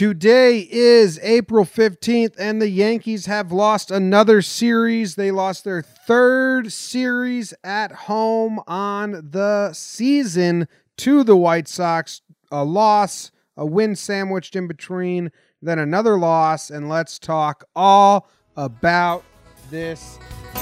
Today 0.00 0.66
is 0.70 1.20
April 1.22 1.66
15th, 1.66 2.34
and 2.38 2.62
the 2.62 2.70
Yankees 2.70 3.26
have 3.26 3.52
lost 3.52 3.90
another 3.90 4.40
series. 4.40 5.14
They 5.14 5.30
lost 5.30 5.62
their 5.64 5.82
third 5.82 6.72
series 6.72 7.52
at 7.62 7.92
home 7.92 8.62
on 8.66 9.10
the 9.32 9.74
season 9.74 10.68
to 10.96 11.22
the 11.22 11.36
White 11.36 11.68
Sox. 11.68 12.22
A 12.50 12.64
loss, 12.64 13.30
a 13.58 13.66
win 13.66 13.94
sandwiched 13.94 14.56
in 14.56 14.66
between, 14.66 15.32
then 15.60 15.78
another 15.78 16.16
loss. 16.16 16.70
And 16.70 16.88
let's 16.88 17.18
talk 17.18 17.64
all 17.76 18.30
about 18.56 19.22
this 19.70 20.18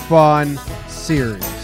fun 0.08 0.58
series. 0.88 1.57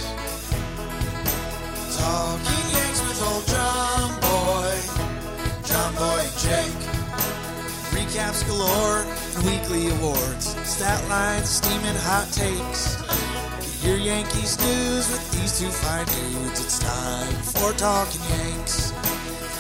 And 8.69 9.45
weekly 9.45 9.91
awards, 9.91 10.57
stat 10.69 11.01
lines, 11.09 11.49
steaming 11.49 11.97
hot 12.07 12.29
takes. 12.33 12.97
Get 13.61 13.85
your 13.85 13.99
Yankees 13.99 14.59
news 14.61 15.11
with 15.11 15.25
these 15.33 15.59
two 15.59 15.71
fine 15.71 16.07
dudes. 16.07 16.61
It's 16.61 16.79
time 16.79 17.35
for 17.43 17.73
Talking 17.73 18.21
Yanks. 18.31 18.93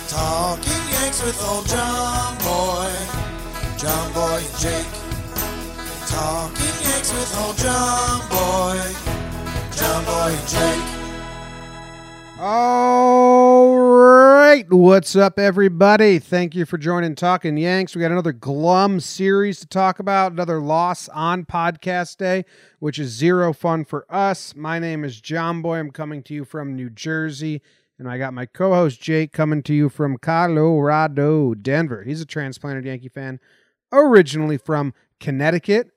Talking 0.09 0.85
Yanks 0.93 1.23
with 1.25 1.41
old 1.49 1.67
John 1.67 2.37
Boy, 2.39 2.93
John 3.79 4.13
Boy 4.13 4.41
and 4.41 4.59
Jake. 4.59 4.93
Talking 6.09 6.77
Yanks 6.87 7.13
with 7.13 7.37
old 7.39 7.57
John 7.59 8.21
Boy, 8.29 8.81
John 9.77 10.05
Boy 10.05 10.33
and 10.33 10.49
Jake. 10.49 10.94
All 12.37 13.79
right. 13.79 14.67
What's 14.69 15.15
up, 15.15 15.39
everybody? 15.39 16.19
Thank 16.19 16.57
you 16.57 16.67
for 16.67 16.77
joining 16.77 17.15
Talking 17.15 17.57
Yanks. 17.57 17.95
We 17.95 18.03
got 18.03 18.11
another 18.11 18.33
glum 18.33 18.99
series 18.99 19.61
to 19.61 19.69
talk 19.69 20.01
about, 20.01 20.33
another 20.33 20.59
loss 20.59 21.09
on 21.11 21.45
podcast 21.45 22.17
day, 22.17 22.45
which 22.81 22.99
is 22.99 23.13
zero 23.13 23.53
fun 23.53 23.85
for 23.85 24.05
us. 24.13 24.57
My 24.57 24.81
name 24.81 25.05
is 25.05 25.21
John 25.21 25.63
Boy. 25.63 25.79
I'm 25.79 25.93
coming 25.93 26.25
to 26.25 26.35
you 26.35 26.45
from 26.45 26.75
New 26.75 26.91
Jersey, 26.91 27.63
and 28.01 28.11
I 28.11 28.19
got 28.19 28.35
my 28.35 28.47
co 28.47 28.75
host 28.75 29.01
Jake 29.01 29.33
coming 29.33 29.63
to 29.63 29.73
you 29.73 29.89
from 29.89 30.19
Colorado, 30.19 31.55
Denver. 31.55 32.03
He's 32.03 32.21
a 32.21 32.27
transplanted 32.27 32.85
Yankee 32.85 33.09
fan, 33.09 33.39
originally 33.93 34.57
from 34.59 34.93
Connecticut. 35.21 35.93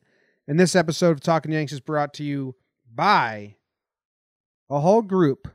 And 0.47 0.59
this 0.59 0.75
episode 0.75 1.11
of 1.11 1.19
Talking 1.19 1.53
Yanks 1.53 1.73
is 1.73 1.79
brought 1.79 2.13
to 2.13 2.23
you 2.23 2.53
by 2.93 3.55
a 4.69 4.79
whole 4.79 5.01
group 5.01 5.47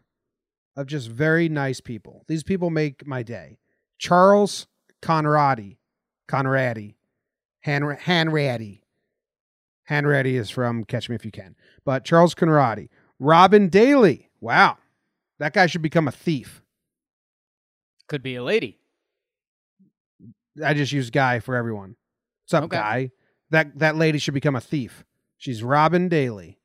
of 0.77 0.87
just 0.87 1.09
very 1.09 1.49
nice 1.49 1.81
people. 1.81 2.25
These 2.29 2.43
people 2.43 2.71
make 2.71 3.07
my 3.07 3.23
day. 3.23 3.59
Charles 3.99 4.67
Conradi, 5.03 5.77
Conradi, 6.29 6.95
Han 7.65 7.83
Hanratty. 7.83 8.81
Hanratty 9.91 10.35
is 10.35 10.49
from 10.49 10.85
Catch 10.85 11.09
Me 11.09 11.17
If 11.17 11.25
You 11.25 11.31
Can, 11.31 11.57
but 11.85 12.05
Charles 12.05 12.35
Conradi, 12.35 12.89
Robin 13.19 13.69
Daly. 13.69 14.31
Wow, 14.41 14.79
that 15.39 15.53
guy 15.53 15.67
should 15.67 15.83
become 15.83 16.09
a 16.09 16.13
thief. 16.13 16.63
Could 18.09 18.23
be 18.23 18.37
a 18.37 18.43
lady. 18.43 18.79
I 20.65 20.75
just 20.75 20.93
use 20.93 21.11
guy 21.11 21.41
for 21.41 21.57
everyone. 21.57 21.97
What's 22.45 22.55
up, 22.55 22.65
Okay. 22.65 22.77
guy? 22.77 23.11
That 23.51 23.79
that 23.81 23.97
lady 23.97 24.19
should 24.19 24.35
become 24.35 24.57
a 24.57 24.61
thief. 24.61 25.05
She's 25.37 25.63
Robin 25.63 26.09
Daly. 26.09 26.59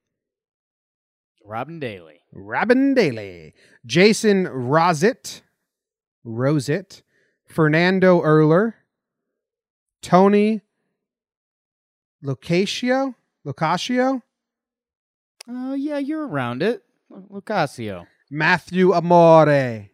Robin 1.44 1.80
Daly. 1.80 2.17
Robin 2.32 2.94
Daly, 2.94 3.54
Jason 3.86 4.46
Rosett, 4.46 5.42
Rosett, 6.26 7.02
Fernando 7.46 8.22
Erler, 8.22 8.74
Tony 10.02 10.62
Locasio, 12.24 13.16
Locasio, 13.46 14.22
Oh, 15.50 15.72
uh, 15.72 15.74
yeah, 15.76 15.98
you're 15.98 16.28
around 16.28 16.62
it. 16.62 16.84
Lucasio. 17.10 18.06
Matthew 18.30 18.92
Amore, 18.94 19.90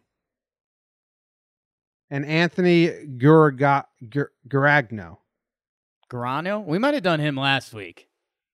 and 2.10 2.26
Anthony 2.26 2.88
Guraga, 2.88 3.84
Gur- 4.10 4.32
Guragno. 4.48 5.18
Grano? 6.08 6.58
We 6.60 6.78
might 6.80 6.94
have 6.94 7.04
done 7.04 7.20
him 7.20 7.36
last 7.36 7.72
week. 7.72 8.08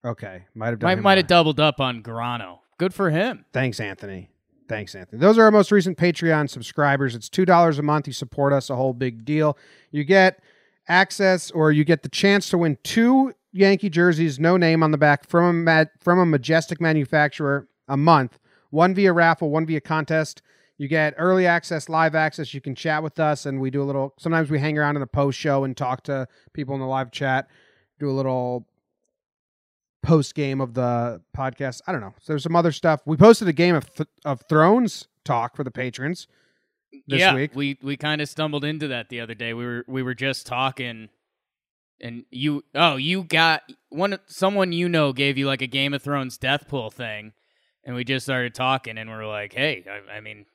Okay, 0.05 0.45
might 0.55 0.69
have 0.69 0.79
done. 0.79 0.89
Might 0.89 0.99
him 0.99 1.05
might 1.05 1.19
have 1.19 1.27
doubled 1.27 1.59
up 1.59 1.81
on 1.81 2.03
Grano. 2.03 2.60
Good 2.81 2.95
for 2.95 3.11
him. 3.11 3.45
Thanks, 3.53 3.79
Anthony. 3.79 4.31
Thanks, 4.67 4.95
Anthony. 4.95 5.21
Those 5.21 5.37
are 5.37 5.43
our 5.43 5.51
most 5.51 5.71
recent 5.71 5.99
Patreon 5.99 6.49
subscribers. 6.49 7.15
It's 7.15 7.29
two 7.29 7.45
dollars 7.45 7.79
a 7.79 7.83
month. 7.83 8.07
You 8.07 8.15
support 8.15 8.55
us, 8.55 8.71
a 8.71 8.75
whole 8.75 8.95
big 8.95 9.27
deal. 9.27 9.59
You 9.91 10.03
get 10.03 10.43
access, 10.89 11.51
or 11.51 11.73
you 11.73 11.85
get 11.85 12.03
the 12.03 12.09
chance 12.09 12.49
to 12.49 12.57
win 12.57 12.79
two 12.83 13.35
Yankee 13.53 13.91
jerseys, 13.91 14.41
no 14.41 14.57
name 14.57 14.83
on 14.83 14.93
the 14.93 14.97
back, 14.97 15.29
from 15.29 15.69
a 15.69 15.89
from 16.01 16.21
a 16.21 16.25
majestic 16.25 16.81
manufacturer 16.81 17.69
a 17.87 17.99
month. 17.99 18.39
One 18.71 18.95
via 18.95 19.13
raffle, 19.13 19.51
one 19.51 19.67
via 19.67 19.83
contest. 19.83 20.41
You 20.79 20.89
get 20.89 21.13
early 21.19 21.47
access, 21.47 21.91
live 21.91 22.15
access. 22.15 22.55
You 22.55 22.63
can 22.63 22.75
chat 22.75 23.03
with 23.03 23.21
us, 23.21 23.45
and 23.45 23.61
we 23.61 23.71
do 23.71 23.83
a 23.83 23.85
little. 23.85 24.15
Sometimes 24.19 24.51
we 24.51 24.59
hang 24.59 24.79
around 24.79 24.97
in 24.97 25.01
the 25.01 25.07
post 25.07 25.39
show 25.39 25.65
and 25.65 25.77
talk 25.77 26.03
to 26.05 26.27
people 26.55 26.75
in 26.77 26.81
the 26.81 26.87
live 26.87 27.11
chat. 27.11 27.51
Do 27.99 28.09
a 28.09 28.11
little 28.11 28.67
post 30.03 30.35
game 30.35 30.61
of 30.61 30.75
the 30.75 31.21
podcast. 31.37 31.81
I 31.87 31.93
don't 31.93 32.01
know. 32.01 32.15
So 32.21 32.33
there's 32.33 32.43
some 32.43 32.57
other 32.57 32.73
stuff. 32.73 33.01
We 33.05 33.17
posted 33.17 33.49
a 33.49 33.53
game 33.53 33.75
of 33.75 33.93
th- 33.95 34.09
of 34.25 34.43
Thrones 34.49 35.09
talk 35.25 35.57
for 35.57 35.65
the 35.65 35.71
patrons 35.71 36.27
this 37.07 37.21
yeah, 37.21 37.35
week. 37.35 37.55
we 37.55 37.79
we 37.83 37.97
kind 37.97 38.21
of 38.21 38.29
stumbled 38.29 38.65
into 38.65 38.89
that 38.89 39.09
the 39.09 39.21
other 39.21 39.35
day. 39.35 39.55
We 39.55 39.65
were 39.65 39.85
we 39.87 40.03
were 40.03 40.15
just 40.15 40.47
talking, 40.47 41.09
and 42.01 42.25
you 42.31 42.65
oh 42.75 42.97
you 42.97 43.25
got 43.25 43.63
one 43.91 44.19
someone 44.27 44.73
you 44.73 44.89
know 44.89 45.13
gave 45.13 45.39
you 45.39 45.47
like 45.47 45.63
a 45.63 45.67
Game 45.67 45.95
of 45.95 46.03
Thrones 46.03 46.39
death 46.39 46.69
pool 46.69 46.91
thing, 46.91 47.33
and 47.85 47.95
we 47.95 48.05
just 48.05 48.27
started 48.27 48.55
talking, 48.55 48.99
and 48.99 49.11
we're 49.11 49.27
like, 49.27 49.53
hey, 49.53 49.85
I, 49.89 50.17
I 50.17 50.21
mean. 50.21 50.47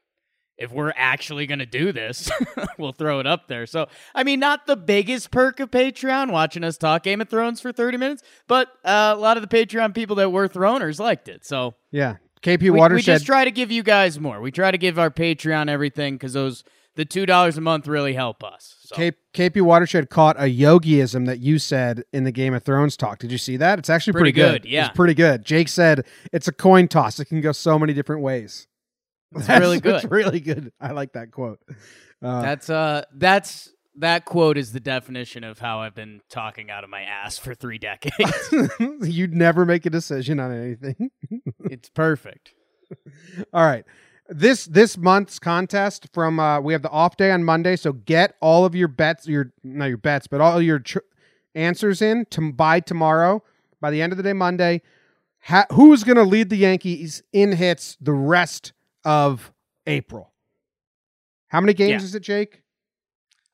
If 0.58 0.72
we're 0.72 0.94
actually 0.96 1.48
going 1.48 1.60
to 1.60 1.66
do 1.66 1.92
this, 1.92 2.32
we'll 2.78 2.94
throw 2.94 3.20
it 3.20 3.28
up 3.28 3.48
there. 3.48 3.66
So, 3.66 3.88
I 4.14 4.24
mean, 4.24 4.40
not 4.40 4.68
the 4.68 4.78
biggest 4.78 5.30
perk 5.32 5.60
of 5.60 5.70
Patreon 5.70 6.32
watching 6.32 6.64
us 6.64 6.78
talk 6.78 7.04
Game 7.04 7.20
of 7.20 7.28
Thrones 7.30 7.60
for 7.60 7.74
30 7.74 7.98
minutes, 7.98 8.24
but 8.48 8.70
uh, 8.86 9.14
a 9.16 9.20
lot 9.20 9.36
of 9.38 9.48
the 9.48 9.50
Patreon 9.54 9.94
people 9.94 10.16
that 10.18 10.32
were 10.32 10.48
throners 10.48 10.98
liked 11.00 11.28
it. 11.28 11.46
So, 11.46 11.76
yeah, 11.92 12.16
KP 12.42 12.62
we, 12.62 12.72
we 12.72 13.02
just 13.02 13.26
try 13.26 13.44
to 13.44 13.52
give 13.52 13.70
you 13.70 13.84
guys 13.84 14.18
more. 14.20 14.40
We 14.40 14.52
try 14.52 14.72
to 14.72 14.78
give 14.78 14.98
our 14.98 15.10
Patreon 15.10 15.70
everything 15.70 16.16
because 16.16 16.34
those 16.34 16.64
the 16.96 17.04
two 17.04 17.26
dollars 17.26 17.58
a 17.58 17.62
month 17.62 17.88
really 17.88 18.14
help 18.14 18.42
us. 18.42 18.78
So. 18.86 18.96
K- 18.96 19.12
KP 19.34 19.62
Watershed 19.62 20.10
caught 20.10 20.38
a 20.40 20.44
yogiism 20.44 21.26
that 21.26 21.40
you 21.40 21.60
said 21.60 22.04
in 22.14 22.24
the 22.24 22.32
Game 22.32 22.54
of 22.54 22.64
Thrones 22.64 22.96
talk. 22.96 23.20
Did 23.20 23.32
you 23.32 23.38
see 23.38 23.58
that? 23.58 23.80
It's 23.80 23.90
actually 23.90 24.14
pretty, 24.14 24.32
Pretty 24.32 24.52
good. 24.54 24.62
good, 24.64 24.70
yeah. 24.72 24.88
it's 24.88 24.96
pretty 24.96 25.14
good. 25.16 25.44
Jake 25.44 25.68
said 25.68 26.06
it's 26.32 26.48
a 26.48 26.54
coin 26.54 26.88
toss. 26.88 27.20
It 27.20 27.26
can 27.26 27.42
go 27.42 27.52
so 27.52 27.78
many 27.78 27.94
different 27.94 28.22
ways. 28.22 28.68
It's 29.36 29.50
really 29.50 29.80
good. 29.80 29.96
It's 29.96 30.06
really 30.06 30.40
good. 30.40 30.72
I 30.80 30.92
like 30.92 31.14
that 31.14 31.32
quote. 31.32 31.60
Uh, 32.22 32.42
That's 32.42 32.70
uh 32.70 33.04
that's 33.14 33.72
that 33.98 34.26
quote 34.26 34.58
is 34.58 34.74
the 34.74 34.80
definition 34.80 35.44
of 35.44 35.60
how 35.60 35.80
I've 35.80 35.96
been 35.96 36.22
talking 36.30 36.70
out 36.70 36.84
of 36.84 36.90
my 36.90 37.02
ass 37.02 37.38
for 37.38 37.54
three 37.56 37.78
decades. 37.78 38.54
You'd 39.02 39.34
never 39.34 39.66
make 39.66 39.86
a 39.86 39.90
decision 39.90 40.40
on 40.40 40.52
anything. 40.52 41.12
it's 41.60 41.90
perfect. 41.90 42.54
All 43.54 43.64
right. 43.66 43.86
This 44.28 44.66
this 44.66 44.98
month's 44.98 45.38
contest 45.40 46.08
from 46.14 46.40
uh 46.40 46.60
we 46.60 46.74
have 46.74 46.82
the 46.82 46.90
off 46.90 47.16
day 47.16 47.32
on 47.32 47.44
Monday, 47.44 47.76
so 47.76 47.94
get 47.94 48.36
all 48.42 48.66
of 48.66 48.74
your 48.74 48.88
bets, 48.88 49.28
your 49.28 49.52
not 49.64 49.86
your 49.86 49.98
bets, 49.98 50.26
but 50.28 50.42
all 50.42 50.60
your 50.62 50.80
tr- 50.80 51.00
answers 51.54 52.02
in 52.02 52.26
to 52.32 52.52
by 52.52 52.80
tomorrow. 52.80 53.44
By 53.82 53.92
the 53.92 54.02
end 54.02 54.14
of 54.14 54.18
the 54.18 54.24
day 54.24 54.34
Monday, 54.34 54.82
ha- 55.44 55.68
who's 55.74 56.04
going 56.04 56.16
to 56.18 56.24
lead 56.24 56.50
the 56.50 56.58
Yankees 56.58 57.22
in 57.34 57.52
hits 57.52 57.98
the 58.02 58.14
rest 58.14 58.74
of 59.06 59.52
April? 59.88 60.34
How 61.48 61.62
many 61.62 61.74
games 61.74 62.02
Yeah. 62.02 62.06
is 62.06 62.16
it, 62.16 62.22
Jake? 62.24 62.62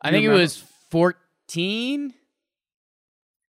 I 0.01 0.07
You 0.09 0.13
think 0.13 0.23
remember? 0.23 0.39
it 0.39 0.43
was 0.43 0.57
fourteen. 0.89 2.13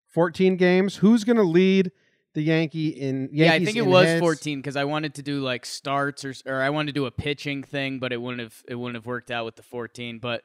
14 0.07 0.57
games. 0.57 0.97
Who's 0.97 1.23
going 1.23 1.37
to 1.37 1.43
lead 1.43 1.91
the 2.33 2.41
Yankee 2.41 2.89
in 2.89 3.29
Yankees 3.31 3.39
yeah, 3.39 3.53
I 3.53 3.63
think 3.63 3.77
it 3.77 3.85
was 3.85 4.07
hits? 4.07 4.19
fourteen 4.19 4.59
because 4.59 4.75
I 4.75 4.83
wanted 4.83 5.13
to 5.15 5.21
do 5.21 5.39
like 5.41 5.65
starts 5.65 6.25
or 6.25 6.33
or 6.45 6.61
I 6.61 6.69
wanted 6.69 6.87
to 6.87 6.93
do 6.93 7.05
a 7.05 7.11
pitching 7.11 7.63
thing, 7.63 7.99
but 7.99 8.11
it 8.11 8.21
wouldn't 8.21 8.41
have 8.41 8.61
it 8.67 8.75
wouldn't 8.75 8.95
have 8.95 9.05
worked 9.05 9.31
out 9.31 9.45
with 9.45 9.55
the 9.55 9.63
fourteen. 9.63 10.19
But 10.19 10.43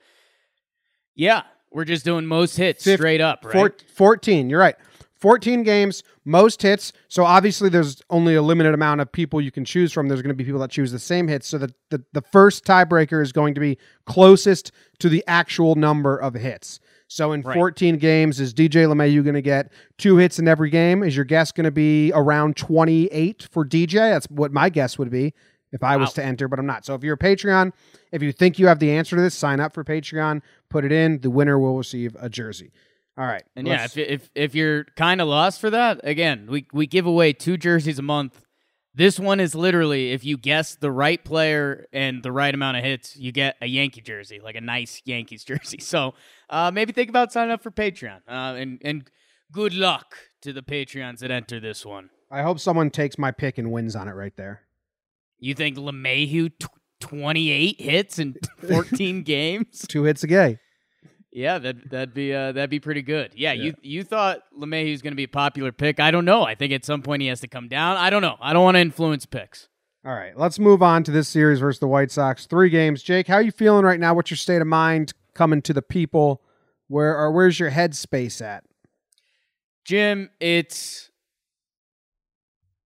yeah, 1.16 1.42
we're 1.72 1.84
just 1.84 2.04
doing 2.04 2.26
most 2.26 2.56
hits 2.56 2.84
Fif- 2.84 2.98
straight 3.00 3.20
up, 3.20 3.44
right? 3.44 3.52
Four, 3.52 3.74
14, 3.94 4.50
you're 4.50 4.60
right. 4.60 4.76
14 5.18 5.62
games, 5.62 6.02
most 6.24 6.62
hits. 6.62 6.92
So 7.08 7.24
obviously 7.24 7.68
there's 7.68 8.02
only 8.10 8.34
a 8.34 8.42
limited 8.42 8.74
amount 8.74 9.00
of 9.00 9.10
people 9.10 9.40
you 9.40 9.50
can 9.50 9.64
choose 9.64 9.92
from. 9.92 10.08
There's 10.08 10.22
going 10.22 10.30
to 10.30 10.34
be 10.34 10.44
people 10.44 10.60
that 10.60 10.70
choose 10.70 10.92
the 10.92 10.98
same 10.98 11.26
hits. 11.28 11.46
So 11.48 11.58
the, 11.58 11.72
the, 11.90 12.04
the 12.12 12.20
first 12.20 12.64
tiebreaker 12.64 13.22
is 13.22 13.32
going 13.32 13.54
to 13.54 13.60
be 13.60 13.78
closest 14.04 14.72
to 14.98 15.08
the 15.08 15.24
actual 15.26 15.74
number 15.74 16.16
of 16.16 16.34
hits. 16.34 16.80
So 17.08 17.32
in 17.32 17.42
Right. 17.42 17.54
14 17.54 17.98
games, 17.98 18.40
is 18.40 18.52
DJ 18.52 18.86
LeMahieu 18.86 19.22
going 19.22 19.34
to 19.34 19.42
get 19.42 19.72
two 19.96 20.16
hits 20.16 20.38
in 20.38 20.48
every 20.48 20.70
game? 20.70 21.02
Is 21.02 21.14
your 21.14 21.24
guess 21.24 21.52
going 21.52 21.64
to 21.64 21.70
be 21.70 22.12
around 22.14 22.56
28 22.56 23.48
for 23.50 23.64
DJ? 23.64 24.10
That's 24.10 24.26
what 24.26 24.52
my 24.52 24.68
guess 24.68 24.98
would 24.98 25.10
be 25.10 25.32
if 25.72 25.82
I 25.82 25.96
was 25.96 26.12
to 26.14 26.24
enter, 26.24 26.48
but 26.48 26.58
I'm 26.58 26.66
not. 26.66 26.84
So 26.84 26.94
if 26.94 27.04
you're 27.04 27.14
a 27.14 27.18
Patreon, 27.18 27.72
if 28.12 28.22
you 28.22 28.32
think 28.32 28.58
you 28.58 28.66
have 28.66 28.80
the 28.80 28.90
answer 28.90 29.14
to 29.16 29.22
this, 29.22 29.34
sign 29.34 29.60
up 29.60 29.72
for 29.74 29.84
Patreon, 29.84 30.42
put 30.68 30.84
it 30.84 30.92
in. 30.92 31.20
The 31.20 31.30
winner 31.30 31.58
will 31.58 31.76
receive 31.76 32.16
a 32.18 32.28
jersey. 32.28 32.72
All 33.18 33.26
right. 33.26 33.44
And 33.54 33.66
yeah, 33.66 33.84
if 33.84 33.96
if 33.96 34.30
if 34.34 34.54
you're 34.54 34.84
kind 34.96 35.20
of 35.20 35.28
lost 35.28 35.60
for 35.60 35.70
that, 35.70 36.00
again, 36.04 36.46
we 36.50 36.66
we 36.72 36.86
give 36.86 37.06
away 37.06 37.32
two 37.32 37.56
jerseys 37.56 37.98
a 37.98 38.02
month. 38.02 38.42
This 38.94 39.18
one 39.20 39.40
is 39.40 39.54
literally 39.54 40.12
if 40.12 40.24
you 40.24 40.36
guess 40.38 40.74
the 40.74 40.90
right 40.90 41.22
player 41.22 41.86
and 41.92 42.22
the 42.22 42.32
right 42.32 42.54
amount 42.54 42.78
of 42.78 42.84
hits, 42.84 43.16
you 43.16 43.30
get 43.32 43.56
a 43.60 43.66
Yankee 43.66 44.00
jersey, 44.00 44.40
like 44.42 44.54
a 44.54 44.60
nice 44.60 45.02
Yankees 45.04 45.44
jersey. 45.50 45.78
So 45.80 46.14
uh, 46.50 46.70
maybe 46.72 46.92
think 46.92 47.08
about 47.08 47.32
signing 47.32 47.52
up 47.52 47.62
for 47.62 47.70
Patreon. 47.70 48.20
Uh, 48.28 48.54
and 48.56 48.80
and 48.84 49.10
good 49.52 49.74
luck 49.74 50.16
to 50.42 50.52
the 50.52 50.62
Patreons 50.62 51.18
that 51.20 51.30
enter 51.30 51.58
this 51.58 51.86
one. 51.86 52.10
I 52.30 52.42
hope 52.42 52.58
someone 52.58 52.90
takes 52.90 53.18
my 53.18 53.30
pick 53.30 53.56
and 53.56 53.70
wins 53.70 53.96
on 53.96 54.08
it 54.08 54.12
right 54.12 54.36
there. 54.36 54.62
You 55.38 55.54
think 55.54 55.76
LeMahieu 55.76 56.50
tw- 56.58 56.68
28 57.00 57.80
hits 57.80 58.18
in 58.18 58.36
14 58.68 59.22
games? 59.22 59.84
Two 59.88 60.04
hits 60.04 60.22
a 60.22 60.26
game. 60.26 60.58
Yeah, 61.36 61.58
that 61.58 61.90
that'd 61.90 62.14
be 62.14 62.32
uh, 62.32 62.52
that'd 62.52 62.70
be 62.70 62.80
pretty 62.80 63.02
good. 63.02 63.32
Yeah, 63.36 63.52
you 63.52 63.74
you 63.82 64.04
thought 64.04 64.38
was 64.52 65.02
going 65.02 65.12
to 65.12 65.16
be 65.16 65.24
a 65.24 65.28
popular 65.28 65.70
pick. 65.70 66.00
I 66.00 66.10
don't 66.10 66.24
know. 66.24 66.44
I 66.44 66.54
think 66.54 66.72
at 66.72 66.82
some 66.82 67.02
point 67.02 67.20
he 67.20 67.28
has 67.28 67.40
to 67.40 67.46
come 67.46 67.68
down. 67.68 67.98
I 67.98 68.08
don't 68.08 68.22
know. 68.22 68.38
I 68.40 68.54
don't 68.54 68.64
want 68.64 68.76
to 68.76 68.80
influence 68.80 69.26
picks. 69.26 69.68
All 70.02 70.14
right, 70.14 70.34
let's 70.38 70.58
move 70.58 70.82
on 70.82 71.04
to 71.04 71.10
this 71.10 71.28
series 71.28 71.60
versus 71.60 71.78
the 71.78 71.88
White 71.88 72.10
Sox. 72.10 72.46
Three 72.46 72.70
games. 72.70 73.02
Jake, 73.02 73.26
how 73.26 73.34
are 73.34 73.42
you 73.42 73.50
feeling 73.50 73.84
right 73.84 74.00
now? 74.00 74.14
What's 74.14 74.30
your 74.30 74.38
state 74.38 74.62
of 74.62 74.66
mind 74.66 75.12
coming 75.34 75.60
to 75.60 75.74
the 75.74 75.82
people? 75.82 76.40
Where 76.88 77.14
or 77.14 77.30
where's 77.30 77.60
your 77.60 77.70
headspace 77.70 78.40
at? 78.40 78.64
Jim, 79.84 80.30
it's 80.40 81.10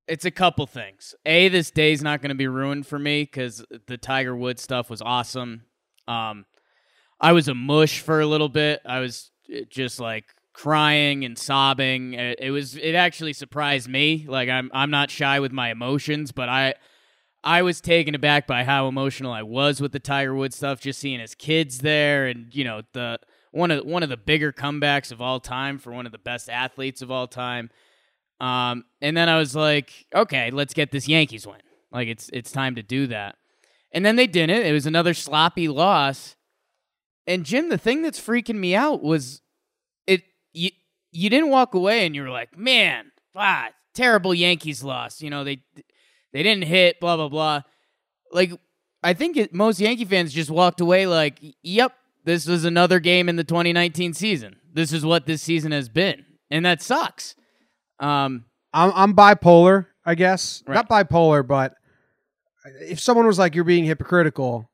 it's 0.09 0.25
a 0.25 0.31
couple 0.33 0.67
things. 0.67 1.15
A, 1.25 1.49
this 1.51 1.71
day's 1.71 2.03
not 2.03 2.21
going 2.21 2.31
to 2.31 2.35
be 2.35 2.49
ruined 2.49 2.89
for 2.89 2.99
me 2.99 3.23
because 3.23 3.65
the 3.87 3.97
Tiger 3.97 4.35
Woods 4.35 4.61
stuff 4.61 4.91
was 4.91 5.01
awesome. 5.01 5.67
Um, 6.09 6.47
I 7.21 7.33
was 7.33 7.49
a 7.49 7.55
mush 7.55 8.01
for 8.01 8.21
a 8.21 8.27
little 8.27 8.49
bit. 8.49 8.81
I 8.85 9.01
was 9.01 9.31
uh, 9.53 9.61
just 9.69 10.01
like 10.01 10.35
crying 10.53 11.25
and 11.25 11.39
sobbing. 11.39 12.15
It, 12.15 12.39
it 12.41 12.51
was 12.51 12.77
it 12.77 12.95
actually 12.95 13.33
surprised 13.33 13.89
me. 13.89 14.27
Like 14.29 14.49
I'm 14.49 14.71
I'm 14.73 14.91
not 14.91 15.11
shy 15.11 15.41
with 15.41 15.53
my 15.53 15.71
emotions, 15.71 16.33
but 16.33 16.49
I 16.49 16.75
I 17.43 17.63
was 17.63 17.81
taken 17.81 18.15
aback 18.15 18.47
by 18.47 18.65
how 18.65 18.89
emotional 18.89 19.33
I 19.33 19.43
was 19.43 19.81
with 19.81 19.93
the 19.93 20.01
Tiger 20.01 20.35
Woods 20.35 20.57
stuff. 20.57 20.81
Just 20.81 20.99
seeing 20.99 21.21
his 21.21 21.35
kids 21.35 21.79
there, 21.79 22.27
and 22.27 22.55
you 22.55 22.65
know 22.65 22.83
the 22.93 23.19
one 23.53 23.71
of 23.71 23.85
one 23.85 24.03
of 24.03 24.09
the 24.09 24.17
bigger 24.17 24.53
comebacks 24.53 25.13
of 25.13 25.21
all 25.21 25.41
time 25.41 25.79
for 25.79 25.93
one 25.93 26.07
of 26.07 26.13
the 26.13 26.19
best 26.19 26.49
athletes 26.49 27.03
of 27.03 27.11
all 27.11 27.27
time. 27.27 27.71
Um, 28.41 28.85
and 29.03 29.17
then 29.17 29.29
I 29.29 29.39
was 29.39 29.55
like, 29.55 30.07
okay, 30.15 30.51
let's 30.51 30.73
get 30.73 30.91
this 30.91 31.09
Yankees 31.09 31.47
win. 31.47 31.61
Like 31.93 32.09
it's 32.09 32.31
it's 32.33 32.53
time 32.53 32.75
to 32.77 32.83
do 32.83 33.07
that. 33.09 33.37
And 33.93 34.05
then 34.05 34.17
they 34.17 34.27
didn't. 34.27 34.65
It 34.65 34.73
was 34.73 34.87
another 34.87 35.15
sloppy 35.15 35.69
loss. 35.69 36.37
And 37.31 37.47
Jim, 37.47 37.69
the 37.69 37.79
thing 37.79 38.03
that's 38.03 38.21
freaking 38.21 38.57
me 38.57 38.75
out 38.75 39.03
was 39.03 39.41
it 40.09 40.23
you 40.53 40.71
you 41.13 41.31
didn't 41.31 41.51
walk 41.51 41.75
away 41.75 42.05
and 42.05 42.15
you 42.15 42.23
were 42.23 42.31
like, 42.31 42.59
man, 42.59 43.13
ah, 43.37 43.69
terrible 43.95 44.35
Yankees 44.35 44.83
loss. 44.83 45.23
You 45.23 45.31
know, 45.31 45.45
they 45.45 45.63
they 46.33 46.43
didn't 46.43 46.65
hit, 46.65 46.99
blah 46.99 47.17
blah 47.17 47.29
blah. 47.29 47.63
Like 48.33 48.53
I 49.05 49.15
think 49.15 49.37
it, 49.37 49.55
most 49.55 49.81
Yankee 49.81 50.05
fans 50.05 50.33
just 50.33 50.51
walked 50.51 50.81
away 50.81 51.07
like, 51.07 51.39
yep, 51.63 51.93
this 52.25 52.47
was 52.47 52.65
another 52.65 52.99
game 52.99 53.29
in 53.29 53.37
the 53.37 53.45
2019 53.45 54.13
season. 54.13 54.57
This 54.73 54.93
is 54.93 55.05
what 55.05 55.27
this 55.27 55.41
season 55.41 55.71
has 55.71 55.89
been, 55.89 56.25
and 56.51 56.67
that 56.67 56.83
sucks. 56.83 57.37
Um, 58.01 58.47
I'm 58.73 58.93
I'm 58.95 59.15
bipolar, 59.15 59.87
I 60.05 60.17
guess. 60.17 60.65
Right. 60.67 60.75
Not 60.75 60.89
bipolar, 60.89 61.47
but 61.47 61.75
if 62.81 62.99
someone 62.99 63.27
was 63.27 63.39
like 63.39 63.55
you're 63.55 63.63
being 63.63 63.85
hypocritical, 63.85 64.70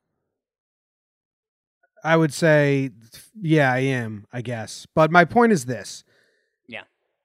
I 2.06 2.16
would 2.16 2.32
say 2.32 2.90
yeah, 3.40 3.72
I 3.72 3.78
am, 3.78 4.26
I 4.32 4.40
guess. 4.40 4.86
But 4.94 5.10
my 5.10 5.24
point 5.24 5.52
is 5.52 5.66
this. 5.66 6.04
Yeah. 6.68 6.84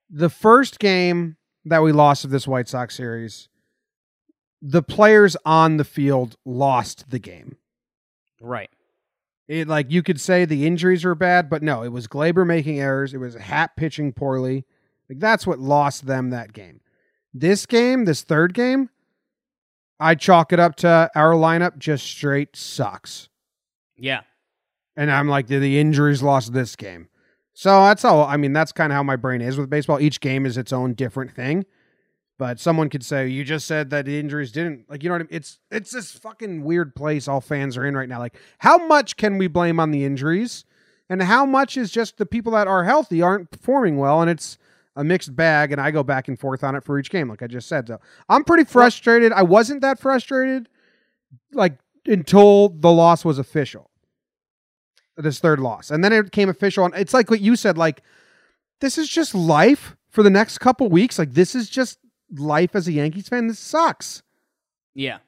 The 0.09 0.29
first 0.29 0.79
game 0.79 1.37
that 1.65 1.83
we 1.83 1.91
lost 1.91 2.25
of 2.25 2.31
this 2.31 2.47
White 2.47 2.67
Sox 2.67 2.95
series, 2.95 3.47
the 4.61 4.81
players 4.81 5.37
on 5.45 5.77
the 5.77 5.83
field 5.83 6.35
lost 6.45 7.09
the 7.09 7.19
game. 7.19 7.57
right. 8.41 8.69
It 9.47 9.67
like 9.67 9.91
you 9.91 10.01
could 10.01 10.21
say 10.21 10.45
the 10.45 10.65
injuries 10.65 11.03
were 11.03 11.15
bad, 11.15 11.49
but 11.49 11.61
no, 11.61 11.83
it 11.83 11.91
was 11.91 12.07
Gleyber 12.07 12.47
making 12.47 12.79
errors. 12.79 13.13
It 13.13 13.17
was 13.17 13.35
Happ 13.35 13.75
pitching 13.75 14.13
poorly. 14.13 14.65
Like 15.09 15.19
that's 15.19 15.45
what 15.45 15.59
lost 15.59 16.05
them 16.05 16.29
that 16.29 16.53
game. 16.53 16.79
This 17.33 17.65
game, 17.65 18.05
this 18.05 18.21
third 18.21 18.53
game, 18.53 18.89
I 19.99 20.15
chalk 20.15 20.53
it 20.53 20.59
up 20.59 20.77
to 20.77 21.11
our 21.15 21.33
lineup 21.33 21.77
just 21.77 22.05
straight 22.05 22.55
sucks. 22.55 23.27
Yeah. 23.97 24.21
And 24.95 25.11
I'm 25.11 25.27
like, 25.27 25.47
the, 25.47 25.57
the 25.57 25.79
injuries 25.79 26.21
lost 26.21 26.53
this 26.53 26.75
game. 26.75 27.07
So 27.53 27.83
that's 27.83 28.05
all. 28.05 28.25
I 28.25 28.37
mean, 28.37 28.53
that's 28.53 28.71
kind 28.71 28.91
of 28.91 28.95
how 28.95 29.03
my 29.03 29.15
brain 29.15 29.41
is 29.41 29.57
with 29.57 29.69
baseball. 29.69 29.99
Each 29.99 30.19
game 30.19 30.45
is 30.45 30.57
its 30.57 30.73
own 30.73 30.93
different 30.93 31.31
thing. 31.31 31.65
But 32.41 32.59
someone 32.59 32.89
could 32.89 33.05
say, 33.05 33.27
you 33.27 33.43
just 33.43 33.67
said 33.67 33.91
that 33.91 34.05
the 34.05 34.19
injuries 34.19 34.51
didn't 34.51 34.89
like 34.89 35.03
you 35.03 35.09
know 35.09 35.13
what 35.13 35.21
I 35.21 35.25
mean? 35.25 35.29
It's 35.29 35.59
it's 35.69 35.91
this 35.91 36.11
fucking 36.11 36.63
weird 36.63 36.95
place 36.95 37.27
all 37.27 37.39
fans 37.39 37.77
are 37.77 37.85
in 37.85 37.95
right 37.95 38.09
now. 38.09 38.17
Like, 38.17 38.35
how 38.57 38.87
much 38.87 39.15
can 39.15 39.37
we 39.37 39.45
blame 39.45 39.79
on 39.79 39.91
the 39.91 40.03
injuries? 40.03 40.65
And 41.07 41.21
how 41.21 41.45
much 41.45 41.77
is 41.77 41.91
just 41.91 42.17
the 42.17 42.25
people 42.25 42.53
that 42.53 42.67
are 42.67 42.83
healthy 42.83 43.21
aren't 43.21 43.51
performing 43.51 43.97
well? 43.97 44.21
And 44.21 44.31
it's 44.31 44.57
a 44.95 45.03
mixed 45.03 45.35
bag, 45.35 45.71
and 45.71 45.79
I 45.79 45.91
go 45.91 46.01
back 46.01 46.27
and 46.27 46.39
forth 46.39 46.63
on 46.63 46.73
it 46.73 46.83
for 46.83 46.97
each 46.97 47.11
game, 47.11 47.29
like 47.29 47.43
I 47.43 47.47
just 47.47 47.67
said. 47.69 47.87
So 47.87 47.99
I'm 48.27 48.43
pretty 48.43 48.63
frustrated. 48.63 49.31
I 49.33 49.43
wasn't 49.43 49.81
that 49.81 49.99
frustrated 49.99 50.67
like 51.53 51.77
until 52.07 52.69
the 52.69 52.91
loss 52.91 53.23
was 53.23 53.37
official. 53.37 53.90
This 55.17 55.39
third 55.39 55.59
loss. 55.59 55.91
And 55.91 56.03
then 56.03 56.13
it 56.13 56.23
became 56.23 56.49
official. 56.49 56.85
And 56.85 56.93
it's 56.95 57.13
like 57.13 57.29
what 57.29 57.41
you 57.41 57.55
said, 57.55 57.77
like, 57.77 58.01
this 58.79 58.97
is 58.97 59.09
just 59.09 59.35
life 59.35 59.95
for 60.09 60.23
the 60.23 60.29
next 60.29 60.57
couple 60.57 60.89
weeks. 60.89 61.19
Like, 61.19 61.33
this 61.33 61.53
is 61.53 61.69
just 61.69 61.99
life 62.35 62.75
as 62.75 62.87
a 62.87 62.91
Yankees 62.91 63.29
fan. 63.29 63.47
This 63.47 63.59
sucks. 63.59 64.23
Yeah. 64.95 65.19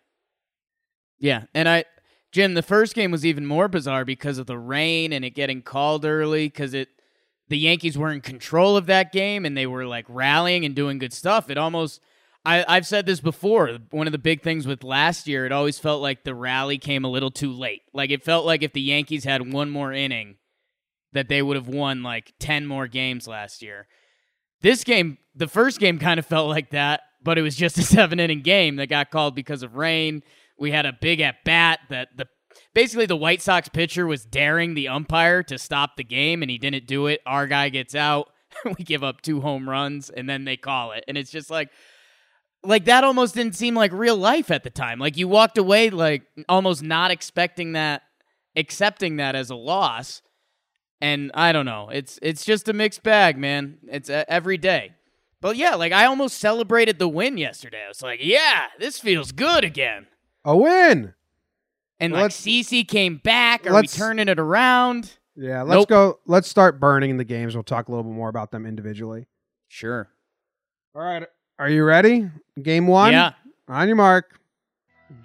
Yeah. 1.20 1.44
And 1.54 1.70
I, 1.70 1.86
Jim, 2.32 2.54
the 2.54 2.64
first 2.64 2.96
game 2.96 3.12
was 3.12 3.26
even 3.26 3.46
more 3.46 3.68
bizarre 3.68 4.06
because 4.06 4.38
of 4.38 4.48
the 4.48 4.58
rain 4.58 5.14
and 5.14 5.24
it 5.24 5.32
getting 5.32 5.62
called 5.62 6.06
early 6.06 6.48
because 6.48 6.74
it, 6.74 6.90
the 7.50 7.58
Yankees 7.58 7.98
were 7.98 8.12
in 8.12 8.22
control 8.22 8.76
of 8.78 8.88
that 8.88 9.12
game 9.12 9.46
and 9.46 9.56
they 9.56 9.68
were 9.68 9.86
like 9.86 10.06
rallying 10.08 10.66
and 10.66 10.76
doing 10.76 10.98
good 10.98 11.14
stuff. 11.14 11.50
It 11.50 11.58
almost, 11.58 12.02
I, 12.46 12.66
I've 12.68 12.86
said 12.86 13.06
this 13.06 13.22
before. 13.22 13.78
One 13.92 14.08
of 14.08 14.12
the 14.12 14.18
big 14.18 14.42
things 14.42 14.68
with 14.68 14.84
last 14.84 15.28
year, 15.28 15.46
it 15.46 15.52
always 15.52 15.80
felt 15.80 16.02
like 16.02 16.24
the 16.24 16.36
rally 16.36 16.78
came 16.78 17.06
a 17.06 17.10
little 17.10 17.32
too 17.32 17.52
late. 17.52 17.82
Like 17.94 18.12
it 18.12 18.24
felt 18.24 18.46
like 18.46 18.64
if 18.64 18.74
the 18.74 18.82
Yankees 18.82 19.24
had 19.24 19.54
one 19.54 19.70
more 19.70 19.94
inning, 19.94 20.38
that 21.14 21.30
they 21.30 21.42
would 21.42 21.56
have 21.56 21.68
won 21.68 22.04
like 22.04 22.34
10 22.40 22.66
more 22.66 22.88
games 22.88 23.28
last 23.28 23.62
year. 23.62 23.88
This 24.62 24.84
game, 24.84 25.18
the 25.36 25.48
first 25.48 25.80
game 25.80 26.00
kind 26.00 26.20
of 26.20 26.26
felt 26.26 26.50
like 26.50 26.72
that, 26.72 27.02
but 27.22 27.38
it 27.38 27.44
was 27.44 27.56
just 27.56 27.78
a 27.78 27.82
seven 27.84 28.20
inning 28.20 28.42
game 28.42 28.76
that 28.76 28.88
got 28.88 29.12
called 29.12 29.36
because 29.36 29.64
of 29.64 29.76
rain. 29.76 30.24
We 30.58 30.72
had 30.72 30.86
a 30.86 30.94
big 30.94 31.22
at 31.22 31.44
bat 31.46 31.80
that 31.90 32.10
the 32.16 32.28
basically 32.74 33.06
the 33.06 33.16
White 33.16 33.42
Sox 33.42 33.70
pitcher 33.70 34.06
was 34.06 34.26
daring 34.26 34.74
the 34.74 34.88
umpire 34.88 35.44
to 35.44 35.58
stop 35.58 35.96
the 35.96 36.04
game 36.04 36.42
and 36.42 36.52
he 36.52 36.58
didn't 36.58 36.88
do 36.88 37.08
it. 37.08 37.22
Our 37.26 37.48
guy 37.48 37.70
gets 37.70 37.96
out. 37.96 38.30
we 38.66 38.84
give 38.84 39.04
up 39.04 39.22
two 39.22 39.42
home 39.42 39.70
runs 39.70 40.10
and 40.10 40.30
then 40.30 40.46
they 40.46 40.58
call 40.58 40.92
it. 40.92 41.04
And 41.08 41.18
it's 41.18 41.32
just 41.32 41.50
like 41.50 41.70
like 42.64 42.86
that 42.86 43.04
almost 43.04 43.36
didn't 43.36 43.56
seem 43.56 43.76
like 43.76 43.92
real 43.94 44.16
life 44.18 44.50
at 44.52 44.64
the 44.64 44.70
time. 44.70 45.00
Like 45.00 45.18
you 45.18 45.28
walked 45.28 45.58
away 45.58 45.90
like 45.90 46.24
almost 46.50 46.82
not 46.84 47.12
expecting 47.12 47.74
that 47.74 48.04
accepting 48.56 49.18
that 49.18 49.36
as 49.36 49.50
a 49.50 49.56
loss. 49.56 50.22
And 51.02 51.32
I 51.34 51.52
don't 51.52 51.66
know. 51.66 51.90
It's 51.90 52.18
it's 52.22 52.46
just 52.46 52.70
a 52.70 52.74
mixed 52.74 53.04
bag, 53.04 53.38
man. 53.38 53.78
It's 53.90 54.10
uh, 54.10 54.24
every 54.28 54.58
day. 54.58 54.94
But 55.42 55.58
yeah, 55.58 55.76
like 55.76 55.92
I 55.92 56.06
almost 56.06 56.38
celebrated 56.40 57.00
the 57.00 57.10
win 57.10 57.38
yesterday. 57.38 57.84
I 57.84 57.90
was 57.90 58.02
like, 58.02 58.20
"Yeah, 58.24 58.68
this 58.80 59.00
feels 59.00 59.34
good 59.34 59.66
again." 59.66 60.08
A 60.46 60.56
win. 60.56 61.14
And 62.00 62.14
Well, 62.14 62.22
like 62.22 62.26
let's- 62.32 62.40
CC 62.42 62.88
came 62.88 63.18
back. 63.18 63.68
Are 63.70 63.82
we 63.82 63.88
turning 63.88 64.30
it 64.30 64.40
around? 64.40 65.12
Yeah, 65.36 65.64
let's 65.64 65.80
Nope. 65.80 65.90
go. 65.90 66.20
Let's 66.26 66.48
start 66.48 66.80
burning 66.80 67.18
the 67.18 67.24
games. 67.26 67.56
We'll 67.56 67.64
talk 67.64 67.88
a 67.88 67.92
little 67.92 68.04
bit 68.04 68.14
more 68.14 68.30
about 68.30 68.52
them 68.52 68.66
individually. 68.66 69.28
Sure. 69.68 70.10
All 70.96 71.02
right. 71.02 71.24
Are 71.60 71.70
you 71.70 71.84
ready? 71.84 72.30
Game 72.62 72.88
one? 72.88 73.12
Yeah. 73.14 73.34
On 73.68 73.88
your 73.88 73.96
mark. 73.96 74.40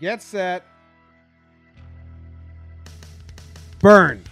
Get 0.01 0.23
set. 0.23 0.65
Burn. 3.81 4.23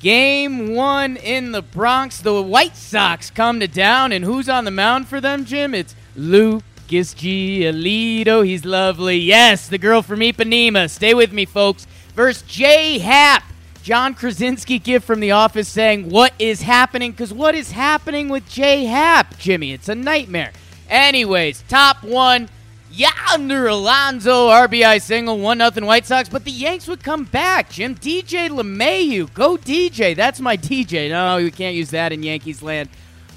Game 0.00 0.74
one 0.74 1.16
in 1.16 1.52
the 1.52 1.62
Bronx. 1.62 2.20
The 2.20 2.40
White 2.42 2.76
Sox 2.76 3.30
come 3.30 3.60
to 3.60 3.68
down, 3.68 4.10
and 4.12 4.24
who's 4.24 4.48
on 4.48 4.64
the 4.64 4.70
mound 4.70 5.06
for 5.06 5.20
them, 5.20 5.44
Jim? 5.44 5.74
It's 5.74 5.94
Lucas 6.16 7.14
Giolito. 7.14 8.44
He's 8.44 8.64
lovely. 8.64 9.18
Yes, 9.18 9.68
the 9.68 9.78
girl 9.78 10.00
from 10.02 10.20
Ipanema. 10.20 10.88
Stay 10.88 11.12
with 11.12 11.32
me, 11.32 11.44
folks. 11.44 11.86
Versus 12.14 12.42
Jay 12.42 12.98
Happ. 12.98 13.44
John 13.82 14.14
Krasinski 14.14 14.78
gift 14.78 15.04
from 15.04 15.20
The 15.20 15.32
Office 15.32 15.68
saying, 15.68 16.08
What 16.08 16.32
is 16.38 16.62
happening? 16.62 17.10
Because 17.10 17.32
what 17.34 17.54
is 17.54 17.72
happening 17.72 18.28
with 18.28 18.48
Jay 18.48 18.84
Happ, 18.84 19.38
Jimmy? 19.38 19.72
It's 19.72 19.88
a 19.88 19.94
nightmare. 19.94 20.52
Anyways, 20.92 21.64
top 21.68 22.04
one. 22.04 22.50
Yonder 22.90 23.68
Alonso 23.68 24.48
RBI 24.50 25.00
single, 25.00 25.38
one 25.38 25.56
nothing 25.56 25.86
White 25.86 26.04
Sox, 26.04 26.28
but 26.28 26.44
the 26.44 26.50
Yanks 26.50 26.86
would 26.86 27.02
come 27.02 27.24
back. 27.24 27.70
Jim 27.70 27.94
DJ 27.94 28.50
LeMahieu. 28.50 29.32
go 29.32 29.56
DJ. 29.56 30.14
That's 30.14 30.38
my 30.38 30.58
DJ. 30.58 31.08
No, 31.08 31.42
we 31.42 31.50
can't 31.50 31.74
use 31.74 31.88
that 31.92 32.12
in 32.12 32.22
Yankees 32.22 32.62
land. 32.62 32.90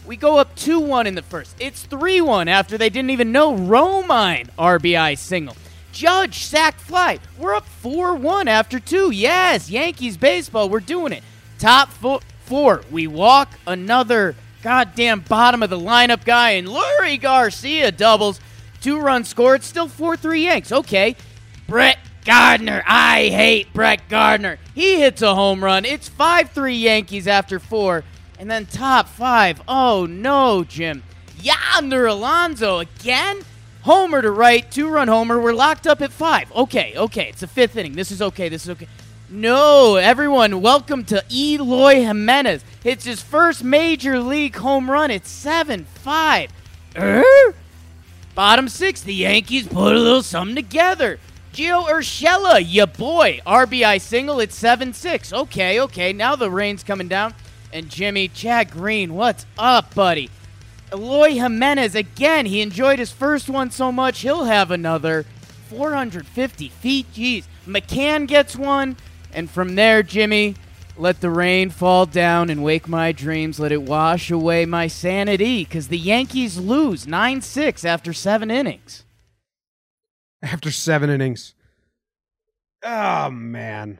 We 0.05 0.17
go 0.17 0.37
up 0.37 0.53
2 0.57 0.81
1 0.81 1.07
in 1.07 1.15
the 1.15 1.21
first. 1.21 1.55
It's 1.57 1.83
3 1.83 2.19
1 2.19 2.49
after 2.49 2.77
they 2.77 2.89
didn't 2.89 3.11
even 3.11 3.31
know 3.31 3.55
Romine 3.55 4.49
RBI 4.59 5.17
single. 5.17 5.55
Judge 5.93 6.39
sacked 6.39 6.81
fly. 6.81 7.19
We're 7.39 7.55
up 7.55 7.65
4 7.65 8.15
1 8.15 8.49
after 8.49 8.81
two. 8.81 9.11
Yes, 9.11 9.69
Yankees 9.69 10.17
baseball. 10.17 10.67
We're 10.67 10.81
doing 10.81 11.13
it. 11.13 11.23
Top 11.57 11.89
fo- 11.89 12.19
four. 12.41 12.81
We 12.91 13.07
walk 13.07 13.51
another 13.65 14.35
goddamn 14.65 15.19
bottom 15.19 15.61
of 15.61 15.69
the 15.69 15.79
lineup 15.79 16.25
guy, 16.25 16.51
and 16.51 16.67
Leury 16.67 17.21
Garcia 17.21 17.91
doubles. 17.91 18.39
Two 18.81 18.99
runs 18.99 19.29
scored. 19.29 19.63
Still 19.63 19.87
4 19.87 20.17
3 20.17 20.41
Yanks. 20.41 20.71
Okay. 20.71 21.15
Brett 21.67 21.99
Gardner. 22.25 22.83
I 22.87 23.27
hate 23.27 23.71
Brett 23.73 24.09
Gardner. 24.09 24.57
He 24.73 24.99
hits 24.99 25.21
a 25.21 25.35
home 25.35 25.63
run. 25.63 25.85
It's 25.85 26.09
5 26.09 26.49
3 26.49 26.75
Yankees 26.75 27.27
after 27.27 27.59
four. 27.59 28.03
And 28.39 28.49
then 28.49 28.65
top 28.65 29.07
five. 29.07 29.61
Oh 29.67 30.07
no, 30.07 30.63
Jim. 30.63 31.03
Yonder 31.39 32.07
Alonso 32.07 32.79
again? 32.79 33.41
Homer 33.83 34.23
to 34.23 34.31
right, 34.31 34.69
two 34.71 34.89
run 34.89 35.07
homer. 35.07 35.39
We're 35.39 35.53
locked 35.53 35.85
up 35.85 36.01
at 36.01 36.11
five. 36.11 36.51
Okay, 36.51 36.93
okay. 36.97 37.29
It's 37.29 37.41
the 37.41 37.47
fifth 37.47 37.77
inning. 37.77 37.93
This 37.93 38.09
is 38.09 38.19
okay. 38.19 38.49
This 38.49 38.63
is 38.63 38.71
okay. 38.71 38.87
No, 39.27 39.95
everyone, 39.95 40.61
welcome 40.61 41.03
to 41.05 41.23
Eloy 41.33 41.95
Jimenez. 41.95 42.63
It's 42.83 43.05
his 43.05 43.23
first 43.23 43.63
major 43.63 44.19
league 44.19 44.55
home 44.55 44.89
run. 44.89 45.09
It's 45.09 45.31
7 45.31 45.85
5. 45.85 46.51
Er? 46.95 47.55
Bottom 48.35 48.69
six, 48.69 49.01
the 49.01 49.15
Yankees 49.15 49.67
put 49.67 49.95
a 49.95 49.99
little 49.99 50.21
something 50.21 50.55
together. 50.55 51.17
Gio 51.51 51.87
Urshela, 51.87 52.63
ya 52.63 52.85
boy. 52.85 53.39
RBI 53.47 53.99
single 53.99 54.39
it's 54.39 54.55
7 54.55 54.93
6. 54.93 55.33
Okay, 55.33 55.81
okay. 55.81 56.13
Now 56.13 56.35
the 56.35 56.51
rain's 56.51 56.83
coming 56.83 57.07
down. 57.07 57.33
And 57.73 57.89
Jimmy, 57.89 58.27
Chad 58.27 58.69
Green, 58.69 59.15
what's 59.15 59.47
up, 59.57 59.95
buddy? 59.95 60.29
Eloy 60.93 61.31
Jimenez, 61.31 61.95
again, 61.95 62.45
he 62.45 62.61
enjoyed 62.61 62.99
his 62.99 63.11
first 63.11 63.49
one 63.49 63.71
so 63.71 63.91
much, 63.91 64.19
he'll 64.19 64.43
have 64.43 64.69
another 64.69 65.25
450 65.69 66.69
feet. 66.69 67.11
Jeez. 67.11 67.45
McCann 67.65 68.27
gets 68.27 68.55
one. 68.55 68.95
And 69.35 69.49
from 69.51 69.75
there, 69.75 70.01
Jimmy, 70.01 70.55
let 70.97 71.19
the 71.19 71.29
rain 71.29 71.69
fall 71.69 72.05
down 72.05 72.49
and 72.49 72.63
wake 72.63 72.87
my 72.87 73.11
dreams. 73.11 73.59
Let 73.59 73.73
it 73.73 73.81
wash 73.81 74.31
away 74.31 74.65
my 74.65 74.87
sanity 74.87 75.65
because 75.65 75.89
the 75.89 75.97
Yankees 75.97 76.57
lose 76.57 77.05
9 77.05 77.41
6 77.41 77.83
after 77.83 78.13
seven 78.13 78.49
innings. 78.49 79.03
After 80.41 80.71
seven 80.71 81.09
innings. 81.09 81.53
Oh, 82.81 83.29
man. 83.29 83.99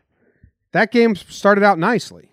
That 0.72 0.92
game 0.92 1.16
started 1.16 1.64
out 1.66 1.78
nicely. 1.80 2.32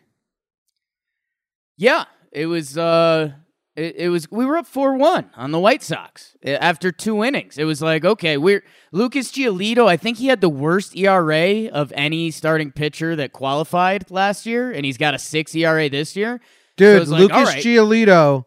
Yeah, 1.76 2.04
it 2.30 2.46
was. 2.46 2.78
Uh, 2.78 3.32
it, 3.76 3.96
it 3.96 4.08
was. 4.10 4.30
We 4.30 4.44
were 4.44 4.56
up 4.56 4.66
four 4.66 4.96
one 4.96 5.30
on 5.36 5.50
the 5.50 5.58
White 5.58 5.82
Sox 5.82 6.36
uh, 6.44 6.50
after 6.50 6.92
two 6.92 7.24
innings. 7.24 7.58
It 7.58 7.64
was 7.64 7.80
like, 7.80 8.04
okay, 8.04 8.36
we're 8.36 8.64
Lucas 8.92 9.32
Giolito. 9.32 9.86
I 9.86 9.96
think 9.96 10.18
he 10.18 10.26
had 10.26 10.40
the 10.40 10.48
worst 10.48 10.96
ERA 10.96 11.68
of 11.68 11.92
any 11.96 12.30
starting 12.30 12.70
pitcher 12.70 13.16
that 13.16 13.32
qualified 13.32 14.10
last 14.10 14.46
year, 14.46 14.70
and 14.70 14.84
he's 14.84 14.98
got 14.98 15.14
a 15.14 15.18
six 15.18 15.54
ERA 15.54 15.88
this 15.88 16.16
year. 16.16 16.40
Dude, 16.76 17.02
it's 17.02 17.10
like, 17.10 17.20
Lucas 17.20 17.48
right. 17.48 17.62
Giolito 17.62 18.44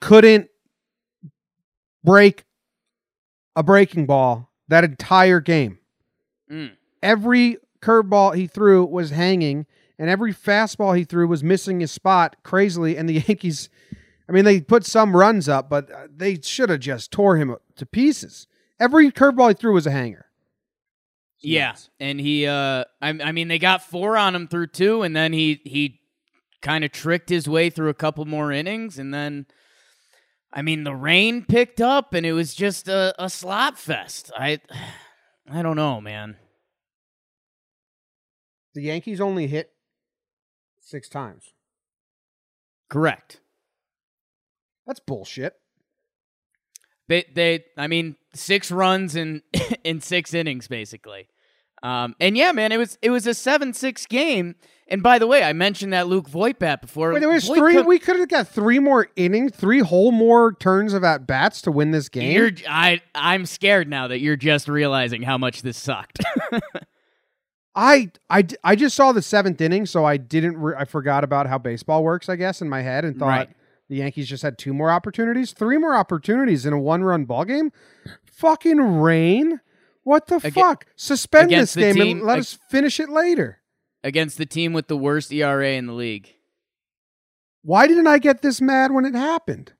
couldn't 0.00 0.48
break 2.02 2.44
a 3.56 3.62
breaking 3.62 4.06
ball 4.06 4.50
that 4.68 4.84
entire 4.84 5.40
game. 5.40 5.78
Mm. 6.50 6.72
Every 7.02 7.58
curveball 7.80 8.34
he 8.34 8.46
threw 8.46 8.84
was 8.84 9.10
hanging, 9.10 9.66
and 9.98 10.10
every 10.10 10.32
fastball 10.32 10.96
he 10.96 11.04
threw 11.04 11.26
was 11.26 11.42
missing 11.42 11.80
his 11.80 11.92
spot 11.92 12.36
crazily. 12.42 12.96
And 12.96 13.08
the 13.08 13.14
Yankees, 13.28 13.68
I 14.28 14.32
mean, 14.32 14.44
they 14.44 14.60
put 14.60 14.86
some 14.86 15.16
runs 15.16 15.48
up, 15.48 15.68
but 15.68 15.90
uh, 15.90 16.06
they 16.14 16.40
should 16.40 16.70
have 16.70 16.80
just 16.80 17.10
tore 17.10 17.36
him 17.36 17.56
to 17.76 17.86
pieces. 17.86 18.46
Every 18.80 19.10
curveball 19.10 19.48
he 19.48 19.54
threw 19.54 19.74
was 19.74 19.86
a 19.86 19.90
hanger. 19.90 20.26
Yeah, 21.40 21.68
Nuts. 21.68 21.90
and 22.00 22.20
he. 22.20 22.46
Uh, 22.46 22.84
I, 23.02 23.08
I 23.08 23.32
mean, 23.32 23.48
they 23.48 23.58
got 23.58 23.82
four 23.82 24.16
on 24.16 24.34
him 24.34 24.48
through 24.48 24.68
two, 24.68 25.02
and 25.02 25.14
then 25.14 25.32
he 25.34 25.60
he 25.64 26.00
kind 26.62 26.84
of 26.84 26.92
tricked 26.92 27.28
his 27.28 27.46
way 27.46 27.68
through 27.68 27.90
a 27.90 27.94
couple 27.94 28.24
more 28.24 28.50
innings, 28.52 28.98
and 28.98 29.12
then. 29.12 29.46
I 30.56 30.62
mean, 30.62 30.84
the 30.84 30.94
rain 30.94 31.44
picked 31.44 31.80
up, 31.80 32.14
and 32.14 32.24
it 32.24 32.32
was 32.32 32.54
just 32.54 32.86
a, 32.86 33.12
a 33.18 33.28
slop 33.28 33.76
fest. 33.76 34.30
I, 34.38 34.60
I 35.50 35.62
don't 35.62 35.74
know, 35.74 36.00
man. 36.00 36.36
The 38.74 38.82
Yankees 38.82 39.20
only 39.20 39.48
hit 39.48 39.72
six 40.80 41.08
times. 41.08 41.52
Correct. 42.88 43.40
That's 44.86 45.00
bullshit. 45.00 45.54
They, 47.08 47.24
they, 47.34 47.64
I 47.76 47.86
mean, 47.86 48.16
six 48.34 48.70
runs 48.70 49.14
in 49.16 49.42
in 49.84 50.00
six 50.00 50.32
innings, 50.34 50.68
basically. 50.68 51.28
Um, 51.82 52.16
and 52.18 52.34
yeah, 52.34 52.52
man, 52.52 52.72
it 52.72 52.78
was 52.78 52.96
it 53.02 53.10
was 53.10 53.26
a 53.26 53.34
seven 53.34 53.74
six 53.74 54.06
game. 54.06 54.54
And 54.88 55.02
by 55.02 55.18
the 55.18 55.26
way, 55.26 55.42
I 55.42 55.52
mentioned 55.54 55.92
that 55.94 56.08
Luke 56.08 56.28
Voit 56.28 56.58
bat 56.58 56.80
before. 56.82 57.12
Wait, 57.12 57.20
there 57.20 57.28
was 57.28 57.46
Voit 57.46 57.58
three. 57.58 57.74
could- 57.74 57.86
we 57.86 57.98
could 57.98 58.18
have 58.18 58.28
got 58.28 58.48
three 58.48 58.78
more 58.78 59.08
innings, 59.16 59.52
three 59.54 59.80
whole 59.80 60.12
more 60.12 60.54
turns 60.54 60.92
of 60.94 61.04
at 61.04 61.26
bats 61.26 61.60
to 61.62 61.70
win 61.72 61.90
this 61.90 62.08
game. 62.10 62.32
You're, 62.32 62.50
I, 62.68 63.00
I'm 63.14 63.44
scared 63.46 63.88
now 63.88 64.08
that 64.08 64.20
you're 64.20 64.36
just 64.36 64.68
realizing 64.68 65.22
how 65.22 65.36
much 65.38 65.62
this 65.62 65.76
sucked. 65.78 66.20
I, 67.74 68.10
I, 68.30 68.46
I 68.62 68.76
just 68.76 68.94
saw 68.94 69.12
the 69.12 69.22
seventh 69.22 69.60
inning, 69.60 69.84
so 69.86 70.04
I 70.04 70.16
didn't. 70.16 70.56
Re- 70.58 70.76
I 70.78 70.84
forgot 70.84 71.24
about 71.24 71.48
how 71.48 71.58
baseball 71.58 72.04
works, 72.04 72.28
I 72.28 72.36
guess, 72.36 72.62
in 72.62 72.68
my 72.68 72.82
head, 72.82 73.04
and 73.04 73.18
thought 73.18 73.26
Right. 73.28 73.50
The 73.88 73.96
Yankees 73.96 74.28
just 74.28 74.42
had 74.42 74.58
two 74.58 74.72
more 74.74 74.90
opportunities, 74.90 75.52
three 75.52 75.76
more 75.78 75.94
opportunities 75.94 76.64
in 76.66 76.72
a 76.72 76.78
one-run 76.80 77.24
ball 77.26 77.44
game. 77.44 77.70
Fucking 78.24 78.80
rain! 78.80 79.60
What 80.02 80.26
the 80.26 80.36
Aga- 80.36 80.50
fuck? 80.50 80.86
Suspend 80.96 81.50
this 81.50 81.74
game 81.76 81.94
team- 81.94 82.18
and 82.18 82.26
let 82.26 82.34
ag- 82.34 82.40
us 82.40 82.58
finish 82.70 83.00
it 83.00 83.08
later. 83.08 83.60
Against 84.02 84.36
the 84.36 84.44
team 84.46 84.72
with 84.74 84.88
the 84.88 84.96
worst 84.98 85.32
ERA 85.32 85.70
in 85.72 85.86
the 85.86 85.94
league. 85.94 86.28
Why 87.62 87.86
didn't 87.86 88.06
I 88.06 88.18
get 88.18 88.42
this 88.42 88.60
mad 88.60 88.92
when 88.92 89.06
it 89.06 89.14
happened? 89.14 89.72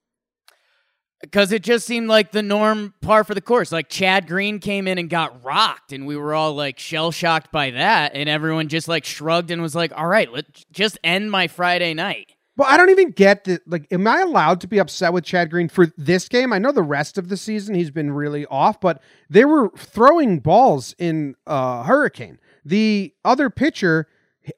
Because 1.20 1.52
it 1.52 1.62
just 1.62 1.86
seemed 1.86 2.08
like 2.08 2.32
the 2.32 2.42
norm 2.42 2.94
par 3.00 3.24
for 3.24 3.34
the 3.34 3.40
course. 3.40 3.72
Like 3.72 3.88
Chad 3.88 4.26
Green 4.26 4.58
came 4.58 4.86
in 4.88 4.98
and 4.98 5.08
got 5.10 5.42
rocked, 5.44 5.92
and 5.92 6.06
we 6.06 6.16
were 6.16 6.34
all 6.34 6.54
like 6.54 6.78
shell 6.78 7.10
shocked 7.10 7.50
by 7.52 7.70
that, 7.70 8.12
and 8.14 8.28
everyone 8.28 8.68
just 8.68 8.88
like 8.88 9.04
shrugged 9.04 9.50
and 9.50 9.60
was 9.62 9.74
like, 9.74 9.92
"All 9.96 10.06
right, 10.06 10.30
let's 10.32 10.64
just 10.72 10.98
end 11.04 11.30
my 11.30 11.46
Friday 11.48 11.94
night." 11.94 12.33
But 12.56 12.68
I 12.68 12.76
don't 12.76 12.90
even 12.90 13.10
get 13.10 13.44
that. 13.44 13.66
Like, 13.68 13.86
am 13.90 14.06
I 14.06 14.20
allowed 14.20 14.60
to 14.60 14.68
be 14.68 14.78
upset 14.78 15.12
with 15.12 15.24
Chad 15.24 15.50
Green 15.50 15.68
for 15.68 15.86
this 15.96 16.28
game? 16.28 16.52
I 16.52 16.58
know 16.58 16.70
the 16.70 16.82
rest 16.82 17.18
of 17.18 17.28
the 17.28 17.36
season 17.36 17.74
he's 17.74 17.90
been 17.90 18.12
really 18.12 18.46
off, 18.46 18.80
but 18.80 19.02
they 19.28 19.44
were 19.44 19.70
throwing 19.76 20.38
balls 20.38 20.94
in 20.98 21.34
uh, 21.46 21.82
Hurricane. 21.82 22.38
The 22.64 23.12
other 23.24 23.50
pitcher 23.50 24.06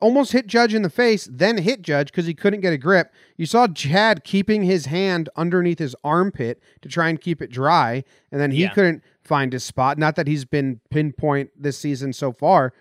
almost 0.01 0.33
hit 0.33 0.47
Judge 0.47 0.75
in 0.75 0.83
the 0.83 0.91
face, 0.91 1.29
then 1.31 1.59
hit 1.59 1.81
Judge 1.81 2.09
because 2.09 2.27
he 2.27 2.35
couldn't 2.35 2.61
get 2.61 2.73
a 2.73 2.79
grip. 2.79 3.13
You 3.37 3.47
saw 3.47 3.67
Chad 3.69 4.25
keeping 4.25 4.65
his 4.65 4.87
hand 4.87 5.29
underneath 5.37 5.79
his 5.79 5.95
armpit 6.05 6.61
to 6.83 6.89
try 6.89 7.09
and 7.09 7.21
keep 7.21 7.41
it 7.41 7.51
dry, 7.51 8.05
and 8.31 8.41
then 8.41 8.51
he 8.51 8.63
Yeah. 8.63 8.75
couldn't 8.75 9.03
find 9.23 9.53
his 9.53 9.65
spot. 9.65 9.97
Not 9.97 10.17
that 10.17 10.27
he's 10.27 10.45
been 10.45 10.81
pinpoint 10.91 11.51
this 11.57 11.79
season 11.79 12.13
so 12.13 12.33
far. 12.33 12.73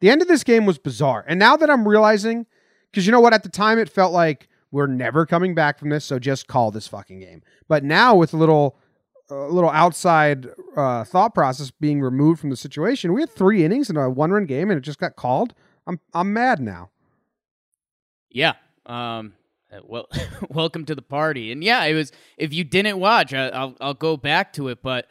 The 0.00 0.08
end 0.08 0.22
of 0.22 0.28
this 0.28 0.44
game 0.44 0.64
was 0.64 0.78
bizarre. 0.78 1.24
And 1.28 1.38
now 1.38 1.56
that 1.56 1.68
I'm 1.68 1.86
realizing, 1.86 2.46
because 2.90 3.06
you 3.06 3.12
know 3.12 3.20
what, 3.20 3.34
at 3.34 3.42
the 3.42 3.48
time 3.48 3.78
it 3.78 3.88
felt 3.88 4.12
like 4.12 4.48
we're 4.72 4.88
never 4.88 5.24
coming 5.26 5.54
back 5.54 5.78
from 5.78 5.90
this, 5.90 6.04
so 6.04 6.18
just 6.18 6.48
call 6.48 6.70
this 6.72 6.88
fucking 6.88 7.20
game. 7.20 7.42
But 7.68 7.84
now 7.84 8.16
with 8.16 8.32
a 8.34 8.36
little, 8.36 8.76
a 9.30 9.34
little 9.34 9.70
outside 9.70 10.48
uh, 10.76 11.04
thought 11.04 11.34
process 11.34 11.70
being 11.70 12.00
removed 12.00 12.40
from 12.40 12.50
the 12.50 12.56
situation, 12.56 13.12
we 13.12 13.20
had 13.20 13.30
three 13.30 13.64
innings 13.64 13.88
in 13.90 13.96
a 13.96 14.10
one-run 14.10 14.46
game, 14.46 14.70
and 14.70 14.78
it 14.78 14.82
just 14.82 14.98
got 14.98 15.14
called. 15.14 15.54
I'm 15.86 16.00
I'm 16.14 16.32
mad 16.32 16.58
now. 16.60 16.90
Yeah. 18.30 18.54
Um. 18.86 19.34
uh, 19.72 19.80
Well, 19.84 20.08
welcome 20.48 20.84
to 20.86 20.94
the 20.94 21.02
party. 21.02 21.52
And 21.52 21.62
yeah, 21.62 21.84
it 21.84 21.94
was. 21.94 22.12
If 22.36 22.52
you 22.52 22.64
didn't 22.64 22.98
watch, 22.98 23.32
I, 23.34 23.48
I'll 23.48 23.76
I'll 23.80 23.94
go 23.94 24.16
back 24.16 24.52
to 24.54 24.68
it. 24.68 24.82
But 24.82 25.06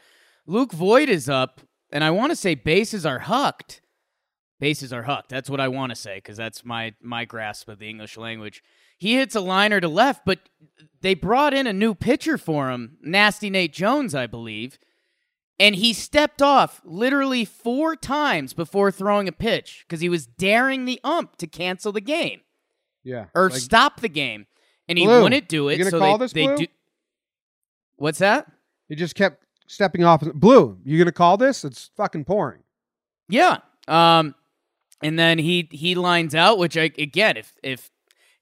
Luke 0.48 0.72
Voit 0.74 1.10
is 1.10 1.30
up, 1.30 1.62
and 1.92 2.04
I 2.04 2.12
want 2.12 2.32
to 2.32 2.36
say 2.36 2.56
bases 2.56 3.06
are 3.06 3.20
hucked. 3.20 3.82
Bases 4.60 4.94
are 4.94 5.04
hucked. 5.04 5.30
That's 5.30 5.50
what 5.50 5.60
I 5.60 5.68
want 5.68 5.92
to 5.92 5.96
say 5.96 6.16
because 6.16 6.38
that's 6.38 6.64
my 6.66 6.94
my 7.02 7.26
grasp 7.26 7.68
of 7.70 7.80
the 7.80 7.90
English 7.90 8.18
language. 8.18 8.64
He 9.02 9.16
hits 9.16 9.34
a 9.34 9.42
liner 9.42 9.80
to 9.82 9.88
left, 9.88 10.26
but 10.28 10.38
they 11.02 11.16
brought 11.16 11.56
in 11.56 11.66
a 11.66 11.74
new 11.74 11.96
pitcher 11.96 12.38
for 12.38 12.70
him, 12.70 12.98
Nasty 13.02 13.50
Nate 13.50 13.74
Jones, 13.74 14.14
I 14.14 14.28
believe. 14.28 14.78
And 15.60 15.74
he 15.76 15.92
stepped 15.92 16.40
off 16.40 16.82
literally 16.86 17.44
four 17.44 17.96
times 17.96 18.54
before 18.54 18.92
throwing 18.92 19.28
a 19.28 19.32
pitch 19.32 19.86
because 19.88 20.02
he 20.02 20.08
was 20.10 20.28
daring 20.28 20.86
the 20.86 21.00
ump 21.04 21.36
to 21.38 21.48
cancel 21.48 21.92
the 21.92 22.00
game 22.00 22.42
Yeah. 23.04 23.26
or 23.34 23.50
Like, 23.50 23.60
stop 23.60 24.02
the 24.02 24.08
game, 24.08 24.46
and 24.88 25.00
he 25.00 25.06
Blue, 25.06 25.24
wouldn't 25.24 25.50
do 25.50 25.70
it. 25.70 25.84
so 25.90 25.98
they, 26.00 26.18
this, 26.18 26.34
they 26.34 26.46
Blue? 26.46 26.58
do. 26.58 26.68
What's 27.96 28.20
that? 28.20 28.52
he 28.88 28.96
just 28.96 29.16
kept 29.16 29.44
stepping 29.68 30.04
off. 30.04 30.22
Blue, 30.36 30.78
you 30.84 31.00
gonna 31.00 31.12
call 31.12 31.38
this? 31.38 31.66
It's 31.66 31.90
fucking 31.98 32.26
pouring. 32.26 32.62
Yeah. 33.30 33.58
Um, 33.88 34.36
and 35.02 35.18
then 35.18 35.40
he 35.40 35.68
he 35.72 35.96
lines 35.96 36.36
out, 36.36 36.60
which 36.60 36.78
I 36.78 36.92
again, 37.00 37.38
if 37.38 37.54
if 37.64 37.90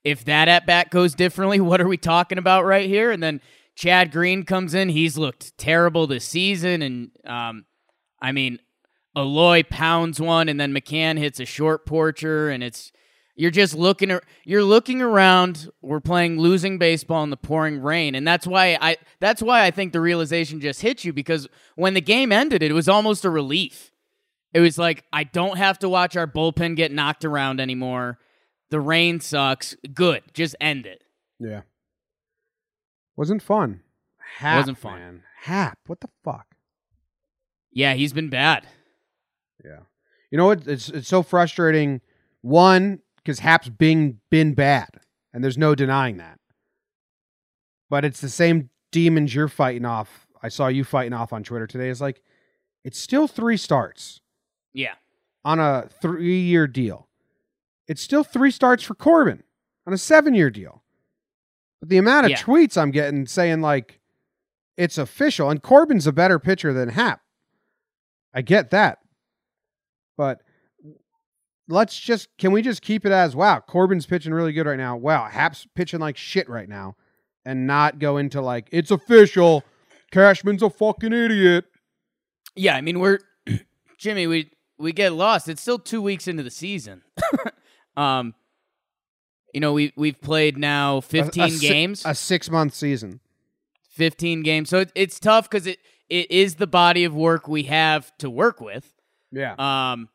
if 0.04 0.24
that 0.24 0.48
at 0.48 0.66
bat 0.66 0.90
goes 0.90 1.14
differently, 1.14 1.60
what 1.60 1.80
are 1.80 1.88
we 1.88 1.96
talking 1.96 2.38
about 2.38 2.64
right 2.64 2.88
here? 2.88 3.10
And 3.10 3.22
then 3.22 3.40
Chad 3.74 4.12
Green 4.12 4.44
comes 4.44 4.74
in. 4.74 4.88
He's 4.90 5.16
looked 5.16 5.56
terrible 5.56 6.06
this 6.06 6.24
season, 6.24 6.82
and 6.82 7.10
um, 7.24 7.64
I 8.20 8.32
mean, 8.32 8.58
Eloy 9.16 9.62
pounds 9.62 10.20
one, 10.20 10.48
and 10.48 10.60
then 10.60 10.72
McCann 10.72 11.18
hits 11.18 11.40
a 11.40 11.44
short 11.44 11.86
porcher, 11.86 12.50
and 12.50 12.62
it's 12.62 12.92
you're 13.36 13.50
just 13.50 13.74
looking 13.74 14.18
you're 14.44 14.64
looking 14.64 15.00
around. 15.00 15.70
We're 15.80 16.00
playing 16.00 16.38
losing 16.38 16.76
baseball 16.76 17.24
in 17.24 17.30
the 17.30 17.38
pouring 17.38 17.80
rain, 17.80 18.14
and 18.14 18.28
that's 18.28 18.46
why 18.46 18.76
I 18.80 18.98
that's 19.18 19.42
why 19.42 19.64
I 19.64 19.70
think 19.70 19.92
the 19.92 20.00
realization 20.00 20.60
just 20.60 20.82
hit 20.82 21.04
you 21.04 21.12
because 21.12 21.48
when 21.74 21.94
the 21.94 22.00
game 22.02 22.32
ended, 22.32 22.62
it 22.62 22.72
was 22.72 22.88
almost 22.88 23.24
a 23.24 23.30
relief. 23.30 23.90
It 24.52 24.60
was 24.60 24.76
like 24.76 25.04
I 25.12 25.24
don't 25.24 25.56
have 25.56 25.78
to 25.78 25.88
watch 25.88 26.16
our 26.16 26.26
bullpen 26.26 26.76
get 26.76 26.92
knocked 26.92 27.24
around 27.24 27.60
anymore. 27.60 28.18
The 28.70 28.80
rain 28.80 29.20
sucks. 29.20 29.76
Good, 29.94 30.22
just 30.32 30.54
end 30.60 30.86
it. 30.86 31.02
Yeah. 31.38 31.62
Wasn't 33.16 33.42
fun. 33.42 33.80
Happ, 34.38 34.58
Wasn't 34.60 34.78
fun. 34.78 34.98
Man. 34.98 35.22
Happ, 35.42 35.78
what 35.86 36.00
the 36.00 36.08
fuck? 36.24 36.46
Yeah, 37.72 37.94
he's 37.94 38.12
been 38.12 38.28
bad. 38.30 38.66
Yeah. 39.64 39.80
You 40.30 40.38
know 40.38 40.46
what? 40.46 40.66
It's 40.66 40.88
it's 40.88 41.08
so 41.08 41.22
frustrating. 41.22 42.00
One, 42.42 43.00
because 43.16 43.40
Happ's 43.40 43.68
been 43.68 44.20
been 44.30 44.54
bad, 44.54 44.88
and 45.34 45.42
there's 45.42 45.58
no 45.58 45.74
denying 45.74 46.16
that. 46.18 46.38
But 47.90 48.04
it's 48.04 48.20
the 48.20 48.28
same 48.28 48.70
demons 48.92 49.34
you're 49.34 49.48
fighting 49.48 49.84
off. 49.84 50.26
I 50.42 50.48
saw 50.48 50.68
you 50.68 50.84
fighting 50.84 51.12
off 51.12 51.32
on 51.32 51.42
Twitter 51.42 51.66
today. 51.66 51.90
It's 51.90 52.00
like 52.00 52.22
it's 52.84 52.98
still 52.98 53.26
three 53.28 53.56
starts 53.56 54.20
Yeah. 54.72 54.94
on 55.44 55.58
a 55.58 55.88
three 56.00 56.40
year 56.40 56.66
deal. 56.66 57.08
It's 57.90 58.00
still 58.00 58.22
three 58.22 58.52
starts 58.52 58.84
for 58.84 58.94
Corbin 58.94 59.42
on 59.84 59.92
a 59.92 59.98
seven 59.98 60.32
year 60.32 60.48
deal. 60.48 60.84
But 61.80 61.88
the 61.88 61.98
amount 61.98 62.26
of 62.26 62.30
Yeah. 62.30 62.36
tweets 62.38 62.78
I'm 62.80 62.92
getting 62.92 63.26
saying 63.26 63.62
like 63.62 63.98
it's 64.76 64.96
official, 64.96 65.50
and 65.50 65.60
Corbin's 65.60 66.06
a 66.06 66.12
better 66.12 66.38
pitcher 66.38 66.72
than 66.72 66.90
Happ. 66.90 67.20
I 68.32 68.42
get 68.42 68.70
that. 68.70 68.98
But 70.16 70.40
let's 71.66 71.98
just 71.98 72.28
can 72.38 72.52
we 72.52 72.62
just 72.62 72.80
keep 72.80 73.04
it 73.04 73.10
as 73.10 73.34
wow, 73.34 73.58
Corbin's 73.58 74.06
pitching 74.06 74.32
really 74.32 74.52
good 74.52 74.66
right 74.66 74.78
now. 74.78 74.96
Wow, 74.96 75.24
Happ's 75.28 75.66
pitching 75.74 75.98
like 75.98 76.16
shit 76.16 76.48
right 76.48 76.68
now. 76.68 76.94
And 77.44 77.66
not 77.66 77.98
go 77.98 78.18
into 78.18 78.40
like, 78.40 78.68
it's 78.70 78.90
official. 78.92 79.64
Cashman's 80.12 80.62
a 80.62 80.70
fucking 80.70 81.12
idiot. 81.12 81.64
Yeah, 82.54 82.76
I 82.76 82.82
mean 82.82 83.00
we're 83.00 83.18
Jimmy, 83.98 84.28
we 84.28 84.52
we 84.78 84.92
get 84.92 85.12
lost. 85.12 85.48
It's 85.48 85.60
still 85.60 85.78
2 85.80 86.00
weeks 86.00 86.28
into 86.28 86.44
the 86.44 86.50
season. 86.52 87.02
um 88.00 88.34
you 89.52 89.60
know, 89.60 89.72
we 89.72 89.92
we've 89.96 90.20
played 90.20 90.56
now 90.56 91.00
15 91.00 91.42
a 91.42 91.50
si- 91.50 91.68
games. 91.68 92.02
a 92.06 92.14
six 92.14 92.48
month 92.48 92.74
season. 92.74 93.20
15 93.90 94.42
games. 94.42 94.68
So 94.70 94.78
it, 94.80 94.92
it's 94.94 95.18
tough 95.18 95.50
cuz 95.50 95.66
it 95.66 95.78
it 96.08 96.30
is 96.30 96.56
the 96.56 96.66
body 96.66 97.04
of 97.04 97.14
work 97.14 97.48
we 97.48 97.64
have 97.64 98.16
to 98.18 98.30
work 98.30 98.60
with. 98.60 98.92
Yeah. 99.32 99.54
Um, 99.58 100.08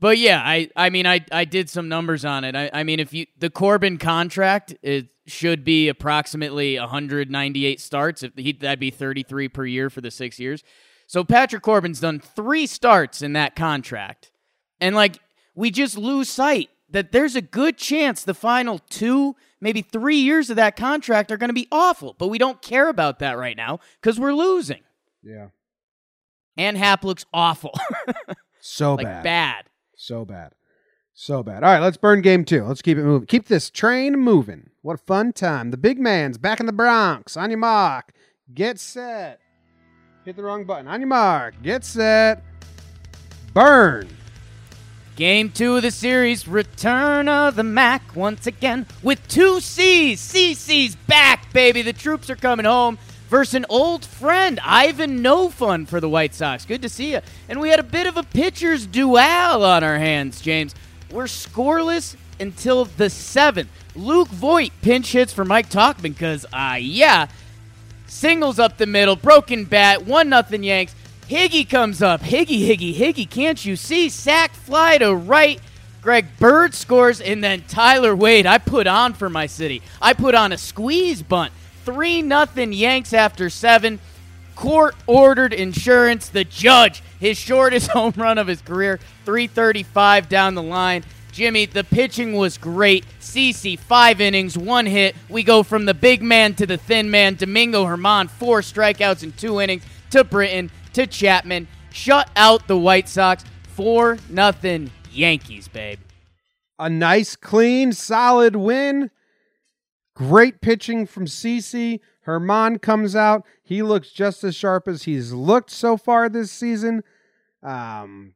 but 0.00 0.18
yeah, 0.18 0.42
I 0.44 0.70
I 0.76 0.90
mean 0.90 1.06
I 1.06 1.24
I 1.32 1.44
did 1.44 1.68
some 1.68 1.88
numbers 1.88 2.24
on 2.24 2.44
it. 2.44 2.54
I 2.54 2.70
I 2.72 2.82
mean 2.84 3.00
if 3.00 3.12
you 3.12 3.26
the 3.38 3.50
Corbin 3.50 3.98
contract 3.98 4.74
it 4.82 5.08
should 5.26 5.64
be 5.64 5.88
approximately 5.88 6.78
198 6.78 7.80
starts. 7.80 8.22
If 8.22 8.32
he 8.36 8.52
that'd 8.52 8.78
be 8.78 8.90
33 8.90 9.48
per 9.48 9.64
year 9.66 9.90
for 9.90 10.00
the 10.00 10.10
six 10.10 10.38
years. 10.38 10.62
So 11.08 11.24
Patrick 11.24 11.62
Corbin's 11.62 12.00
done 12.00 12.20
three 12.20 12.66
starts 12.66 13.22
in 13.22 13.32
that 13.34 13.54
contract, 13.54 14.32
and 14.80 14.94
like 14.94 15.18
we 15.54 15.70
just 15.70 15.96
lose 15.96 16.28
sight 16.28 16.68
that 16.90 17.12
there's 17.12 17.34
a 17.36 17.40
good 17.42 17.76
chance 17.76 18.22
the 18.22 18.34
final 18.34 18.78
two, 18.90 19.34
maybe 19.60 19.82
three 19.82 20.16
years 20.18 20.50
of 20.50 20.56
that 20.56 20.76
contract 20.76 21.30
are 21.32 21.36
going 21.36 21.48
to 21.50 21.54
be 21.54 21.68
awful. 21.72 22.14
But 22.18 22.28
we 22.28 22.38
don't 22.38 22.62
care 22.62 22.88
about 22.88 23.18
that 23.18 23.36
right 23.38 23.56
now 23.56 23.80
because 24.00 24.18
we're 24.20 24.34
losing. 24.34 24.82
yeah. 25.22 25.48
And 26.58 26.78
Happ 26.78 27.04
looks 27.04 27.26
awful, 27.34 27.72
So 28.60 28.94
like 28.94 29.04
bad. 29.04 29.22
bad. 29.24 29.64
So 29.94 30.24
bad. 30.24 30.52
So 31.12 31.42
bad. 31.42 31.62
All 31.62 31.70
right, 31.70 31.80
let's 31.80 31.96
burn 31.98 32.22
game 32.22 32.44
two. 32.46 32.64
Let's 32.64 32.80
keep 32.82 32.96
it 32.96 33.04
moving. 33.04 33.26
Keep 33.26 33.48
this 33.48 33.68
train 33.68 34.18
moving. 34.18 34.70
What 34.82 34.94
a 34.94 35.02
fun 35.02 35.32
time. 35.34 35.70
The 35.70 35.76
big 35.76 35.98
man's 35.98 36.38
back 36.38 36.58
in 36.60 36.66
the 36.66 36.72
Bronx. 36.72 37.36
On 37.36 37.50
your 37.50 37.58
mark. 37.58 38.12
Get 38.54 38.78
set. 38.78 39.40
Hit 40.24 40.36
the 40.36 40.42
wrong 40.42 40.64
button. 40.64 40.88
On 40.88 40.98
your 41.00 41.08
mark. 41.08 41.54
Get 41.62 41.84
set. 41.84 42.42
Burn. 43.52 44.08
Game 45.16 45.50
two 45.50 45.76
of 45.76 45.82
the 45.82 45.90
series, 45.90 46.46
Return 46.46 47.26
of 47.26 47.56
the 47.56 47.62
Mac 47.62 48.14
once 48.14 48.46
again 48.46 48.84
with 49.02 49.26
two 49.28 49.60
C's. 49.60 50.20
CC's 50.20 50.94
back, 50.94 51.50
baby. 51.54 51.80
The 51.80 51.94
troops 51.94 52.28
are 52.28 52.36
coming 52.36 52.66
home 52.66 52.98
versus 53.30 53.54
an 53.54 53.64
old 53.70 54.04
friend, 54.04 54.60
Ivan 54.62 55.22
No 55.22 55.48
Fun 55.48 55.86
for 55.86 56.02
the 56.02 56.08
White 56.08 56.34
Sox. 56.34 56.66
Good 56.66 56.82
to 56.82 56.90
see 56.90 57.12
you. 57.12 57.20
And 57.48 57.60
we 57.60 57.70
had 57.70 57.80
a 57.80 57.82
bit 57.82 58.06
of 58.06 58.18
a 58.18 58.24
pitcher's 58.24 58.86
duel 58.86 59.16
on 59.16 59.82
our 59.82 59.96
hands, 59.96 60.42
James. 60.42 60.74
We're 61.10 61.24
scoreless 61.24 62.14
until 62.38 62.84
the 62.84 63.08
seventh. 63.08 63.70
Luke 63.94 64.28
Voit 64.28 64.72
pinch 64.82 65.12
hits 65.12 65.32
for 65.32 65.46
Mike 65.46 65.70
Tauchman 65.70 66.12
because, 66.12 66.44
ah, 66.52 66.72
uh, 66.72 66.76
yeah, 66.76 67.28
singles 68.06 68.58
up 68.58 68.76
the 68.76 68.86
middle, 68.86 69.16
broken 69.16 69.64
bat, 69.64 70.04
one 70.04 70.28
nothing 70.28 70.62
Yanks. 70.62 70.94
Higgy 71.28 71.68
comes 71.68 72.02
up. 72.02 72.20
Higgy, 72.20 72.68
Higgy, 72.68 72.94
Higgy, 72.94 73.28
can't 73.28 73.64
you 73.64 73.74
see? 73.74 74.08
Sack 74.08 74.52
fly 74.52 74.98
to 74.98 75.14
right. 75.14 75.60
Greg 76.00 76.26
Bird 76.38 76.72
scores, 76.72 77.20
and 77.20 77.42
then 77.42 77.64
Tyler 77.66 78.14
Wade. 78.14 78.46
I 78.46 78.58
put 78.58 78.86
on 78.86 79.12
for 79.12 79.28
my 79.28 79.46
city. 79.46 79.82
I 80.00 80.12
put 80.12 80.36
on 80.36 80.52
a 80.52 80.58
squeeze 80.58 81.22
bunt. 81.22 81.52
3 81.84 82.22
nothing 82.22 82.72
Yanks 82.72 83.12
after 83.12 83.50
seven. 83.50 83.98
Court 84.54 84.94
ordered 85.08 85.52
insurance. 85.52 86.28
The 86.28 86.44
judge, 86.44 87.02
his 87.18 87.36
shortest 87.36 87.90
home 87.92 88.14
run 88.16 88.38
of 88.38 88.46
his 88.46 88.60
career, 88.60 89.00
335 89.24 90.28
down 90.28 90.54
the 90.54 90.62
line. 90.62 91.02
Jimmy, 91.32 91.66
the 91.66 91.82
pitching 91.82 92.34
was 92.34 92.56
great. 92.56 93.04
CC, 93.20 93.76
five 93.76 94.20
innings, 94.20 94.56
one 94.56 94.86
hit. 94.86 95.16
We 95.28 95.42
go 95.42 95.64
from 95.64 95.86
the 95.86 95.92
big 95.92 96.22
man 96.22 96.54
to 96.54 96.66
the 96.66 96.76
thin 96.76 97.10
man. 97.10 97.34
Domingo 97.34 97.84
German, 97.84 98.28
four 98.28 98.60
strikeouts 98.60 99.24
in 99.24 99.32
two 99.32 99.60
innings. 99.60 99.82
To 100.10 100.22
Britton, 100.22 100.70
to 100.96 101.06
Chapman. 101.06 101.68
Shut 101.92 102.30
out 102.36 102.66
the 102.66 102.76
White 102.78 103.06
Sox. 103.06 103.44
4 103.74 104.16
nothing 104.30 104.90
Yankees, 105.10 105.68
babe. 105.68 105.98
A 106.78 106.88
nice, 106.88 107.36
clean, 107.36 107.92
solid 107.92 108.56
win. 108.56 109.10
Great 110.14 110.62
pitching 110.62 111.06
from 111.06 111.26
CC. 111.26 112.00
German 112.24 112.78
comes 112.78 113.14
out. 113.14 113.44
He 113.62 113.82
looks 113.82 114.10
just 114.10 114.42
as 114.42 114.56
sharp 114.56 114.88
as 114.88 115.02
he's 115.02 115.32
looked 115.32 115.70
so 115.70 115.98
far 115.98 116.30
this 116.30 116.50
season. 116.50 117.04
Um, 117.62 118.32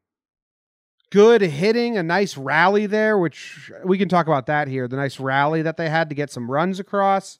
good 1.10 1.40
hitting, 1.40 1.96
a 1.96 2.02
nice 2.02 2.36
rally 2.36 2.84
there, 2.84 3.18
which 3.18 3.72
we 3.84 3.96
can 3.96 4.10
talk 4.10 4.26
about 4.26 4.46
that 4.46 4.68
here. 4.68 4.86
The 4.86 4.96
nice 4.96 5.18
rally 5.18 5.62
that 5.62 5.78
they 5.78 5.88
had 5.88 6.10
to 6.10 6.14
get 6.14 6.30
some 6.30 6.50
runs 6.50 6.78
across. 6.78 7.39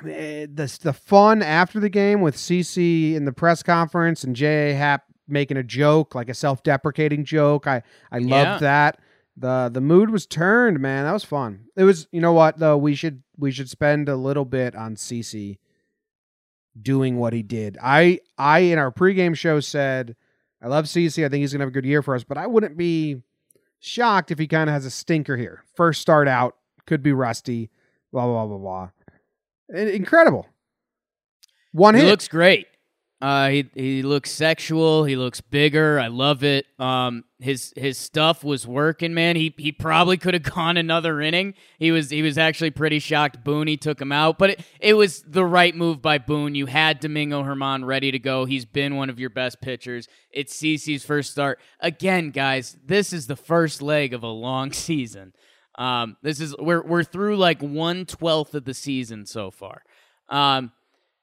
I 0.00 0.04
mean, 0.04 0.14
eh, 0.14 0.46
the 0.52 0.78
the 0.82 0.92
fun 0.92 1.42
after 1.42 1.78
the 1.80 1.88
game 1.88 2.20
with 2.20 2.36
CC 2.36 3.14
in 3.14 3.24
the 3.24 3.32
press 3.32 3.62
conference 3.62 4.24
and 4.24 4.34
J. 4.34 4.72
Happ 4.74 5.04
making 5.28 5.56
a 5.56 5.62
joke, 5.62 6.14
like 6.14 6.28
a 6.28 6.34
self-deprecating 6.34 7.24
joke. 7.24 7.66
I 7.66 7.82
I 8.10 8.18
loved 8.18 8.30
Yeah. 8.30 8.58
that. 8.58 8.98
the 9.36 9.68
The 9.72 9.80
mood 9.80 10.10
was 10.10 10.26
turned, 10.26 10.80
man. 10.80 11.04
That 11.04 11.12
was 11.12 11.24
fun. 11.24 11.64
It 11.76 11.84
was. 11.84 12.06
You 12.12 12.20
know 12.20 12.32
what 12.32 12.58
though? 12.58 12.76
We 12.76 12.94
should 12.94 13.22
we 13.36 13.50
should 13.50 13.68
spend 13.68 14.08
a 14.08 14.16
little 14.16 14.44
bit 14.44 14.74
on 14.76 14.96
CC 14.96 15.58
doing 16.80 17.16
what 17.16 17.32
he 17.32 17.42
did. 17.42 17.78
I 17.82 18.20
I 18.38 18.60
in 18.60 18.78
our 18.78 18.90
pregame 18.92 19.36
show 19.36 19.60
said 19.60 20.16
I 20.62 20.68
love 20.68 20.86
CC. 20.86 21.24
I 21.24 21.28
think 21.28 21.40
he's 21.40 21.52
gonna 21.52 21.62
have 21.62 21.68
a 21.68 21.72
good 21.72 21.84
year 21.84 22.02
for 22.02 22.14
us, 22.14 22.24
but 22.24 22.38
I 22.38 22.46
wouldn't 22.46 22.76
be 22.76 23.22
shocked 23.80 24.30
if 24.30 24.38
he 24.38 24.46
kind 24.46 24.68
of 24.70 24.74
has 24.74 24.86
a 24.86 24.90
stinker 24.90 25.36
here. 25.36 25.62
First 25.76 26.00
start 26.00 26.26
out, 26.26 26.56
could 26.86 27.02
be 27.02 27.12
rusty. 27.12 27.70
Blah 28.12 28.26
blah 28.26 28.46
blah 28.46 28.58
blah. 28.58 28.82
In- 28.84 28.90
Incredible. 29.68 30.46
One 31.72 31.94
He 31.94 32.02
hit. 32.02 32.08
looks 32.08 32.28
great. 32.28 32.66
Uh, 33.20 33.48
he 33.48 33.70
he 33.74 34.02
looks 34.02 34.30
sexual. 34.30 35.04
He 35.04 35.16
looks 35.16 35.40
bigger. 35.40 35.98
I 35.98 36.08
love 36.08 36.44
it. 36.44 36.66
Um, 36.78 37.24
his 37.38 37.72
his 37.74 37.96
stuff 37.96 38.44
was 38.44 38.66
working, 38.66 39.14
man. 39.14 39.34
He 39.36 39.54
he 39.56 39.72
probably 39.72 40.18
could 40.18 40.34
have 40.34 40.42
gone 40.54 40.76
another 40.76 41.22
inning. 41.22 41.54
He 41.78 41.90
was 41.90 42.10
he 42.10 42.20
was 42.20 42.36
actually 42.36 42.72
pretty 42.72 42.98
shocked. 42.98 43.42
Boone 43.42 43.78
took 43.78 43.98
him 43.98 44.12
out, 44.12 44.36
but 44.38 44.50
it, 44.50 44.60
it 44.78 44.94
was 44.94 45.22
the 45.22 45.44
right 45.44 45.74
move 45.74 46.02
by 46.02 46.18
Boone. 46.18 46.54
You 46.54 46.66
had 46.66 47.00
Domingo 47.00 47.42
German 47.42 47.86
ready 47.86 48.10
to 48.10 48.18
go. 48.18 48.44
He's 48.44 48.66
been 48.66 48.94
one 48.96 49.08
of 49.08 49.18
your 49.18 49.30
best 49.30 49.62
pitchers. 49.62 50.06
It's 50.30 50.54
CC's 50.60 51.04
first 51.04 51.30
start 51.30 51.60
again, 51.80 52.30
guys. 52.30 52.76
This 52.84 53.12
is 53.14 53.26
the 53.26 53.36
first 53.36 53.80
leg 53.80 54.12
of 54.12 54.22
a 54.22 54.28
long 54.28 54.70
season. 54.72 55.32
Um, 55.76 56.16
this 56.22 56.40
is 56.40 56.54
we're 56.58 56.82
we're 56.82 57.04
through 57.04 57.36
like 57.36 57.60
one 57.60 58.06
twelfth 58.06 58.54
of 58.54 58.64
the 58.64 58.74
season 58.74 59.26
so 59.26 59.50
far. 59.50 59.82
Um, 60.28 60.72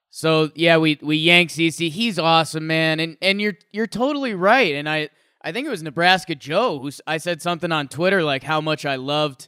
so 0.10 0.52
yeah, 0.56 0.78
we 0.78 1.00
we 1.02 1.18
yank 1.18 1.50
CC. 1.50 1.90
He's 1.90 2.20
awesome, 2.20 2.68
man, 2.68 3.00
and 3.00 3.18
and 3.22 3.40
you're 3.42 3.56
you're 3.72 3.88
totally 3.88 4.36
right. 4.36 4.76
And 4.76 4.90
I 4.90 5.10
I 5.42 5.52
think 5.52 5.66
it 5.66 5.72
was 5.72 5.84
Nebraska 5.84 6.36
Joe 6.36 6.80
who 6.80 6.92
I 7.08 7.18
said 7.18 7.42
something 7.42 7.72
on 7.72 7.88
Twitter 7.88 8.24
like 8.24 8.44
how 8.44 8.62
much 8.62 8.86
I 8.86 8.96
loved 8.96 9.48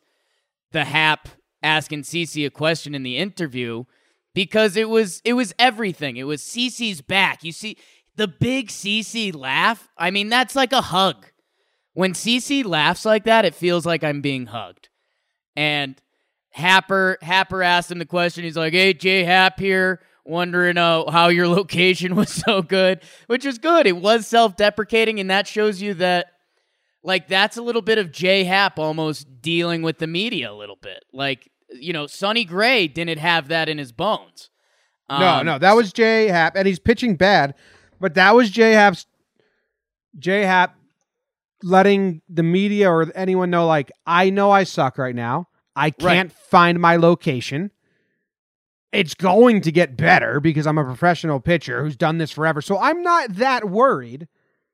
the 0.72 0.86
Happ 0.86 1.28
asking 1.62 2.04
CC 2.04 2.46
a 2.46 2.50
question 2.50 2.96
in 2.96 3.04
the 3.04 3.18
interview 3.18 3.84
because 4.34 4.76
it 4.78 4.90
was 4.90 5.22
it 5.26 5.34
was 5.34 5.54
everything. 5.60 6.18
It 6.18 6.24
was 6.24 6.42
CC's 6.42 7.02
back. 7.02 7.44
You 7.44 7.52
see 7.52 7.78
the 8.16 8.28
big 8.28 8.70
CC 8.70 9.36
laugh. 9.36 9.90
I 9.98 10.12
mean, 10.12 10.30
that's 10.30 10.56
like 10.56 10.74
a 10.74 10.82
hug. 10.82 11.26
When 11.94 12.14
CC 12.14 12.66
laughs 12.66 13.06
like 13.06 13.26
that, 13.26 13.46
it 13.46 13.54
feels 13.54 13.86
like 13.86 14.04
I'm 14.04 14.22
being 14.22 14.48
hugged. 14.48 14.90
And 15.56 15.96
Happer 16.52 17.18
Happer 17.22 17.64
asked 17.64 17.92
him 17.92 18.00
the 18.00 18.06
question. 18.06 18.44
He's 18.44 18.58
like, 18.58 18.74
"Hey, 18.74 18.94
Jay 18.94 19.24
Happ 19.24 19.60
here, 19.60 20.02
wondering 20.24 20.78
uh, 20.78 21.10
how 21.10 21.30
your 21.30 21.48
location 21.60 22.16
was 22.16 22.30
so 22.30 22.62
good," 22.62 23.02
which 23.28 23.46
is 23.46 23.58
good. 23.58 23.88
It 23.88 23.98
was 23.98 24.28
self-deprecating, 24.28 25.20
and 25.20 25.30
that 25.30 25.48
shows 25.48 25.82
you 25.82 25.94
that, 25.96 26.28
like, 27.04 27.28
that's 27.28 27.58
a 27.58 27.62
little 27.62 27.82
bit 27.82 27.98
of 27.98 28.12
Jay 28.12 28.44
Happ 28.44 28.78
almost 28.80 29.42
dealing 29.42 29.82
with 29.82 29.98
the 30.00 30.08
media 30.08 30.52
a 30.52 30.54
little 30.54 30.78
bit. 30.78 31.04
Like, 31.12 31.50
you 31.72 31.92
know, 31.94 32.06
Sonny 32.08 32.46
Gray 32.46 32.88
didn't 32.88 33.20
have 33.20 33.48
that 33.48 33.68
in 33.68 33.78
his 33.80 33.92
bones. 33.92 34.50
no, 35.10 35.16
Um, 35.40 35.46
no, 35.46 35.58
that 35.60 35.76
was 35.76 35.92
J 35.92 36.28
Happ, 36.28 36.56
and 36.56 36.68
he's 36.68 36.80
pitching 36.80 37.16
bad, 37.16 37.56
but 38.00 38.14
that 38.14 38.36
was 38.36 38.50
J 38.52 38.74
Happ's 38.74 39.08
J 40.20 40.44
Happ 40.46 40.76
letting 41.64 42.22
the 42.30 42.44
media 42.44 42.92
or 42.92 43.12
anyone 43.16 43.50
know, 43.50 43.66
like, 43.66 43.92
I 44.06 44.30
know 44.30 44.52
I 44.52 44.64
suck 44.64 44.98
right 44.98 45.16
now. 45.16 45.48
I 45.76 45.90
can't 45.90 46.32
find 46.32 46.80
my 46.80 46.98
location. 46.98 47.72
It's 48.92 49.16
going 49.16 49.62
to 49.62 49.72
get 49.72 49.98
better 49.98 50.40
because 50.40 50.68
I'm 50.68 50.78
a 50.78 50.84
professional 50.84 51.40
pitcher 51.40 51.84
who's 51.84 51.96
done 51.96 52.20
this 52.20 52.32
forever. 52.32 52.62
So 52.62 52.78
I'm 52.78 53.02
not 53.02 53.36
that 53.36 53.70
worried. 53.70 54.28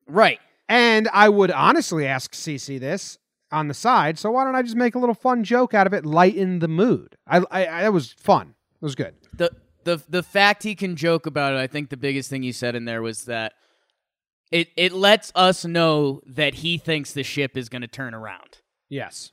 right. 0.07 0.39
And 0.67 1.09
I 1.13 1.29
would 1.29 1.49
honestly 1.51 2.05
ask 2.05 2.33
CC 2.33 2.79
this 2.79 3.17
on 3.51 3.69
the 3.69 3.73
side. 3.73 4.19
So 4.19 4.29
why 4.29 4.43
don't 4.43 4.55
I 4.55 4.61
just 4.61 4.75
make 4.75 4.93
a 4.93 4.99
little 4.99 5.15
fun 5.15 5.43
joke 5.43 5.73
out 5.73 5.87
of 5.87 5.93
it, 5.93 6.05
lighten 6.05 6.59
the 6.59 6.67
mood? 6.67 7.15
I, 7.25 7.37
I, 7.49 7.67
I 7.67 7.81
that 7.83 7.93
was 7.93 8.11
fun. 8.11 8.49
It 8.49 8.85
was 8.85 8.93
good. 8.95 9.15
the 9.33 9.49
the 9.85 10.03
the 10.07 10.21
fact 10.21 10.61
he 10.63 10.75
can 10.75 10.95
joke 10.95 11.25
about 11.25 11.53
it, 11.53 11.57
I 11.57 11.65
think 11.65 11.89
the 11.89 11.97
biggest 11.97 12.29
thing 12.29 12.43
you 12.43 12.53
said 12.53 12.75
in 12.75 12.85
there 12.85 13.01
was 13.01 13.25
that 13.25 13.53
it 14.51 14.69
it 14.75 14.91
lets 14.91 15.31
us 15.35 15.65
know 15.65 16.21
that 16.25 16.55
he 16.55 16.77
thinks 16.77 17.11
the 17.11 17.23
ship 17.23 17.55
is 17.55 17.69
going 17.69 17.81
to 17.81 17.87
turn 17.87 18.13
around. 18.13 18.59
Yes. 18.89 19.31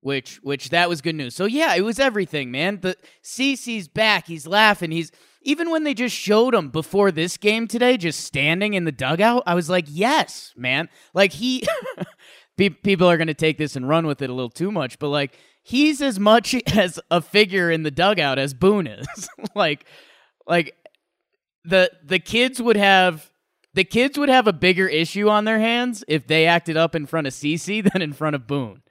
Which 0.00 0.40
which 0.42 0.70
that 0.70 0.88
was 0.88 1.00
good 1.00 1.14
news. 1.14 1.34
So 1.34 1.44
yeah, 1.44 1.74
it 1.74 1.82
was 1.82 1.98
everything, 1.98 2.50
man. 2.50 2.80
The 2.80 2.96
CC's 3.22 3.88
back. 3.88 4.26
He's 4.26 4.46
laughing. 4.46 4.90
He's 4.90 5.12
even 5.42 5.70
when 5.70 5.84
they 5.84 5.94
just 5.94 6.16
showed 6.16 6.54
him 6.54 6.70
before 6.70 7.10
this 7.10 7.36
game 7.36 7.68
today, 7.68 7.96
just 7.96 8.20
standing 8.20 8.74
in 8.74 8.84
the 8.84 8.92
dugout. 8.92 9.42
I 9.46 9.54
was 9.54 9.68
like, 9.68 9.86
yes, 9.88 10.52
man. 10.56 10.88
Like 11.14 11.32
he. 11.32 11.64
People 12.56 13.08
are 13.10 13.16
going 13.16 13.28
to 13.28 13.34
take 13.34 13.58
this 13.58 13.76
and 13.76 13.88
run 13.88 14.06
with 14.06 14.22
it 14.22 14.30
a 14.30 14.32
little 14.32 14.50
too 14.50 14.70
much, 14.70 14.98
but 14.98 15.08
like 15.08 15.36
he's 15.62 16.02
as 16.02 16.20
much 16.20 16.54
as 16.74 17.00
a 17.10 17.20
figure 17.20 17.70
in 17.70 17.82
the 17.82 17.90
dugout 17.90 18.38
as 18.38 18.54
Boone 18.54 18.86
is. 18.86 19.28
like, 19.54 19.84
like 20.46 20.74
the 21.64 21.90
the 22.04 22.18
kids 22.18 22.60
would 22.60 22.76
have 22.76 23.31
the 23.74 23.84
kids 23.84 24.18
would 24.18 24.28
have 24.28 24.46
a 24.46 24.52
bigger 24.52 24.86
issue 24.86 25.28
on 25.28 25.44
their 25.44 25.58
hands 25.58 26.04
if 26.08 26.26
they 26.26 26.46
acted 26.46 26.76
up 26.76 26.94
in 26.94 27.06
front 27.06 27.26
of 27.26 27.32
CC 27.32 27.82
than 27.92 28.02
in 28.02 28.12
front 28.12 28.36
of 28.36 28.46
Boone. 28.46 28.82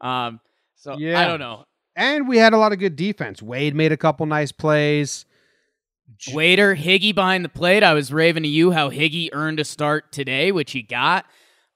Um, 0.00 0.40
so 0.76 0.96
Yeah. 0.98 1.20
I 1.20 1.26
don't 1.26 1.40
know. 1.40 1.64
And 1.96 2.28
we 2.28 2.38
had 2.38 2.52
a 2.52 2.56
lot 2.56 2.72
of 2.72 2.78
good 2.78 2.96
defense. 2.96 3.42
Wade 3.42 3.74
made 3.74 3.92
a 3.92 3.96
couple 3.96 4.24
nice 4.26 4.52
plays. 4.52 5.26
Waiter, 6.32 6.74
Higgy 6.74 7.14
behind 7.14 7.44
the 7.44 7.48
plate. 7.48 7.82
I 7.82 7.94
was 7.94 8.12
raving 8.12 8.42
to 8.42 8.48
you 8.48 8.72
how 8.72 8.90
Higgy 8.90 9.28
earned 9.32 9.60
a 9.60 9.64
start 9.64 10.12
today, 10.12 10.50
which 10.52 10.72
he 10.72 10.82
got. 10.82 11.24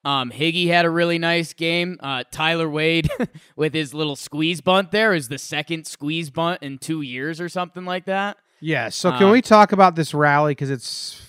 Um, 0.04 0.30
Higgy 0.30 0.68
had 0.68 0.84
a 0.84 0.90
really 0.90 1.18
nice 1.18 1.52
game. 1.52 1.98
Uh, 2.00 2.24
Tyler 2.30 2.68
Wade 2.68 3.08
with 3.56 3.72
his 3.72 3.94
little 3.94 4.16
squeeze 4.16 4.60
bunt 4.60 4.90
there 4.90 5.14
is 5.14 5.28
the 5.28 5.38
second 5.38 5.86
squeeze 5.86 6.30
bunt 6.30 6.62
in 6.62 6.78
two 6.78 7.00
years 7.00 7.40
or 7.40 7.48
something 7.48 7.84
like 7.84 8.04
that. 8.06 8.36
Yeah. 8.60 8.88
So 8.90 9.12
can 9.12 9.28
Uh, 9.28 9.32
we 9.32 9.40
talk 9.42 9.72
about 9.72 9.94
this 9.94 10.12
rally 10.12 10.52
because 10.52 10.70
it's 10.70 11.20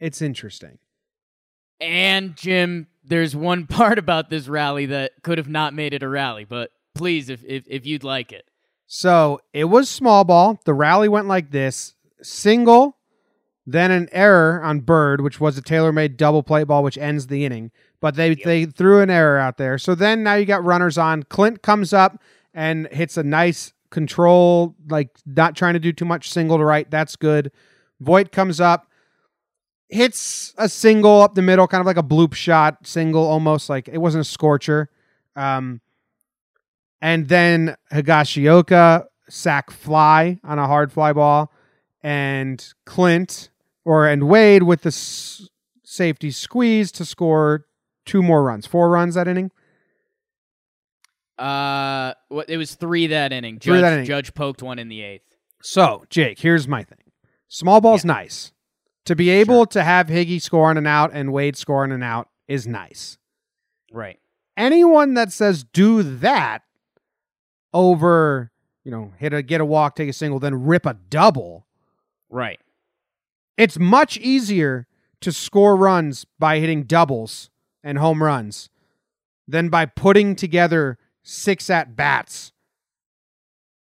it's 0.00 0.22
interesting. 0.22 0.78
And 1.80 2.36
Jim, 2.36 2.86
there's 3.04 3.36
one 3.36 3.66
part 3.66 3.98
about 3.98 4.30
this 4.30 4.48
rally 4.48 4.86
that 4.86 5.12
could 5.22 5.38
have 5.38 5.48
not 5.48 5.74
made 5.74 5.94
it 5.94 6.02
a 6.02 6.08
rally, 6.08 6.44
but 6.44 6.70
please, 6.94 7.28
if 7.28 7.44
if, 7.44 7.64
if 7.66 7.86
you'd 7.86 8.04
like 8.04 8.32
it. 8.32 8.48
So 8.86 9.40
it 9.52 9.64
was 9.64 9.88
small 9.88 10.24
ball. 10.24 10.60
The 10.64 10.74
rally 10.74 11.08
went 11.08 11.26
like 11.26 11.50
this: 11.50 11.94
single, 12.22 12.96
then 13.66 13.90
an 13.90 14.08
error 14.12 14.62
on 14.62 14.80
Bird, 14.80 15.20
which 15.20 15.40
was 15.40 15.58
a 15.58 15.62
tailor-made 15.62 16.16
double 16.16 16.42
play 16.42 16.64
ball, 16.64 16.82
which 16.82 16.96
ends 16.98 17.26
the 17.26 17.44
inning. 17.44 17.72
But 18.00 18.14
they 18.14 18.34
they 18.34 18.66
threw 18.66 19.00
an 19.00 19.10
error 19.10 19.38
out 19.38 19.56
there. 19.56 19.78
So 19.78 19.94
then 19.94 20.22
now 20.22 20.34
you 20.34 20.44
got 20.44 20.64
runners 20.64 20.98
on. 20.98 21.24
Clint 21.24 21.62
comes 21.62 21.92
up 21.92 22.22
and 22.54 22.88
hits 22.88 23.16
a 23.16 23.22
nice 23.22 23.72
control, 23.90 24.74
like 24.88 25.10
not 25.26 25.56
trying 25.56 25.74
to 25.74 25.80
do 25.80 25.92
too 25.92 26.04
much 26.04 26.30
single 26.30 26.58
to 26.58 26.64
right. 26.64 26.90
That's 26.90 27.16
good. 27.16 27.50
Voit 28.00 28.30
comes 28.30 28.60
up, 28.60 28.88
hits 29.88 30.54
a 30.58 30.68
single 30.68 31.22
up 31.22 31.34
the 31.34 31.42
middle, 31.42 31.66
kind 31.66 31.80
of 31.80 31.86
like 31.86 31.96
a 31.96 32.02
bloop 32.02 32.34
shot 32.34 32.86
single, 32.86 33.24
almost 33.24 33.68
like 33.68 33.88
it 33.88 33.98
wasn't 33.98 34.20
a 34.22 34.24
scorcher. 34.24 34.90
Um, 35.34 35.80
and 37.00 37.28
then 37.28 37.76
Higashioka 37.92 39.06
sack 39.28 39.70
fly 39.70 40.40
on 40.42 40.58
a 40.58 40.66
hard 40.66 40.92
fly 40.92 41.12
ball, 41.12 41.52
and 42.02 42.64
Clint 42.84 43.50
or 43.84 44.06
and 44.06 44.28
Wade 44.28 44.62
with 44.62 44.82
the 44.82 44.88
s- 44.88 45.48
safety 45.84 46.30
squeeze 46.30 46.90
to 46.92 47.04
score 47.04 47.66
two 48.04 48.22
more 48.22 48.42
runs, 48.42 48.66
four 48.66 48.90
runs 48.90 49.14
that 49.14 49.28
inning. 49.28 49.50
Uh, 51.38 52.14
what 52.28 52.48
it 52.48 52.56
was 52.56 52.74
three 52.74 53.08
that 53.08 53.32
inning. 53.32 53.58
Three 53.58 53.74
Judge, 53.74 53.82
that 53.82 53.92
inning. 53.92 54.06
Judge 54.06 54.34
poked 54.34 54.62
one 54.62 54.78
in 54.78 54.88
the 54.88 55.02
eighth. 55.02 55.36
So 55.60 56.04
Jake, 56.08 56.38
here's 56.38 56.66
my 56.66 56.82
thing: 56.82 56.98
small 57.48 57.80
ball's 57.80 58.04
nice. 58.04 58.52
To 59.06 59.16
be 59.16 59.30
able 59.30 59.66
to 59.66 59.82
have 59.82 60.08
Higgy 60.08 60.42
score 60.42 60.68
on 60.68 60.76
an 60.76 60.86
out 60.86 61.10
and 61.12 61.32
Wade 61.32 61.56
score 61.56 61.84
on 61.84 61.92
an 61.92 62.02
out 62.02 62.28
is 62.48 62.66
nice. 62.66 63.18
Right. 63.92 64.18
anyone 64.56 65.14
that 65.14 65.32
says 65.32 65.64
do 65.64 66.02
that 66.02 66.62
over, 67.72 68.50
you 68.84 68.90
know, 68.90 69.12
hit 69.18 69.32
a 69.32 69.42
get 69.42 69.60
a 69.60 69.64
walk, 69.64 69.94
take 69.96 70.08
a 70.08 70.12
single, 70.12 70.38
then 70.38 70.64
rip 70.66 70.86
a 70.86 70.94
double, 70.94 71.66
Right. 72.28 72.58
it's 73.56 73.78
much 73.78 74.16
easier 74.18 74.86
to 75.20 75.30
score 75.32 75.76
runs 75.76 76.26
by 76.38 76.58
hitting 76.58 76.82
doubles 76.82 77.48
and 77.84 77.98
home 77.98 78.22
runs 78.22 78.70
than 79.46 79.68
by 79.68 79.86
putting 79.86 80.34
together 80.34 80.98
six 81.22 81.70
at 81.70 81.94
bats 81.96 82.52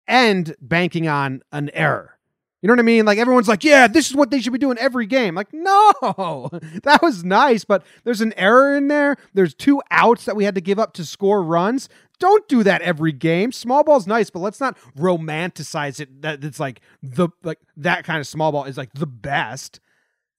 and 0.07 0.57
banking 0.61 1.07
on 1.07 1.43
an 1.53 1.71
error. 1.75 2.17
You 2.63 2.67
know 2.67 2.73
what 2.73 2.81
I 2.81 2.83
mean? 2.83 3.07
Like 3.07 3.19
everyone's 3.19 3.49
like, 3.49 3.65
yeah, 3.65 3.87
this 3.87 4.11
is 4.11 4.17
what 4.17 4.31
they 4.31 4.41
should 4.41 4.53
be 4.53 4.59
doing 4.59 4.77
every 4.77 5.07
game. 5.07 5.35
Like, 5.35 5.53
no, 5.53 5.93
that 6.83 7.01
was 7.03 7.25
nice, 7.25 7.65
but 7.65 7.85
there's 8.05 8.21
an 8.21 8.35
error 8.37 8.77
in 8.77 8.89
there. 8.89 9.17
There's 9.33 9.55
two 9.55 9.83
outs 9.91 10.27
that 10.27 10.37
we 10.37 10.45
had 10.45 10.55
to 10.57 10.61
give 10.61 10.79
up 10.79 10.93
to 10.95 11.05
score 11.05 11.43
runs. 11.43 11.89
Don't 12.19 12.47
do 12.49 12.63
that 12.63 12.83
every 12.83 13.13
game. 13.13 13.51
Small 13.51 13.83
ball's 13.83 14.07
nice, 14.07 14.29
but 14.29 14.41
let's 14.41 14.61
not 14.61 14.77
romanticize 14.97 16.01
it. 16.01 16.21
That 16.21 16.45
it's 16.45 16.61
like 16.61 16.83
the 17.03 17.31
like 17.43 17.59
that 17.79 18.05
kind 18.05 18.21
of 18.21 18.27
small 18.27 18.53
ball 18.53 18.65
is 18.65 18.77
like 18.77 18.93
the 18.93 19.07
best. 19.07 19.81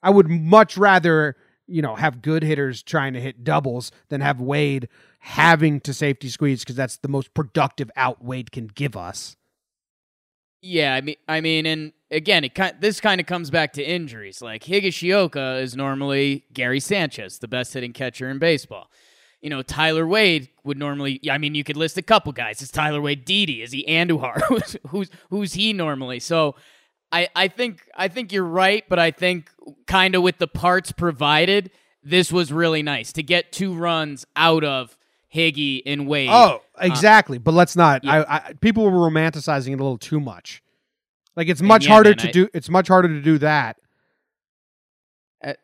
I 0.03 0.11
would 0.11 0.29
much 0.29 0.77
rather 0.77 1.35
you 1.65 1.81
know 1.81 1.95
have 1.95 2.21
good 2.21 2.43
hitters 2.43 2.83
trying 2.83 3.13
to 3.13 3.21
hit 3.21 3.43
doubles 3.43 3.91
than 4.09 4.21
have 4.21 4.39
Wade 4.39 4.89
having 5.19 5.79
to 5.81 5.93
safety 5.93 6.29
squeeze 6.29 6.59
because 6.59 6.75
that's 6.75 6.97
the 6.97 7.07
most 7.07 7.33
productive 7.33 7.89
out 7.95 8.23
Wade 8.23 8.51
can 8.51 8.67
give 8.67 8.95
us. 8.95 9.35
Yeah, 10.61 10.93
I 10.93 11.01
mean, 11.01 11.15
I 11.27 11.41
mean, 11.41 11.65
and 11.65 11.91
again, 12.11 12.43
it 12.43 12.53
kind 12.53 12.75
this 12.79 13.01
kind 13.01 13.19
of 13.19 13.25
comes 13.27 13.49
back 13.49 13.73
to 13.73 13.83
injuries. 13.83 14.41
Like 14.41 14.63
Higashioka 14.63 15.61
is 15.61 15.75
normally 15.75 16.45
Gary 16.53 16.79
Sanchez, 16.79 17.39
the 17.39 17.47
best 17.47 17.73
hitting 17.73 17.93
catcher 17.93 18.29
in 18.29 18.37
baseball. 18.37 18.91
You 19.41 19.49
know, 19.49 19.63
Tyler 19.63 20.05
Wade 20.05 20.49
would 20.63 20.77
normally. 20.77 21.19
I 21.29 21.39
mean, 21.39 21.55
you 21.55 21.63
could 21.63 21.77
list 21.77 21.97
a 21.97 22.03
couple 22.03 22.31
guys. 22.31 22.61
Is 22.61 22.69
Tyler 22.69 23.01
Wade 23.01 23.25
Didi? 23.25 23.63
Is 23.63 23.71
he 23.71 23.83
Andujar? 23.85 24.41
who's 24.47 24.77
who's 24.87 25.09
who's 25.31 25.53
he 25.53 25.73
normally? 25.73 26.19
So, 26.19 26.55
I 27.11 27.27
I 27.35 27.47
think 27.47 27.89
I 27.95 28.07
think 28.07 28.31
you're 28.31 28.43
right, 28.43 28.83
but 28.87 28.99
I 28.99 29.09
think 29.09 29.49
kind 29.87 30.13
of 30.13 30.21
with 30.21 30.37
the 30.37 30.47
parts 30.47 30.91
provided, 30.91 31.71
this 32.03 32.31
was 32.31 32.53
really 32.53 32.83
nice 32.83 33.11
to 33.13 33.23
get 33.23 33.51
two 33.51 33.73
runs 33.73 34.27
out 34.35 34.63
of 34.63 34.95
Higgy 35.33 35.81
and 35.85 36.07
Wade. 36.07 36.29
Oh, 36.31 36.61
uh, 36.75 36.85
exactly. 36.85 37.37
but 37.37 37.53
let's 37.53 37.75
not. 37.75 38.03
yeah. 38.03 38.23
I, 38.27 38.35
I 38.35 38.53
people 38.53 38.83
were 38.89 39.09
romanticizing 39.09 39.69
it 39.69 39.79
a 39.79 39.83
little 39.83 39.97
too 39.97 40.19
much. 40.19 40.61
Like 41.35 41.47
it's 41.47 41.61
much 41.61 41.85
yeah, 41.85 41.93
harder 41.93 42.09
man, 42.09 42.17
to 42.17 42.27
I- 42.27 42.31
do. 42.31 42.49
It's 42.53 42.69
much 42.69 42.87
harder 42.89 43.07
to 43.07 43.21
do 43.21 43.37
that. 43.37 43.77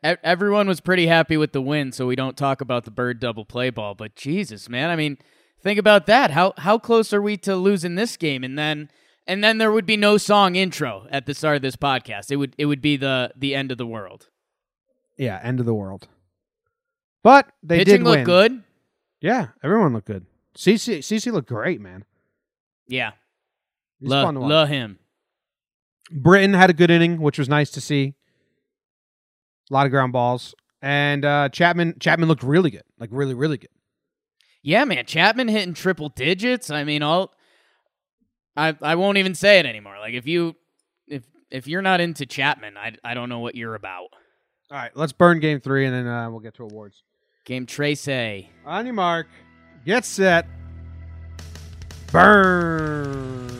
Everyone 0.02 0.66
was 0.66 0.80
pretty 0.80 1.06
happy 1.06 1.36
with 1.36 1.52
the 1.52 1.60
win, 1.60 1.92
so 1.92 2.06
we 2.06 2.16
don't 2.16 2.36
talk 2.36 2.60
about 2.60 2.84
the 2.84 2.90
bird 2.90 3.20
double 3.20 3.44
play 3.44 3.70
ball. 3.70 3.94
But 3.94 4.16
Jesus, 4.16 4.68
man, 4.68 4.90
I 4.90 4.96
mean, 4.96 5.18
think 5.62 5.78
about 5.78 6.06
that. 6.06 6.32
How 6.32 6.52
how 6.58 6.78
close 6.78 7.12
are 7.12 7.22
we 7.22 7.36
to 7.38 7.54
losing 7.54 7.94
this 7.94 8.16
game? 8.16 8.42
And 8.42 8.58
then 8.58 8.90
And 9.28 9.44
then 9.44 9.58
there 9.58 9.70
would 9.70 9.86
be 9.86 9.96
no 9.96 10.16
song 10.16 10.56
intro 10.56 11.06
at 11.10 11.26
the 11.26 11.34
start 11.34 11.56
of 11.56 11.62
this 11.62 11.76
podcast. 11.76 12.32
It 12.32 12.36
would 12.36 12.54
it 12.58 12.64
would 12.66 12.80
be 12.80 12.96
the 12.96 13.30
the 13.36 13.54
end 13.54 13.70
of 13.70 13.78
the 13.78 13.86
world. 13.86 14.28
Yeah, 15.16 15.38
end 15.42 15.60
of 15.60 15.66
the 15.66 15.74
world. 15.74 16.08
But 17.22 17.46
they 17.62 17.78
Pitching 17.78 18.02
did 18.02 18.10
win. 18.10 18.24
good. 18.24 18.64
Yeah, 19.20 19.48
everyone 19.62 19.92
looked 19.92 20.06
good. 20.06 20.26
CC 20.56 20.98
CC 20.98 21.32
looked 21.32 21.48
great, 21.48 21.80
man. 21.80 22.04
Yeah. 22.86 23.12
He's 24.00 24.08
Love, 24.10 24.24
fun 24.26 24.34
to 24.34 24.40
watch. 24.40 24.50
love 24.50 24.68
him. 24.68 24.98
Britton 26.10 26.54
had 26.54 26.70
a 26.70 26.72
good 26.72 26.90
inning, 26.90 27.20
which 27.20 27.38
was 27.38 27.48
nice 27.48 27.70
to 27.72 27.80
see. 27.80 28.14
A 29.70 29.74
lot 29.74 29.84
of 29.86 29.90
ground 29.92 30.12
balls, 30.12 30.54
and 30.80 31.24
uh, 31.24 31.48
Chapman 31.50 31.96
Chapman 32.00 32.28
looked 32.28 32.42
really 32.42 32.70
good, 32.70 32.84
like 32.98 33.10
really 33.12 33.34
really 33.34 33.58
good. 33.58 33.68
Yeah, 34.62 34.84
man. 34.84 35.04
Chapman 35.04 35.48
hitting 35.48 35.74
triple 35.74 36.08
digits. 36.08 36.70
I 36.70 36.84
mean, 36.84 37.02
all 37.02 37.32
I 38.56 38.76
I 38.80 38.94
won't 38.94 39.18
even 39.18 39.34
say 39.34 39.58
it 39.58 39.66
anymore. 39.66 39.98
Like 39.98 40.14
if 40.14 40.26
you 40.26 40.56
if 41.06 41.24
if 41.50 41.66
you're 41.66 41.82
not 41.82 42.00
into 42.00 42.24
Chapman, 42.24 42.76
I 42.78 42.94
I 43.04 43.12
don't 43.14 43.28
know 43.28 43.40
what 43.40 43.54
you're 43.56 43.74
about. 43.74 44.08
All 44.70 44.76
right, 44.78 44.90
let's 44.94 45.12
burn 45.12 45.40
game 45.40 45.60
three, 45.60 45.84
and 45.86 45.94
then 45.94 46.06
uh, 46.06 46.30
we'll 46.30 46.40
get 46.40 46.54
to 46.54 46.62
awards. 46.64 47.02
Game 47.48 47.64
Trace. 47.64 48.06
On 48.66 48.84
your 48.84 48.94
mark, 48.94 49.26
get 49.86 50.04
set, 50.04 50.46
burn. 52.12 53.50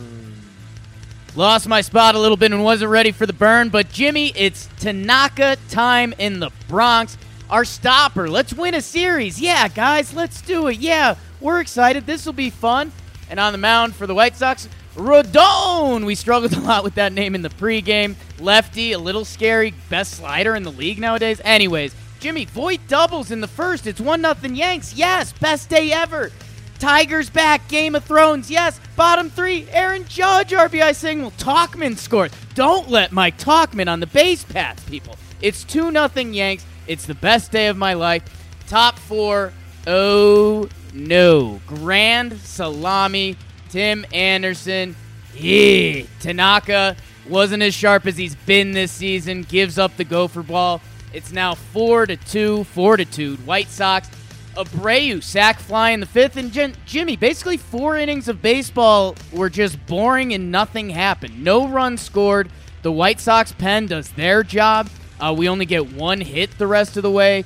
Lost 1.35 1.67
my 1.67 1.81
spot 1.81 2.13
a 2.13 2.19
little 2.19 2.37
bit 2.37 2.51
and 2.51 2.63
wasn't 2.63 2.91
ready 2.91 3.11
for 3.11 3.25
the 3.25 3.33
burn, 3.33 3.69
but 3.69 3.89
Jimmy, 3.91 4.31
it's 4.35 4.69
Tanaka 4.79 5.57
time 5.69 6.13
in 6.19 6.39
the 6.39 6.51
Bronx. 6.67 7.17
Our 7.49 7.65
stopper. 7.65 8.29
Let's 8.29 8.53
win 8.53 8.75
a 8.75 8.81
series. 8.81 9.41
Yeah, 9.41 9.67
guys, 9.67 10.13
let's 10.13 10.39
do 10.43 10.67
it. 10.67 10.77
Yeah, 10.77 11.15
we're 11.41 11.59
excited. 11.59 12.05
This 12.05 12.27
will 12.27 12.33
be 12.33 12.51
fun. 12.51 12.91
And 13.27 13.39
on 13.39 13.53
the 13.53 13.57
mound 13.57 13.95
for 13.95 14.05
the 14.05 14.13
White 14.13 14.35
Sox, 14.35 14.69
Rodon. 14.95 16.05
We 16.05 16.13
struggled 16.13 16.53
a 16.57 16.59
lot 16.59 16.83
with 16.83 16.93
that 16.95 17.11
name 17.11 17.33
in 17.33 17.41
the 17.41 17.49
pregame. 17.49 18.13
Lefty, 18.39 18.91
a 18.91 18.99
little 18.99 19.25
scary. 19.25 19.73
Best 19.89 20.17
slider 20.17 20.55
in 20.55 20.61
the 20.61 20.71
league 20.71 20.99
nowadays. 20.99 21.41
Anyways, 21.43 21.95
Jimmy, 22.19 22.45
Voit 22.45 22.79
doubles 22.87 23.31
in 23.31 23.41
the 23.41 23.47
first. 23.47 23.87
It's 23.87 24.01
1 24.01 24.21
nothing 24.21 24.55
Yanks. 24.55 24.93
Yes, 24.93 25.31
best 25.33 25.69
day 25.69 25.91
ever. 25.91 26.31
Tigers 26.77 27.29
back, 27.29 27.67
Game 27.67 27.95
of 27.95 28.05
Thrones, 28.05 28.49
yes. 28.49 28.79
Bottom 28.95 29.29
three, 29.29 29.67
Aaron 29.71 30.05
Judge, 30.05 30.51
RBI 30.51 30.95
single. 30.95 31.31
Tauchman 31.31 31.97
scores. 31.97 32.31
Don't 32.55 32.89
let 32.89 33.11
Mike 33.11 33.37
Tauchman 33.37 33.91
on 33.91 33.99
the 33.99 34.07
base 34.07 34.43
path, 34.43 34.85
people. 34.89 35.17
It's 35.41 35.63
2 35.63 35.91
nothing 35.91 36.33
Yanks. 36.33 36.65
It's 36.87 37.05
the 37.05 37.15
best 37.15 37.51
day 37.51 37.67
of 37.67 37.77
my 37.77 37.93
life. 37.93 38.23
Top 38.67 38.97
four, 38.97 39.51
oh 39.87 40.69
no. 40.93 41.61
Grand 41.67 42.37
salami, 42.39 43.37
Tim 43.69 44.05
Anderson. 44.13 44.95
Yeah. 45.35 46.03
Tanaka 46.19 46.95
wasn't 47.27 47.63
as 47.63 47.73
sharp 47.73 48.07
as 48.07 48.17
he's 48.17 48.35
been 48.35 48.71
this 48.71 48.91
season. 48.91 49.43
Gives 49.43 49.77
up 49.77 49.95
the 49.97 50.03
gopher 50.03 50.43
ball. 50.43 50.81
It's 51.13 51.31
now 51.31 51.55
four 51.55 52.05
to 52.05 52.15
two, 52.15 52.63
fortitude. 52.65 53.45
White 53.45 53.69
Sox. 53.69 54.09
Abreu 54.55 55.23
sack 55.23 55.59
fly 55.59 55.91
in 55.91 55.99
the 55.99 56.05
fifth, 56.05 56.35
and 56.35 56.51
Jim, 56.51 56.73
Jimmy 56.85 57.15
basically 57.15 57.55
four 57.55 57.97
innings 57.97 58.27
of 58.27 58.41
baseball 58.41 59.15
were 59.31 59.49
just 59.49 59.83
boring 59.85 60.33
and 60.33 60.51
nothing 60.51 60.89
happened. 60.89 61.43
No 61.43 61.67
runs 61.67 62.01
scored. 62.01 62.49
The 62.81 62.91
White 62.91 63.19
Sox 63.19 63.51
pen 63.51 63.87
does 63.87 64.09
their 64.11 64.43
job. 64.43 64.89
Uh, 65.19 65.33
we 65.37 65.47
only 65.47 65.65
get 65.65 65.93
one 65.93 66.21
hit 66.21 66.57
the 66.57 66.67
rest 66.67 66.97
of 66.97 67.03
the 67.03 67.11
way. 67.11 67.45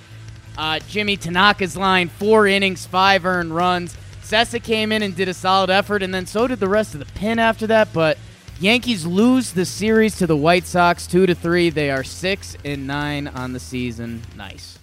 Uh, 0.58 0.80
Jimmy 0.88 1.18
Tanaka's 1.18 1.76
line, 1.76 2.10
four 2.10 2.48
innings, 2.48 2.86
five 2.86 3.26
earned 3.26 3.56
runs. 3.56 3.96
Cessa 4.24 4.62
came 4.64 4.92
in 4.92 5.02
and 5.04 5.16
did 5.16 5.28
a 5.28 5.34
solid 5.34 5.70
effort, 5.70 6.02
and 6.02 6.14
then 6.14 6.26
so 6.26 6.48
did 6.48 6.60
the 6.60 6.70
rest 6.70 6.94
of 6.94 7.00
the 7.00 7.06
pin 7.14 7.40
after 7.40 7.68
that. 7.68 7.92
But 7.94 8.18
Yankees 8.60 9.06
lose 9.06 9.52
the 9.52 9.66
series 9.66 10.16
to 10.18 10.28
the 10.28 10.38
White 10.38 10.66
Sox, 10.66 11.06
two 11.08 11.26
to 11.26 11.36
three. 11.36 11.70
They 11.70 11.92
are 11.92 12.04
six 12.04 12.56
and 12.64 12.88
nine 12.88 13.28
on 13.28 13.54
the 13.54 13.60
season. 13.60 14.22
Nice. 14.38 14.80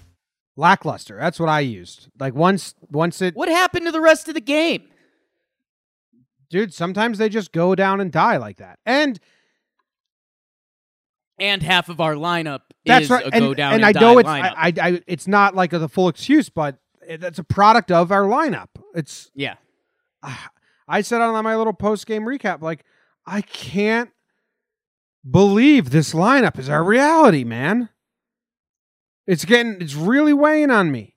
Lackluster. 0.57 1.17
That's 1.19 1.41
what 1.41 1.49
I 1.49 1.61
used. 1.61 2.09
Like 2.19 2.35
once 2.35 2.75
once 2.91 3.23
it 3.23 3.35
What 3.35 3.49
happened 3.49 3.87
to 3.87 3.93
the 3.93 4.01
rest 4.01 4.29
of 4.29 4.35
the 4.35 4.41
game? 4.41 4.85
dude, 6.51 6.75
sometimes 6.75 7.17
they 7.19 7.29
just 7.29 7.53
go 7.53 7.77
down 7.77 8.01
and 8.01 8.11
die 8.11 8.37
like 8.37 8.57
that. 8.57 8.81
And 8.85 9.21
And 11.39 11.63
half 11.63 11.89
of 11.89 12.01
our 12.01 12.15
lineup 12.15 12.63
that's 12.85 13.05
is 13.05 13.11
right. 13.11 13.25
a 13.25 13.33
and, 13.33 13.41
go 13.41 13.55
down 13.55 13.75
and 13.75 13.85
and, 13.85 13.97
I 13.97 14.01
know 14.01 14.19
it's. 14.19 14.29
I, 14.29 14.41
I, 14.49 14.73
I 14.83 15.01
it's 15.07 15.29
not 15.29 15.55
like 15.55 15.73
a, 15.73 15.89
full 15.89 16.09
excuse, 16.09 16.49
but 16.49 16.79
it- 17.09 17.21
that's 17.21 17.39
a 17.39 17.45
product 17.45 17.91
of 17.93 18.11
our 18.11 18.25
lineup. 18.25 18.69
It's 18.95 19.31
yeah. 19.35 19.55
I 20.89 21.03
said 21.03 21.21
on 21.21 21.45
my 21.45 21.55
little 21.57 21.73
post 21.73 22.05
game 22.07 22.23
recap, 22.25 22.63
like 22.63 22.85
I 23.27 23.43
can't 23.43 24.11
believe 25.29 25.91
this 25.91 26.15
lineup 26.15 26.59
is 26.59 26.69
our 26.69 26.83
reality, 26.83 27.45
man. 27.45 27.89
It's 29.27 29.45
getting 29.45 29.81
it's 29.81 29.95
really 29.95 30.33
weighing 30.33 30.71
on 30.71 30.91
me. 30.91 31.15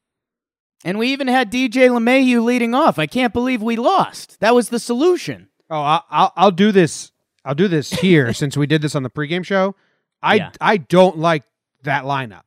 And 0.86 1.00
we 1.00 1.08
even 1.14 1.28
had 1.28 1.52
DJ 1.52 1.90
LeMahieu 1.90 2.44
leading 2.44 2.74
off. 2.76 3.00
I 3.00 3.08
can't 3.08 3.34
believe 3.34 3.62
we 3.62 3.78
lost. 3.78 4.40
That 4.42 4.54
was 4.54 4.70
the 4.70 4.80
solution. 4.80 5.48
Oh, 5.70 5.82
I'll 5.82 6.06
I'll, 6.10 6.34
I'll 6.36 6.52
do 6.52 6.72
this. 6.72 7.12
I'll 7.46 7.56
do 7.56 7.68
this 7.68 7.92
here 7.92 8.34
since 8.34 8.58
we 8.58 8.68
did 8.68 8.82
this 8.82 8.96
on 8.96 9.04
the 9.04 9.10
pregame 9.10 9.46
show. 9.46 9.76
I 10.22 10.36
Yeah. 10.36 10.52
I 10.60 10.78
don't 10.78 11.18
like 11.18 11.44
that 11.84 12.04
lineup, 12.04 12.44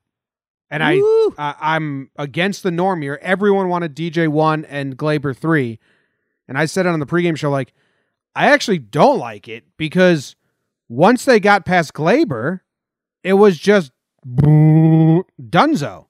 and 0.70 0.82
I 0.82 1.00
I 1.38 1.54
I'm 1.60 2.10
against 2.16 2.62
the 2.62 2.70
norm 2.70 3.02
here. 3.02 3.18
Everyone 3.22 3.68
wanted 3.68 3.94
DJ 3.94 4.28
one 4.28 4.64
and 4.66 4.96
Gleyber 4.96 5.36
three, 5.36 5.78
and 6.46 6.58
I 6.58 6.66
said 6.66 6.86
it 6.86 6.90
on 6.90 7.00
the 7.00 7.06
pregame 7.06 7.36
show 7.36 7.50
like 7.50 7.72
I 8.36 8.48
actually 8.48 8.78
don't 8.78 9.18
like 9.18 9.48
it 9.48 9.64
because 9.78 10.36
once 10.90 11.24
they 11.24 11.40
got 11.40 11.64
past 11.64 11.94
Gleyber, 11.94 12.60
it 13.24 13.32
was 13.32 13.58
just 13.58 13.92
Dunzo. 15.40 16.06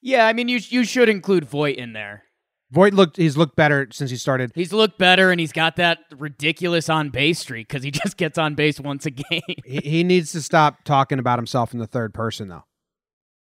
Yeah, 0.00 0.26
I 0.28 0.32
mean 0.32 0.46
you 0.48 0.60
you 0.68 0.84
should 0.84 1.08
include 1.08 1.44
Voit 1.44 1.76
in 1.76 1.92
there. 1.94 2.22
Voit 2.70 2.94
looked 2.94 3.16
he's 3.16 3.36
looked 3.36 3.56
better 3.56 3.88
since 3.90 4.10
he 4.10 4.16
started. 4.16 4.52
He's 4.54 4.72
looked 4.72 4.98
better 4.98 5.32
and 5.32 5.40
he's 5.40 5.50
got 5.50 5.74
that 5.76 5.98
ridiculous 6.16 6.88
on 6.88 7.10
base 7.10 7.40
streak 7.40 7.66
because 7.66 7.82
he 7.82 7.90
just 8.04 8.16
gets 8.16 8.38
on 8.38 8.54
base 8.54 8.78
once 8.78 9.04
a 9.04 9.10
game. 9.10 9.42
He, 9.64 9.78
he 9.78 10.04
needs 10.04 10.30
to 10.30 10.40
stop 10.40 10.84
talking 10.84 11.18
about 11.18 11.40
himself 11.40 11.72
in 11.72 11.80
the 11.80 11.88
third 11.88 12.14
person 12.14 12.48
though. 12.48 12.64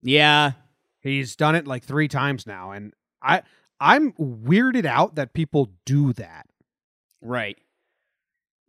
yeah. 0.03 0.51
He's 0.99 1.35
done 1.35 1.55
it 1.55 1.65
like 1.65 1.83
three 1.83 2.07
times 2.07 2.45
now, 2.45 2.69
and 2.73 2.93
I 3.23 3.41
I'm 3.79 4.13
weirded 4.13 4.85
out 4.85 5.15
that 5.15 5.33
people 5.33 5.71
do 5.83 6.13
that. 6.13 6.45
Right. 7.23 7.57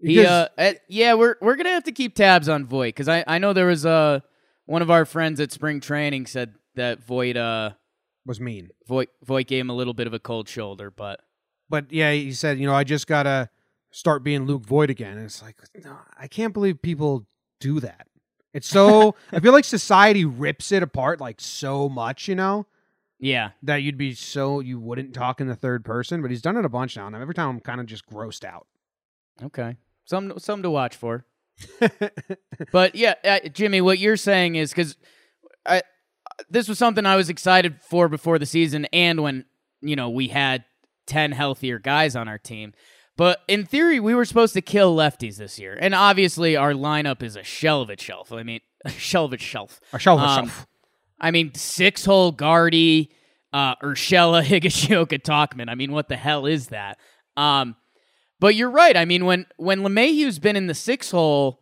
He, 0.03 0.27
uh, 0.27 0.49
eh, 0.59 0.75
yeah, 0.89 1.15
we're 1.15 1.37
we're 1.41 1.57
gonna 1.57 1.71
have 1.71 1.85
to 1.85 1.93
keep 1.93 2.15
tabs 2.15 2.49
on 2.49 2.67
Voit 2.67 2.89
because 2.89 3.09
I, 3.09 3.25
I 3.27 3.39
know 3.39 3.53
there 3.53 3.67
was 3.67 3.87
uh 3.87 4.21
one 4.67 4.83
of 4.83 4.91
our 4.91 5.05
friends 5.05 5.39
at 5.41 5.53
spring 5.53 5.81
training 5.81 6.27
said 6.27 6.55
that 6.75 7.05
Voit 7.05 7.37
uh 7.37 7.71
was 8.27 8.41
mean, 8.41 8.71
Voit 8.87 9.09
Voit 9.25 9.47
gave 9.47 9.61
him 9.61 9.71
a 9.71 9.75
little 9.75 9.95
bit 9.95 10.07
of 10.07 10.15
a 10.15 10.19
cold 10.19 10.49
shoulder, 10.49 10.91
but 10.91 11.21
but 11.69 11.93
yeah, 11.93 12.13
he 12.13 12.33
said, 12.33 12.59
you 12.59 12.67
know, 12.67 12.75
I 12.75 12.85
just 12.85 13.07
gotta 13.07 13.49
start 13.93 14.25
being 14.25 14.45
Luke 14.45 14.67
Voit 14.67 14.91
again. 14.91 15.17
And 15.17 15.27
it's 15.27 15.43
like, 15.43 15.57
no, 15.85 15.97
I 16.19 16.27
can't 16.27 16.53
believe 16.53 16.83
people 16.83 17.27
do 17.61 17.79
that. 17.81 18.09
It's 18.53 18.69
so 18.69 19.15
I 19.33 19.41
feel 19.41 19.53
like 19.53 19.65
society 19.65 20.25
rips 20.25 20.73
it 20.73 20.83
apart 20.83 21.21
like 21.21 21.41
so 21.41 21.89
much, 21.89 22.27
you 22.29 22.35
know, 22.35 22.67
yeah, 23.19 23.51
that 23.63 23.77
you'd 23.77 23.97
be 23.97 24.15
so 24.15 24.61
you 24.61 24.81
wouldn't 24.81 25.15
talk 25.15 25.41
in 25.41 25.47
the 25.47 25.55
third 25.55 25.85
person. 25.85 26.23
But 26.23 26.31
he's 26.31 26.43
done 26.43 26.57
it 26.57 26.65
a 26.65 26.69
bunch 26.69 26.97
now, 26.97 27.07
and 27.07 27.15
every 27.15 27.35
time 27.35 27.49
I'm 27.51 27.61
kind 27.61 27.81
of 27.81 27.87
just 27.87 28.05
grossed 28.07 28.45
out. 28.45 28.67
okay, 29.43 29.77
some 30.05 30.39
some 30.39 30.63
to 30.63 30.71
watch 30.71 30.97
for. 30.97 31.25
But 32.73 32.95
yeah, 32.95 33.15
uh, 33.25 33.49
Jimmy, 33.49 33.81
what 33.81 33.99
you're 33.99 34.17
saying 34.17 34.57
is 34.57 34.71
because 34.71 34.97
I 35.67 35.83
this 36.49 36.69
was 36.69 36.79
something 36.79 37.05
I 37.07 37.17
was 37.17 37.29
excited 37.29 37.81
for 37.83 38.09
before 38.09 38.39
the 38.39 38.47
season, 38.47 38.87
and 38.93 39.23
when 39.23 39.45
you 39.81 39.97
know 39.97 40.11
we 40.11 40.29
had 40.29 40.65
ten 41.07 41.33
healthier 41.33 41.79
guys 41.79 42.17
on 42.17 42.29
our 42.29 42.39
team. 42.39 42.73
But 43.17 43.41
in 43.47 43.67
theory, 43.67 44.01
we 44.01 44.15
were 44.15 44.25
supposed 44.25 44.55
to 44.55 44.63
kill 44.63 44.97
lefties 44.97 45.37
this 45.37 45.59
year, 45.59 45.77
and 45.81 45.95
obviously 45.95 46.57
our 46.57 46.73
lineup 46.73 47.23
is 47.23 47.37
a 47.37 47.43
shell 47.43 47.83
of 47.83 47.91
itself. 47.91 48.33
I 48.33 48.43
mean, 48.43 48.61
a 48.85 48.91
shell 48.91 49.27
of 49.27 49.33
itself. 49.35 49.81
Or 49.93 49.99
shelf 49.99 50.21
Um, 50.21 50.47
herself. 50.47 50.67
I 51.21 51.31
mean, 51.31 51.53
six 51.55 52.05
hole 52.05 52.33
Guardy, 52.33 53.11
uh, 53.53 53.77
Urshela, 53.77 54.43
Higashioka, 54.45 55.21
Tauchman. 55.23 55.69
I 55.69 55.75
mean, 55.75 55.93
what 55.93 56.09
the 56.09 56.17
hell 56.17 56.47
is 56.47 56.69
that? 56.69 56.99
Um, 57.37 57.77
but 58.43 58.57
you're 58.57 58.71
right. 58.71 58.97
I 58.97 59.05
mean, 59.05 59.25
when 59.25 59.47
when 59.57 59.83
LeMahieu's 59.83 60.41
been 60.41 60.57
in 60.57 60.67
the 60.67 60.75
six 60.75 61.13
hole, 61.13 61.61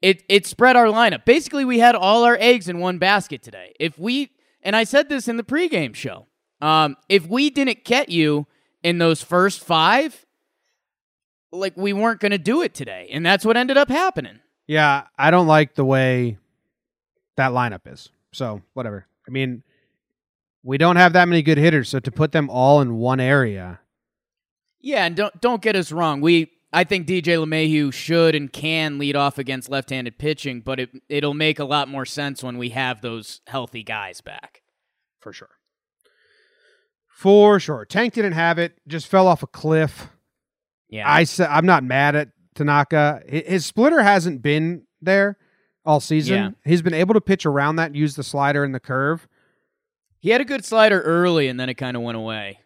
it 0.00 0.22
it 0.28 0.46
spread 0.46 0.76
our 0.76 0.86
lineup. 0.86 1.24
Basically, 1.24 1.64
we 1.64 1.80
had 1.80 1.96
all 1.96 2.22
our 2.22 2.36
eggs 2.40 2.68
in 2.68 2.78
one 2.78 2.98
basket 2.98 3.42
today. 3.42 3.74
If 3.80 3.98
we 3.98 4.30
and 4.62 4.76
I 4.76 4.84
said 4.84 5.08
this 5.08 5.26
in 5.26 5.36
the 5.36 5.42
pregame 5.42 5.96
show, 5.96 6.28
um, 6.60 6.96
if 7.08 7.26
we 7.26 7.50
didn't 7.50 7.82
get 7.82 8.08
you 8.08 8.46
in 8.84 8.98
those 8.98 9.20
first 9.20 9.64
five, 9.64 10.26
like 11.50 11.76
we 11.76 11.92
weren't 11.92 12.20
going 12.20 12.30
to 12.30 12.38
do 12.38 12.62
it 12.62 12.72
today, 12.72 13.08
and 13.10 13.26
that's 13.26 13.44
what 13.44 13.56
ended 13.56 13.76
up 13.76 13.88
happening. 13.88 14.38
Yeah, 14.68 15.08
I 15.18 15.32
don't 15.32 15.48
like 15.48 15.74
the 15.74 15.84
way 15.84 16.38
that 17.36 17.50
lineup 17.50 17.92
is. 17.92 18.10
So 18.30 18.62
whatever. 18.74 19.06
I 19.26 19.32
mean, 19.32 19.64
we 20.62 20.78
don't 20.78 20.94
have 20.94 21.14
that 21.14 21.26
many 21.26 21.42
good 21.42 21.58
hitters, 21.58 21.88
so 21.88 21.98
to 21.98 22.12
put 22.12 22.30
them 22.30 22.48
all 22.48 22.80
in 22.80 22.94
one 22.94 23.18
area, 23.18 23.80
Yeah, 24.80 25.04
and 25.04 25.14
don't 25.16 25.40
don't 25.40 25.62
get 25.62 25.76
us 25.76 25.92
wrong. 25.92 26.20
We 26.20 26.50
I 26.72 26.84
think 26.84 27.06
DJ 27.06 27.36
LeMahieu 27.44 27.92
should 27.92 28.34
and 28.34 28.52
can 28.52 28.98
lead 28.98 29.16
off 29.16 29.38
against 29.38 29.68
left-handed 29.68 30.18
pitching, 30.18 30.60
but 30.60 30.80
it 30.80 30.90
it'll 31.08 31.34
make 31.34 31.58
a 31.58 31.64
lot 31.64 31.88
more 31.88 32.04
sense 32.06 32.42
when 32.42 32.58
we 32.58 32.70
have 32.70 33.00
those 33.00 33.40
healthy 33.46 33.82
guys 33.82 34.20
back. 34.20 34.62
for 35.20 35.32
sure. 35.32 35.50
For 37.08 37.60
sure. 37.60 37.84
Tank 37.84 38.14
didn't 38.14 38.32
have 38.32 38.58
it, 38.58 38.78
just 38.88 39.06
fell 39.06 39.26
off 39.26 39.42
a 39.42 39.46
cliff. 39.46 40.08
Yeah. 40.88 41.10
I 41.10 41.24
said 41.24 41.48
I'm 41.50 41.66
not 41.66 41.84
mad 41.84 42.16
at 42.16 42.28
Tanaka. 42.54 43.22
His 43.28 43.66
splitter 43.66 44.02
hasn't 44.02 44.40
been 44.42 44.86
there 45.02 45.36
all 45.84 46.00
season. 46.00 46.34
Yeah. 46.36 46.50
He's 46.64 46.80
been 46.82 46.94
able 46.94 47.14
to 47.14 47.20
pitch 47.20 47.44
around 47.44 47.76
that, 47.76 47.94
use 47.94 48.14
the 48.16 48.22
slider 48.22 48.64
and 48.64 48.74
the 48.74 48.80
curve. 48.80 49.28
he 50.18 50.30
had 50.30 50.40
a 50.40 50.44
good 50.44 50.64
slider 50.64 51.00
early 51.02 51.48
and 51.48 51.60
then 51.60 51.68
it 51.68 51.74
kind 51.74 51.96
of 51.96 52.02
went 52.02 52.16
away. 52.16 52.60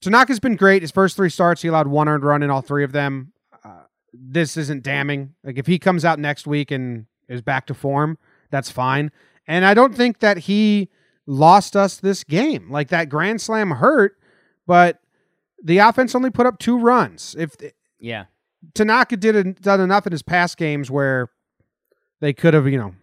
Tanaka's 0.00 0.40
been 0.40 0.56
great. 0.56 0.82
His 0.82 0.90
first 0.90 1.16
three 1.16 1.28
starts, 1.30 1.62
he 1.62 1.68
allowed 1.68 1.86
one 1.88 2.08
earned 2.08 2.24
run 2.24 2.42
in 2.42 2.50
all 2.50 2.62
three 2.62 2.84
of 2.84 2.92
them. 2.92 3.32
Uh, 3.64 3.82
this 4.12 4.56
isn't 4.56 4.82
damning. 4.82 5.34
Like 5.44 5.58
if 5.58 5.66
he 5.66 5.78
comes 5.78 6.04
out 6.04 6.18
next 6.18 6.46
week 6.46 6.70
and 6.70 7.06
is 7.28 7.42
back 7.42 7.66
to 7.66 7.74
form, 7.74 8.18
that's 8.50 8.70
fine. 8.70 9.10
And 9.46 9.64
I 9.64 9.74
don't 9.74 9.94
think 9.94 10.20
that 10.20 10.38
he 10.38 10.88
lost 11.26 11.76
us 11.76 11.96
this 11.98 12.24
game. 12.24 12.70
Like 12.70 12.88
that 12.88 13.08
grand 13.08 13.40
slam 13.40 13.72
hurt, 13.72 14.16
but 14.66 15.00
the 15.62 15.78
offense 15.78 16.14
only 16.14 16.30
put 16.30 16.46
up 16.46 16.58
two 16.58 16.78
runs. 16.78 17.36
If 17.38 17.56
Yeah. 17.98 18.24
Tanaka 18.74 19.16
did 19.16 19.60
done 19.60 19.80
enough 19.80 20.06
in 20.06 20.12
his 20.12 20.22
past 20.22 20.56
games 20.56 20.90
where 20.90 21.28
they 22.20 22.32
could 22.32 22.54
have, 22.54 22.66
you 22.68 22.78
know, 22.78 22.94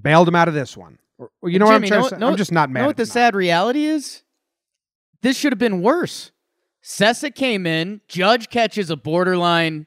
bailed 0.00 0.28
him 0.28 0.34
out 0.34 0.48
of 0.48 0.54
this 0.54 0.76
one. 0.76 0.98
Or, 1.18 1.30
you 1.50 1.58
know 1.58 1.66
Jimmy, 1.66 1.66
what 1.66 1.74
I'm 1.74 1.88
trying 1.88 2.02
to 2.02 2.08
say? 2.10 2.16
know- 2.18 2.28
I'm 2.28 2.36
just 2.36 2.52
not 2.52 2.70
mad. 2.70 2.80
know 2.80 2.86
what 2.86 2.90
at 2.90 2.96
the 2.98 3.06
sad 3.06 3.34
reality 3.34 3.84
is? 3.86 4.22
This 5.22 5.36
should 5.36 5.52
have 5.52 5.58
been 5.58 5.82
worse. 5.82 6.32
Cessa 6.82 7.34
came 7.34 7.66
in, 7.66 8.00
Judge 8.08 8.48
catches 8.48 8.90
a 8.90 8.96
borderline 8.96 9.86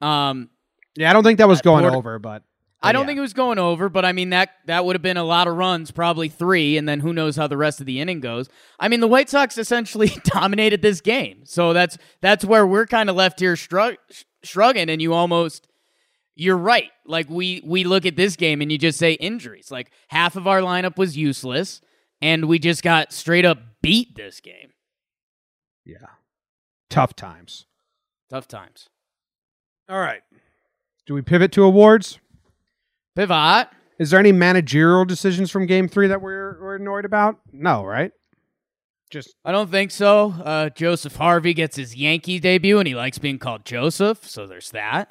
um 0.00 0.50
Yeah, 0.96 1.10
I 1.10 1.12
don't 1.12 1.24
think 1.24 1.38
that 1.38 1.48
was 1.48 1.60
Uh, 1.60 1.62
going 1.62 1.82
Porter- 1.82 1.96
over, 1.96 2.18
but 2.18 2.42
I 2.82 2.92
don't 2.92 3.02
yeah. 3.02 3.06
think 3.06 3.18
it 3.18 3.22
was 3.22 3.32
going 3.32 3.58
over, 3.58 3.88
but 3.88 4.04
I 4.04 4.12
mean 4.12 4.30
that 4.30 4.50
that 4.66 4.84
would 4.84 4.94
have 4.94 5.00
been 5.02 5.16
a 5.16 5.24
lot 5.24 5.48
of 5.48 5.56
runs, 5.56 5.90
probably 5.90 6.28
three, 6.28 6.76
and 6.76 6.86
then 6.86 7.00
who 7.00 7.14
knows 7.14 7.34
how 7.36 7.46
the 7.46 7.56
rest 7.56 7.80
of 7.80 7.86
the 7.86 7.98
inning 7.98 8.20
goes. 8.20 8.48
I 8.78 8.88
mean, 8.88 9.00
the 9.00 9.08
White 9.08 9.30
Sox 9.30 9.56
essentially 9.56 10.08
dominated 10.24 10.82
this 10.82 11.00
game, 11.00 11.46
so 11.46 11.72
that's 11.72 11.96
that's 12.20 12.44
where 12.44 12.66
we're 12.66 12.86
kind 12.86 13.08
of 13.08 13.16
left 13.16 13.40
here 13.40 13.56
shrug, 13.56 13.94
shrugging, 14.42 14.90
and 14.90 15.00
you 15.00 15.14
almost 15.14 15.66
you're 16.36 16.58
right. 16.58 16.90
Like 17.06 17.30
we 17.30 17.62
we 17.64 17.84
look 17.84 18.04
at 18.04 18.16
this 18.16 18.36
game 18.36 18.60
and 18.60 18.70
you 18.70 18.76
just 18.76 18.98
say 18.98 19.12
injuries. 19.14 19.70
Like 19.70 19.90
half 20.08 20.36
of 20.36 20.46
our 20.46 20.60
lineup 20.60 20.98
was 20.98 21.16
useless, 21.16 21.80
and 22.24 22.46
we 22.46 22.58
just 22.58 22.82
got 22.82 23.12
straight 23.12 23.44
up 23.44 23.58
beat 23.82 24.16
this 24.16 24.40
game. 24.40 24.70
yeah, 25.84 26.06
tough 26.88 27.14
times. 27.14 27.66
Tough 28.30 28.48
times. 28.48 28.88
All 29.88 30.00
right. 30.00 30.22
Do 31.06 31.12
we 31.12 31.20
pivot 31.20 31.52
to 31.52 31.62
awards? 31.62 32.18
Pivot. 33.14 33.68
Is 33.98 34.10
there 34.10 34.18
any 34.18 34.32
managerial 34.32 35.04
decisions 35.04 35.50
from 35.50 35.66
Game 35.66 35.86
Three 35.86 36.08
that 36.08 36.22
we're, 36.22 36.58
we're 36.60 36.76
annoyed 36.76 37.04
about? 37.04 37.38
No, 37.52 37.84
right? 37.84 38.10
Just 39.10 39.36
I 39.44 39.52
don't 39.52 39.70
think 39.70 39.90
so. 39.90 40.30
Uh, 40.42 40.70
Joseph 40.70 41.16
Harvey 41.16 41.52
gets 41.52 41.76
his 41.76 41.94
Yankee 41.94 42.40
debut, 42.40 42.78
and 42.78 42.88
he 42.88 42.94
likes 42.94 43.18
being 43.18 43.38
called 43.38 43.64
Joseph, 43.66 44.26
so 44.28 44.46
there's 44.46 44.70
that. 44.70 45.10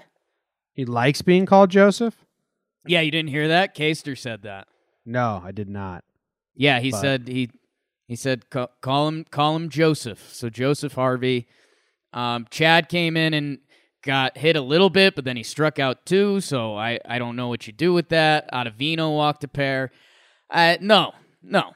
he 0.74 0.84
likes 0.84 1.22
being 1.22 1.46
called 1.46 1.70
Joseph. 1.70 2.16
Yeah, 2.88 3.02
you 3.02 3.12
didn't 3.12 3.30
hear 3.30 3.48
that? 3.50 3.76
Caster 3.76 4.16
said 4.16 4.42
that. 4.42 4.68
No, 5.06 5.42
I 5.46 5.52
did 5.52 5.70
not. 5.70 6.04
Yeah, 6.56 6.80
he 6.80 6.92
But- 6.92 7.02
said 7.02 7.28
he 7.28 7.50
he 8.08 8.16
said 8.16 8.50
call, 8.50 8.70
call 8.82 9.08
him 9.08 9.24
call 9.26 9.56
him 9.56 9.70
Joseph. 9.70 10.32
So 10.34 10.50
Joseph 10.50 10.94
Harvey. 10.94 11.48
Um, 12.12 12.46
Chad 12.52 12.90
came 12.90 13.18
in 13.18 13.34
and 13.34 13.58
got 14.04 14.38
hit 14.38 14.56
a 14.56 14.62
little 14.62 14.90
bit, 14.92 15.16
but 15.16 15.26
then 15.26 15.36
he 15.38 15.42
struck 15.44 15.80
out 15.80 16.06
two. 16.06 16.40
So 16.42 16.76
I 16.78 17.00
I 17.06 17.18
don't 17.18 17.36
know 17.36 17.48
what 17.48 17.66
you 17.66 17.74
do 17.74 17.92
with 17.94 18.10
that. 18.10 18.52
Ottavino 18.52 19.16
walked 19.16 19.44
a 19.44 19.48
pair. 19.48 19.92
Uh, 20.50 20.78
no, 20.82 21.14
no. 21.42 21.74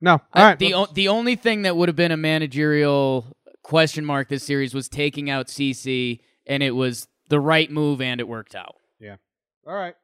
No. 0.00 0.12
All 0.12 0.20
I- 0.34 0.48
right. 0.50 0.58
the 0.58 0.74
o- 0.74 0.86
the 0.92 1.08
only 1.08 1.34
thing 1.34 1.62
that 1.62 1.76
would 1.76 1.88
have 1.88 1.96
been 1.96 2.12
a 2.12 2.16
managerial 2.16 3.34
question 3.62 4.04
mark 4.04 4.28
this 4.28 4.44
series 4.44 4.74
was 4.74 4.86
taking 4.88 5.30
out 5.30 5.46
CC, 5.48 6.20
and 6.46 6.62
it 6.62 6.72
was 6.72 7.08
the 7.30 7.40
right 7.40 7.70
move, 7.70 8.02
and 8.02 8.20
it 8.20 8.28
worked 8.28 8.54
out. 8.54 8.76
Yeah. 9.00 9.16
All 9.66 9.72
right. 9.74 9.94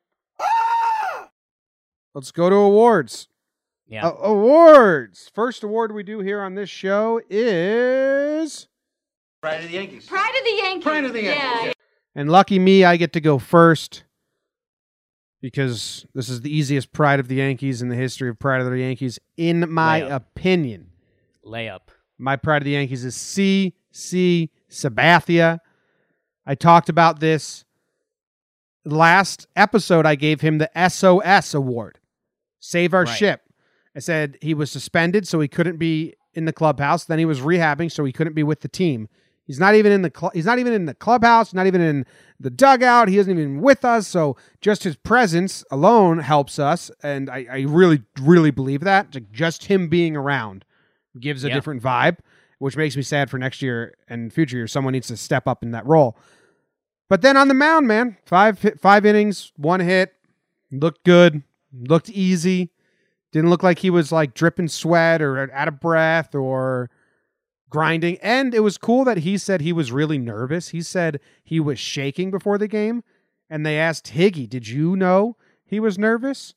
Let's 2.15 2.33
go 2.33 2.51
to 2.51 2.57
awards. 2.57 3.29
Yeah. 3.87 4.07
Uh, 4.09 4.17
awards. 4.23 5.31
First 5.35 5.63
award 5.63 5.93
we 5.93 6.03
do 6.03 6.21
here 6.21 6.41
on 6.41 6.55
this 6.55 6.71
show 6.71 7.21
is. 7.29 8.69
Pride 9.41 9.65
of 9.65 9.71
the 9.71 9.75
Yankees. 9.75 10.07
Pride 10.07 10.35
of 10.39 10.45
the 10.45 10.63
Yankees. 10.63 10.85
Pride 10.85 11.05
of 11.05 11.13
the 11.13 11.23
Yankees. 11.23 11.65
Yeah. 11.67 11.73
And 12.15 12.31
lucky 12.31 12.59
me, 12.59 12.85
I 12.85 12.97
get 12.97 13.13
to 13.15 13.21
go 13.21 13.39
first 13.39 14.05
because 15.41 16.05
this 16.15 16.29
is 16.29 16.43
the 16.43 16.55
easiest 16.55 16.93
pride 16.93 17.21
of 17.21 17.29
the 17.29 17.37
Yankees 17.37 17.81
in 17.83 17.89
the 17.89 17.97
history 17.97 18.29
of 18.29 18.39
pride 18.39 18.61
of 18.61 18.71
the 18.71 18.79
Yankees, 18.79 19.19
in 19.37 19.73
my 19.73 20.03
Layup. 20.03 20.15
opinion. 20.17 20.91
Layup. 21.45 21.81
My 22.19 22.37
pride 22.37 22.59
of 22.59 22.65
the 22.65 22.73
Yankees 22.73 23.05
is 23.05 23.17
C. 23.17 23.75
C. 23.93 24.51
Sabathia. 24.71 25.59
I 26.45 26.55
talked 26.55 26.89
about 26.89 27.21
this 27.21 27.65
last 28.85 29.47
episode. 29.57 30.05
I 30.05 30.15
gave 30.17 30.41
him 30.43 30.59
the 30.59 30.71
SOS 30.89 31.55
award, 31.55 31.99
Save 32.61 32.95
Our 32.95 33.05
Right. 33.05 33.17
Ship. 33.17 33.43
I 33.97 33.99
said 33.99 34.39
he 34.41 34.55
was 34.55 34.71
suspended, 34.71 35.27
so 35.27 35.41
he 35.41 35.49
couldn't 35.49 35.79
be 35.79 36.15
in 36.35 36.45
the 36.45 36.53
clubhouse. 36.53 37.05
Then 37.05 37.19
he 37.19 37.25
was 37.25 37.41
rehabbing, 37.41 37.91
so 37.91 38.05
he 38.05 38.13
couldn't 38.13 38.35
be 38.35 38.45
with 38.45 38.61
the 38.61 38.69
team. 38.69 39.09
He's 39.47 39.59
not 39.59 39.75
even 39.75 39.91
in 39.91 40.03
the 40.03 40.13
cl- 40.17 40.31
he's 40.33 40.47
not 40.47 40.61
even 40.61 40.73
in 40.73 40.85
the 40.87 40.95
clubhouse, 40.95 41.53
not 41.53 41.67
even 41.67 41.81
in 41.81 42.07
the 42.39 42.51
dugout. 42.51 43.09
He 43.09 43.19
isn't 43.19 43.33
even 43.37 43.61
with 43.61 43.85
us. 43.85 44.07
So 44.07 44.37
just 44.61 44.85
his 44.85 44.95
presence 44.95 45.65
alone 45.73 46.19
helps 46.21 46.61
us, 46.61 46.89
and 47.03 47.29
I, 47.29 47.47
I 47.51 47.61
really, 47.63 48.03
really 48.21 48.53
believe 48.53 48.83
that. 48.83 49.13
Like, 49.13 49.33
Just 49.33 49.65
him 49.65 49.89
being 49.89 50.15
around 50.15 50.65
gives 51.19 51.43
a 51.43 51.49
different 51.55 51.83
vibe, 51.83 52.19
which 52.61 52.77
makes 52.77 52.97
me 52.97 53.03
sad 53.03 53.29
for 53.29 53.39
next 53.39 53.61
year 53.61 53.97
and 54.07 54.33
future 54.33 54.57
years. 54.59 54.71
Someone 54.71 54.93
needs 54.93 55.09
to 55.09 55.17
step 55.17 55.49
up 55.49 55.65
in 55.65 55.73
that 55.73 55.85
role. 55.85 56.17
But 57.09 57.23
then 57.23 57.37
on 57.37 57.49
the 57.49 57.55
mound, 57.55 57.89
man, 57.89 58.19
five 58.25 58.63
hit- 58.63 58.79
five 58.79 59.05
innings, 59.05 59.51
one 59.57 59.81
hit, 59.81 60.15
looked 60.71 61.03
good, 61.05 61.43
looked 61.73 62.11
easy. 62.11 62.71
Didn't 63.33 63.51
look 63.51 63.63
like 63.63 63.79
he 63.79 63.91
was 63.91 64.11
like 64.11 64.35
dripping 64.35 64.69
sweat 64.69 65.23
or 65.23 65.53
out 65.53 65.69
of 65.69 65.81
breath 65.81 66.35
or 66.35 66.91
grinding. 67.69 68.19
And 68.23 68.55
it 68.55 68.61
was 68.61 68.77
cool 68.77 69.05
that 69.05 69.19
he 69.19 69.39
said 69.39 69.61
he 69.61 69.73
was 69.73 69.93
really 69.93 70.19
nervous. 70.19 70.71
He 70.71 70.83
said 70.83 71.21
he 71.45 71.61
was 71.61 71.79
shaking 71.79 72.31
before 72.31 72.59
the 72.59 72.69
game. 72.69 73.05
And 73.49 73.65
they 73.65 73.79
asked 73.79 74.13
Higgy, 74.15 74.49
"Did 74.49 74.69
you 74.69 74.95
know 74.97 75.37
he 75.65 75.81
was 75.81 75.99
nervous?" 75.99 76.55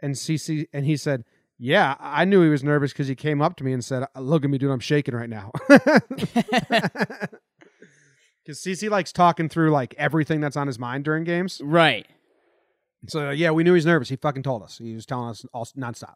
And 0.00 0.14
CC 0.14 0.66
and 0.72 0.86
he 0.86 0.96
said, 0.96 1.24
"Yeah, 1.58 1.96
I 1.98 2.24
knew 2.24 2.42
he 2.42 2.48
was 2.48 2.62
nervous 2.62 2.92
because 2.92 3.08
he 3.08 3.16
came 3.16 3.42
up 3.42 3.56
to 3.56 3.64
me 3.64 3.72
and 3.72 3.84
said, 3.84 4.06
"Look 4.16 4.44
at 4.44 4.50
me, 4.50 4.58
dude, 4.58 4.70
I'm 4.70 4.78
shaking 4.78 5.14
right 5.14 5.28
now." 5.28 5.50
Because 8.50 8.62
CC 8.62 8.90
likes 8.90 9.12
talking 9.12 9.48
through 9.48 9.70
like 9.70 9.94
everything 9.98 10.40
that's 10.40 10.56
on 10.56 10.66
his 10.66 10.78
mind 10.78 11.04
during 11.04 11.24
games. 11.24 11.60
Right. 11.62 12.06
So 13.08 13.30
yeah, 13.30 13.50
we 13.50 13.64
knew 13.64 13.74
he's 13.74 13.86
nervous. 13.86 14.08
He 14.08 14.16
fucking 14.16 14.42
told 14.42 14.62
us. 14.62 14.78
He 14.78 14.94
was 14.94 15.06
telling 15.06 15.30
us 15.30 15.44
all 15.52 15.64
nonstop. 15.76 16.14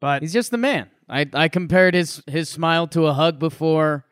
But 0.00 0.22
He's 0.22 0.32
just 0.32 0.50
the 0.50 0.58
man. 0.58 0.90
I 1.08 1.26
I 1.32 1.48
compared 1.48 1.94
his 1.94 2.22
his 2.26 2.48
smile 2.48 2.86
to 2.88 3.06
a 3.06 3.14
hug 3.14 3.38
before. 3.38 4.04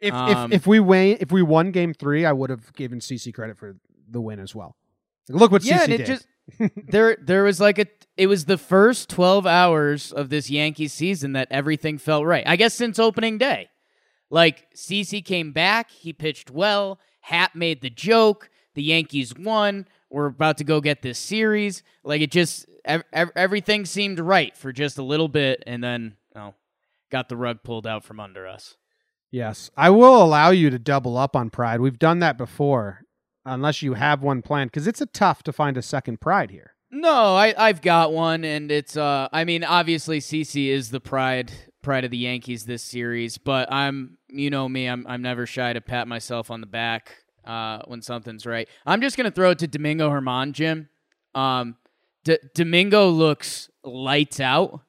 if, 0.00 0.14
um, 0.14 0.52
if 0.52 0.60
if 0.60 0.66
we 0.66 0.78
win, 0.80 1.18
if 1.20 1.32
we 1.32 1.42
won 1.42 1.70
Game 1.70 1.94
Three, 1.94 2.24
I 2.24 2.32
would 2.32 2.50
have 2.50 2.72
given 2.74 3.00
CC 3.00 3.32
credit 3.34 3.58
for 3.58 3.76
the 4.08 4.20
win 4.20 4.38
as 4.38 4.54
well. 4.54 4.76
Like, 5.28 5.40
look 5.40 5.52
what 5.52 5.64
yeah, 5.64 5.78
CC 5.78 5.84
and 5.84 5.96
did. 5.98 6.06
just 6.06 6.26
there 6.90 7.16
there 7.20 7.44
was 7.44 7.60
like 7.60 7.78
a 7.78 7.86
it 8.16 8.26
was 8.26 8.44
the 8.44 8.58
first 8.58 9.08
12 9.08 9.46
hours 9.46 10.12
of 10.12 10.28
this 10.28 10.50
Yankees 10.50 10.92
season 10.92 11.32
that 11.32 11.48
everything 11.50 11.98
felt 11.98 12.24
right. 12.24 12.44
I 12.46 12.56
guess 12.56 12.74
since 12.74 12.98
opening 12.98 13.38
day. 13.38 13.68
Like 14.30 14.66
CC 14.74 15.22
came 15.24 15.52
back, 15.52 15.90
he 15.90 16.12
pitched 16.12 16.50
well, 16.50 16.98
Happ 17.20 17.54
made 17.54 17.82
the 17.82 17.90
joke, 17.90 18.48
the 18.74 18.82
Yankees 18.82 19.34
won, 19.36 19.86
we're 20.12 20.26
about 20.26 20.58
to 20.58 20.64
go 20.64 20.80
get 20.80 21.02
this 21.02 21.18
series. 21.18 21.82
Like 22.04 22.20
it 22.20 22.30
just 22.30 22.66
ev- 22.84 23.04
ev- 23.12 23.32
everything 23.34 23.84
seemed 23.84 24.20
right 24.20 24.56
for 24.56 24.72
just 24.72 24.98
a 24.98 25.02
little 25.02 25.28
bit 25.28 25.62
and 25.66 25.82
then 25.82 26.16
oh, 26.36 26.54
got 27.10 27.28
the 27.28 27.36
rug 27.36 27.62
pulled 27.64 27.86
out 27.86 28.04
from 28.04 28.20
under 28.20 28.46
us. 28.46 28.76
yes, 29.30 29.70
I 29.76 29.90
will 29.90 30.22
allow 30.22 30.50
you 30.50 30.70
to 30.70 30.78
double 30.78 31.16
up 31.16 31.34
on 31.34 31.50
Pride. 31.50 31.80
We've 31.80 31.98
done 31.98 32.18
that 32.18 32.36
before, 32.36 33.02
unless 33.44 33.80
you 33.82 33.94
have 33.94 34.22
one 34.22 34.42
planned, 34.42 34.70
because 34.70 34.86
it's 34.86 35.00
a 35.00 35.06
tough 35.06 35.42
to 35.44 35.52
find 35.52 35.76
a 35.76 35.82
second 35.82 36.20
Pride 36.20 36.50
here. 36.50 36.74
No, 36.90 37.34
I 37.34 37.54
I've 37.56 37.80
got 37.80 38.12
one, 38.12 38.44
and 38.44 38.70
it's 38.70 38.98
uh, 38.98 39.28
I 39.32 39.44
mean, 39.44 39.64
obviously 39.64 40.20
CC 40.20 40.68
is 40.68 40.90
the 40.90 41.00
pride 41.00 41.50
pride 41.82 42.04
of 42.04 42.10
the 42.10 42.18
Yankees 42.18 42.66
this 42.66 42.82
series, 42.82 43.38
but 43.38 43.72
I'm 43.72 44.18
you 44.28 44.50
know 44.50 44.68
me, 44.68 44.86
I'm 44.86 45.06
I'm 45.06 45.22
never 45.22 45.46
shy 45.46 45.72
to 45.72 45.80
pat 45.80 46.06
myself 46.06 46.50
on 46.50 46.60
the 46.60 46.66
back 46.66 47.21
uh 47.44 47.80
when 47.86 48.02
something's 48.02 48.46
right. 48.46 48.68
I'm 48.86 49.00
just 49.00 49.16
gonna 49.16 49.30
throw 49.30 49.50
it 49.50 49.58
to 49.60 49.66
Domingo 49.66 50.08
German, 50.10 50.52
Jim. 50.52 50.88
Um, 51.34 51.76
D- 52.24 52.38
Domingo 52.54 53.08
looks 53.08 53.68
lights 53.84 54.38
out. 54.40 54.80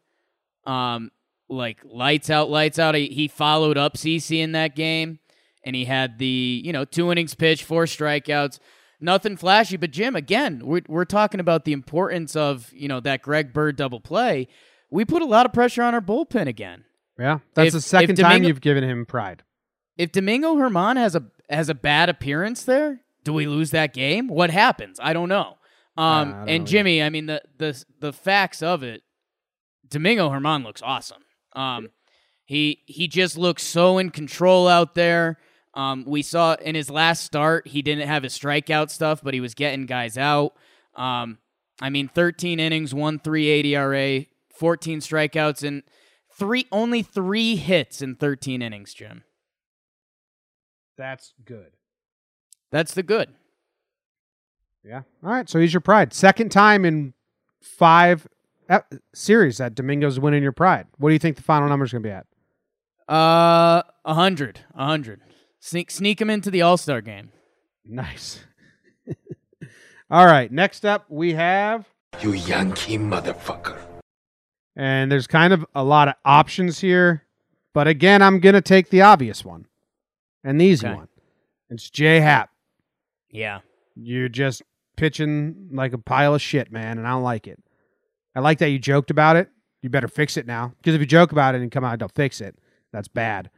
Um, 0.66 1.12
like 1.50 1.80
lights 1.84 2.30
out, 2.30 2.50
lights 2.50 2.80
out. 2.80 2.96
He, 2.96 3.08
he 3.08 3.28
followed 3.28 3.78
up 3.78 3.96
CC 3.96 4.40
in 4.40 4.54
that 4.54 4.76
game, 4.76 5.20
and 5.64 5.76
he 5.76 5.86
had 5.86 6.18
the 6.20 6.62
you 6.64 6.72
know 6.74 6.86
two 6.86 7.12
innings 7.12 7.36
pitch, 7.36 7.64
four 7.64 7.86
strikeouts, 7.86 8.60
nothing 9.00 9.36
flashy. 9.38 9.78
But 9.78 9.92
Jim, 9.92 10.16
again, 10.16 10.62
we're 10.64 10.82
we're 10.88 11.06
talking 11.06 11.40
about 11.40 11.66
the 11.66 11.74
importance 11.74 12.36
of 12.36 12.72
you 12.74 12.88
know 12.88 13.00
that 13.02 13.22
Greg 13.22 13.54
Bird 13.54 13.76
double 13.76 14.00
play. 14.00 14.48
We 14.90 15.06
put 15.06 15.22
a 15.22 15.26
lot 15.26 15.46
of 15.46 15.54
pressure 15.54 15.84
on 15.84 15.94
our 15.94 16.02
bullpen 16.02 16.48
again. 16.48 16.86
Yeah, 17.20 17.40
that's 17.56 17.68
If- 17.68 17.74
the 17.74 17.82
second 17.82 18.20
if 18.20 18.24
time 18.24 18.44
you've 18.44 18.62
given 18.62 18.84
him 18.84 19.06
pride. 19.06 19.44
If 19.98 20.12
Domingo 20.12 20.56
German 20.58 20.98
has 20.98 21.16
a 21.16 21.26
has 21.50 21.70
a 21.70 21.76
bad 21.76 22.10
appearance 22.10 22.64
there, 22.64 23.02
do 23.24 23.34
we 23.34 23.48
lose 23.48 23.72
that 23.72 23.94
game? 23.94 24.28
What 24.28 24.50
happens? 24.50 25.00
I 25.02 25.14
don't 25.14 25.30
know. 25.30 25.58
Um, 25.96 26.32
don't 26.32 26.50
and 26.50 26.64
know 26.64 26.68
Jimmy, 26.68 27.04
I 27.04 27.10
mean 27.10 27.28
the 27.28 27.42
the 27.58 27.84
the 28.00 28.14
facts 28.14 28.64
of 28.64 28.84
it, 28.84 29.04
Domingo 29.88 30.30
German 30.30 30.64
looks 30.64 30.82
awesome. 30.82 31.24
Um, 31.54 31.90
he 32.46 32.82
he 32.86 33.08
just 33.08 33.38
looks 33.38 33.64
so 33.64 33.98
in 33.98 34.10
control 34.10 34.68
out 34.68 34.96
there. 34.96 35.38
Um, 35.76 36.06
we 36.06 36.22
saw 36.22 36.54
in 36.56 36.76
his 36.76 36.90
last 36.90 37.24
start, 37.24 37.68
he 37.68 37.82
didn't 37.82 38.08
have 38.08 38.24
his 38.24 38.38
strikeout 38.38 38.90
stuff, 38.90 39.22
but 39.24 39.34
he 39.34 39.40
was 39.40 39.56
getting 39.56 39.86
guys 39.86 40.18
out. 40.18 40.54
Um, 40.96 41.40
I 41.82 41.90
mean, 41.90 42.08
13 42.08 42.60
innings, 42.60 42.94
one 42.94 43.18
3.80 43.18 43.66
ERA, 43.72 44.26
14 44.56 45.00
strikeouts, 45.00 45.68
and 45.68 45.82
three 46.38 46.68
only 46.72 47.02
three 47.02 47.56
hits 47.56 48.04
in 48.04 48.16
13 48.16 48.62
innings. 48.62 48.94
Jim, 48.94 49.24
That's 50.98 51.34
good. 51.44 51.72
that's 52.72 52.94
the 52.94 53.04
good. 53.04 53.30
Yeah. 54.86 55.02
All 55.24 55.32
right. 55.32 55.50
So 55.50 55.60
he's 55.60 55.74
your 55.74 55.82
pride. 55.82 56.14
Second 56.14 56.50
time 56.52 56.84
in 56.86 57.14
five 57.62 58.28
series 59.14 59.58
that 59.58 59.76
Domingo's 59.76 60.20
winning 60.20 60.44
your 60.44 60.52
pride. 60.52 60.88
What 60.98 61.10
do 61.10 61.14
you 61.14 61.20
think 61.20 61.38
the 61.38 61.44
final 61.44 61.70
number 61.70 61.86
is 61.86 61.92
going 61.92 62.04
to 62.04 62.08
be 62.10 62.12
at? 62.14 62.26
Uh, 63.08 63.84
a 64.06 64.14
hundred, 64.14 64.60
a 64.76 64.86
hundred. 64.86 65.22
Sneak 65.60 65.90
sneak 65.92 66.20
him 66.20 66.30
into 66.30 66.52
the 66.52 66.62
All 66.62 66.78
Star 66.78 67.00
game. 67.02 67.32
Nice. 67.86 68.44
All 70.12 70.26
right. 70.26 70.52
Next 70.52 70.86
up, 70.86 71.06
we 71.10 71.34
have, 71.34 71.86
You 72.22 72.34
Yankee 72.34 72.98
motherfucker. 72.98 73.80
and 74.76 75.12
there's 75.12 75.28
kind 75.28 75.54
of 75.54 75.66
a 75.74 75.84
lot 75.84 76.08
of 76.08 76.16
options 76.26 76.80
here, 76.80 77.24
but 77.74 77.88
again, 77.88 78.22
I'm 78.22 78.40
going 78.40 78.56
to 78.56 78.62
take 78.62 78.90
the 78.90 79.02
obvious 79.02 79.44
one 79.46 79.66
and 80.44 80.60
the 80.60 80.66
easy 80.66 80.88
Okay. 80.88 80.96
one. 80.96 81.08
It's 81.70 81.90
J 81.90 82.20
Happ. 82.20 82.50
Yeah, 83.32 83.62
You're 83.96 84.30
just 84.30 84.62
pitching 84.96 85.70
like 85.72 85.94
a 85.94 85.98
pile 85.98 86.36
of 86.36 86.42
shit, 86.42 86.72
man, 86.72 86.98
and 87.00 87.08
I 87.08 87.12
don't 87.12 87.24
like 87.24 87.48
it. 87.48 87.60
I 88.36 88.40
like 88.42 88.60
that 88.60 88.70
you 88.70 88.78
joked 88.80 89.10
about 89.12 89.36
it. 89.38 89.50
You 89.82 89.90
better 89.90 90.08
fix 90.08 90.38
it 90.38 90.46
now. 90.46 90.74
Because 90.78 90.94
if 90.96 91.02
you 91.02 91.08
joke 91.08 91.32
about 91.32 91.56
it 91.56 91.62
and 91.62 91.72
come 91.72 91.84
out 91.84 91.92
and 91.94 92.00
don't 92.00 92.14
fix 92.14 92.42
it, 92.42 92.58
that's 92.92 93.08
bad. 93.08 93.50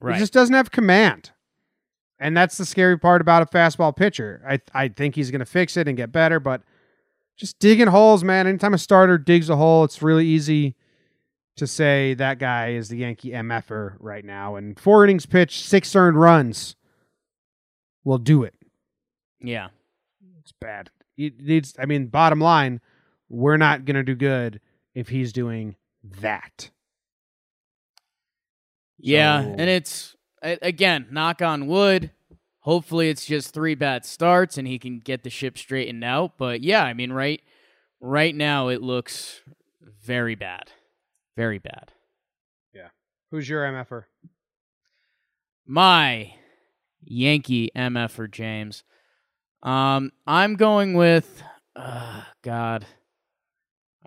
right. 0.00 0.14
He 0.14 0.20
just 0.20 0.32
doesn't 0.32 0.54
have 0.54 0.70
command. 0.72 1.30
And 2.18 2.36
that's 2.36 2.56
the 2.58 2.64
scary 2.66 2.98
part 2.98 3.20
about 3.20 3.42
a 3.42 3.46
fastball 3.46 3.94
pitcher. 3.96 4.42
I 4.48 4.58
I 4.74 4.88
think 4.88 5.14
he's 5.14 5.30
gonna 5.30 5.44
fix 5.44 5.76
it 5.76 5.86
and 5.88 5.96
get 5.96 6.10
better, 6.12 6.38
but 6.40 6.62
just 7.36 7.58
digging 7.58 7.88
holes, 7.88 8.22
man. 8.24 8.46
Anytime 8.46 8.74
a 8.74 8.78
starter 8.78 9.18
digs 9.18 9.48
a 9.50 9.56
hole, 9.56 9.84
it's 9.84 10.02
really 10.02 10.26
easy 10.26 10.74
to 11.56 11.66
say 11.66 12.14
that 12.14 12.38
guy 12.38 12.70
is 12.72 12.88
the 12.88 12.96
Yankee 12.98 13.30
MFer 13.30 13.96
right 14.00 14.24
now. 14.24 14.56
And 14.56 14.78
four 14.78 15.04
innings 15.04 15.26
pitched, 15.26 15.64
six 15.64 15.94
earned 15.94 16.18
runs 16.18 16.76
will 18.04 18.18
do 18.18 18.42
it. 18.42 18.54
yeah, 19.40 19.68
It's 20.40 20.52
bad. 20.52 20.90
He 21.14 21.32
needs. 21.38 21.74
I 21.78 21.84
mean, 21.86 22.06
bottom 22.06 22.40
line, 22.40 22.80
we're 23.28 23.58
not 23.58 23.84
gonna 23.84 24.02
do 24.02 24.14
good 24.14 24.60
if 24.94 25.08
he's 25.08 25.32
doing 25.32 25.76
that. 26.20 26.70
yeah. 28.98 29.42
So- 29.42 29.50
And 29.58 29.68
it's 29.70 30.16
again, 30.42 31.06
knock 31.10 31.42
on 31.42 31.66
wood. 31.66 32.10
Hopefully, 32.60 33.08
it's 33.08 33.26
just 33.26 33.52
three 33.52 33.74
bad 33.74 34.04
starts 34.04 34.56
and 34.56 34.66
he 34.68 34.78
can 34.78 35.00
get 35.00 35.22
the 35.24 35.30
ship 35.30 35.58
straightened 35.58 36.04
out. 36.04 36.38
But 36.38 36.60
yeah, 36.62 36.82
I 36.84 36.94
mean, 36.94 37.12
right, 37.12 37.42
right 38.00 38.34
now 38.34 38.68
it 38.68 38.80
looks 38.82 39.40
very 40.04 40.34
bad, 40.36 40.70
very 41.36 41.58
bad. 41.58 41.92
Yeah. 42.74 42.88
Who's 43.30 43.48
your 43.48 43.64
MFer? 43.64 44.04
my 45.66 46.34
Yankee 47.04 47.70
MF 47.76 48.10
for 48.10 48.26
James. 48.28 48.84
Um, 49.62 50.10
I'm 50.26 50.56
going 50.56 50.94
with, 50.94 51.42
uh, 51.76 52.22
God, 52.42 52.84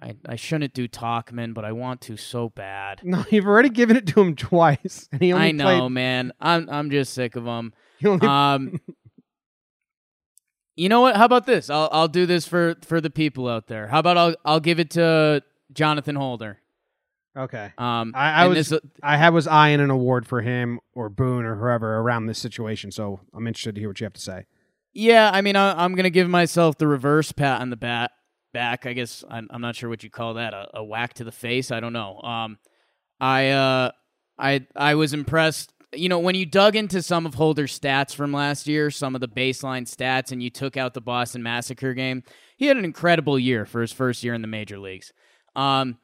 I 0.02 0.16
I 0.28 0.36
shouldn't 0.36 0.74
do 0.74 0.88
Tauchman, 0.88 1.54
but 1.54 1.64
I 1.64 1.72
want 1.72 2.02
to 2.02 2.18
so 2.18 2.50
bad. 2.50 3.00
No, 3.04 3.24
you've 3.32 3.46
already 3.48 3.70
given 3.70 3.96
it 3.96 4.06
to 4.08 4.22
him 4.22 4.36
twice, 4.36 5.08
and 5.12 5.22
he 5.22 5.32
only 5.32 5.48
I 5.48 5.52
know, 5.52 5.64
played. 5.80 5.92
man. 5.92 6.34
I'm 6.42 6.70
I'm 6.70 6.90
just 6.90 7.14
sick 7.14 7.36
of. 7.38 7.46
He 8.00 8.08
only 8.10 8.28
Um, 8.28 8.82
you 10.76 10.90
know 10.90 11.00
what? 11.00 11.16
How 11.16 11.24
about 11.26 11.46
this? 11.46 11.70
I'll 11.70 11.88
I'll 11.94 12.08
do 12.10 12.26
this 12.26 12.46
for 12.46 12.76
for 12.84 13.00
the 13.00 13.10
people 13.10 13.48
out 13.48 13.68
there. 13.68 13.88
How 13.88 14.00
about 14.00 14.18
I'll 14.18 14.36
I'll 14.44 14.60
give 14.60 14.80
it 14.82 14.90
to 14.92 15.42
Jonathan 15.72 16.16
Holder. 16.18 16.60
Okay. 17.38 17.72
Um, 17.78 18.14
I, 18.16 18.44
I 18.44 18.48
was 18.48 18.70
this- 18.70 18.80
I 19.04 19.18
had 19.18 19.34
was 19.34 19.46
eyeing 19.48 19.82
an 19.82 19.90
award 19.90 20.26
for 20.26 20.42
him 20.42 20.80
or 20.94 21.10
Boone 21.10 21.46
or 21.46 21.56
whoever 21.56 21.98
around 21.98 22.28
this 22.28 22.40
situation, 22.40 22.92
so 22.92 23.20
I'm 23.34 23.46
interested 23.48 23.76
to 23.76 23.82
hear 23.82 23.90
what 23.90 24.00
you 24.00 24.06
have 24.06 24.14
to 24.14 24.22
say. 24.22 24.46
Yeah, 24.94 25.30
I 25.34 25.42
mean, 25.42 25.56
I, 25.58 25.84
I'm 25.84 25.96
gonna 25.96 26.10
give 26.10 26.30
myself 26.30 26.78
the 26.78 26.88
reverse 26.88 27.32
pat 27.34 27.60
on 27.62 27.70
the 27.70 27.76
bat 27.76 28.12
back. 28.54 28.86
I 28.86 28.94
guess 28.94 29.24
I'm, 29.30 29.48
I'm 29.52 29.60
not 29.62 29.76
sure 29.76 29.90
what 29.90 30.04
you 30.04 30.10
call 30.10 30.36
that, 30.36 30.54
a, 30.54 30.70
a 30.76 30.84
whack 30.84 31.16
to 31.16 31.26
the 31.26 31.32
face. 31.34 31.72
I 31.72 31.82
don't 31.82 31.92
know. 31.94 32.22
Um, 32.22 32.58
I 33.20 33.50
uh, 33.50 33.92
I 34.40 34.66
I 34.76 34.96
was 34.96 35.14
impressed. 35.14 35.74
You 35.94 36.08
know, 36.10 36.20
when 36.20 36.36
you 36.36 36.46
dug 36.46 36.76
into 36.78 37.02
some 37.02 37.26
of 37.26 37.36
Holder's 37.36 37.78
stats 37.78 38.16
from 38.16 38.32
last 38.34 38.68
year, 38.68 38.90
some 38.92 39.16
of 39.16 39.22
the 39.22 39.28
baseline 39.30 39.84
stats, 39.84 40.32
and 40.32 40.42
you 40.42 40.50
took 40.50 40.78
out 40.78 40.94
the 40.94 41.02
Boston 41.02 41.44
Massacre 41.44 41.94
game, 41.94 42.24
he 42.58 42.68
had 42.68 42.78
an 42.78 42.86
incredible 42.86 43.38
year 43.38 43.66
for 43.66 43.82
his 43.82 43.92
first 43.92 44.24
year 44.24 44.34
in 44.34 44.42
the 44.42 44.48
major 44.48 44.80
leagues. 44.80 45.12
Um, 45.56 45.98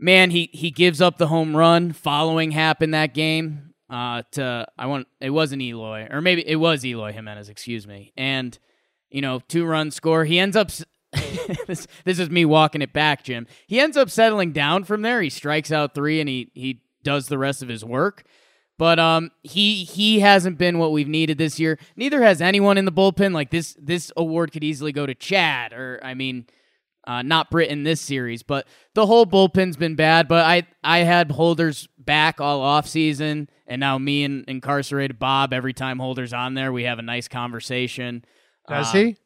man, 0.00 0.30
he 0.30 0.50
he 0.52 0.70
gives 0.70 1.00
up 1.00 1.18
the 1.18 1.28
home 1.28 1.56
run 1.56 1.92
following 1.92 2.50
Happ 2.50 2.82
in 2.82 2.90
that 2.92 3.14
game. 3.14 3.74
Uh, 3.88 4.22
to 4.30 4.66
I 4.78 4.86
want 4.86 5.08
it 5.20 5.30
wasn't 5.30 5.62
Eloy 5.62 6.06
or 6.10 6.20
maybe 6.20 6.46
it 6.46 6.56
was 6.56 6.84
Eloy 6.84 7.12
Jimenez, 7.12 7.48
excuse 7.48 7.86
me, 7.86 8.12
and 8.16 8.58
you 9.10 9.20
know 9.20 9.40
two 9.48 9.64
run 9.64 9.90
score. 9.90 10.24
He 10.24 10.38
ends 10.38 10.56
up. 10.56 10.70
this 11.66 11.88
this 12.04 12.20
is 12.20 12.30
me 12.30 12.44
walking 12.44 12.82
it 12.82 12.92
back, 12.92 13.24
Jim. 13.24 13.48
He 13.66 13.80
ends 13.80 13.96
up 13.96 14.10
settling 14.10 14.52
down 14.52 14.84
from 14.84 15.02
there. 15.02 15.20
He 15.20 15.28
strikes 15.28 15.72
out 15.72 15.94
three 15.94 16.20
and 16.20 16.28
he 16.28 16.52
he 16.54 16.82
does 17.02 17.26
the 17.26 17.38
rest 17.38 17.62
of 17.62 17.68
his 17.68 17.84
work. 17.84 18.24
But 18.78 18.98
um, 18.98 19.30
he 19.42 19.84
he 19.84 20.20
hasn't 20.20 20.56
been 20.56 20.78
what 20.78 20.92
we've 20.92 21.08
needed 21.08 21.36
this 21.36 21.60
year. 21.60 21.78
Neither 21.96 22.22
has 22.22 22.40
anyone 22.40 22.78
in 22.78 22.86
the 22.86 22.92
bullpen. 22.92 23.34
Like 23.34 23.50
this 23.50 23.76
this 23.78 24.10
award 24.16 24.52
could 24.52 24.64
easily 24.64 24.92
go 24.92 25.04
to 25.04 25.14
Chad 25.14 25.72
or 25.72 26.00
I 26.02 26.14
mean, 26.14 26.46
uh, 27.10 27.22
not 27.22 27.50
Britt 27.50 27.70
in 27.70 27.82
this 27.82 28.00
series, 28.00 28.42
but 28.42 28.68
the 28.94 29.06
whole 29.06 29.24
bullpen's 29.26 29.76
been 29.76 29.96
bad. 29.96 30.28
But 30.28 30.44
I 30.46 30.66
I 30.84 30.98
had 30.98 31.32
Holders 31.32 31.88
back 31.98 32.40
all 32.40 32.60
off 32.60 32.86
season, 32.86 33.48
and 33.66 33.80
now 33.80 33.98
me 33.98 34.22
and 34.24 34.44
incarcerated 34.46 35.18
Bob. 35.18 35.52
Every 35.52 35.72
time 35.72 35.98
Holders 35.98 36.32
on 36.32 36.54
there, 36.54 36.72
we 36.72 36.84
have 36.84 36.98
a 36.98 37.02
nice 37.02 37.26
conversation. 37.26 38.24
Does 38.68 38.94
Um, 38.94 39.00
he? 39.00 39.16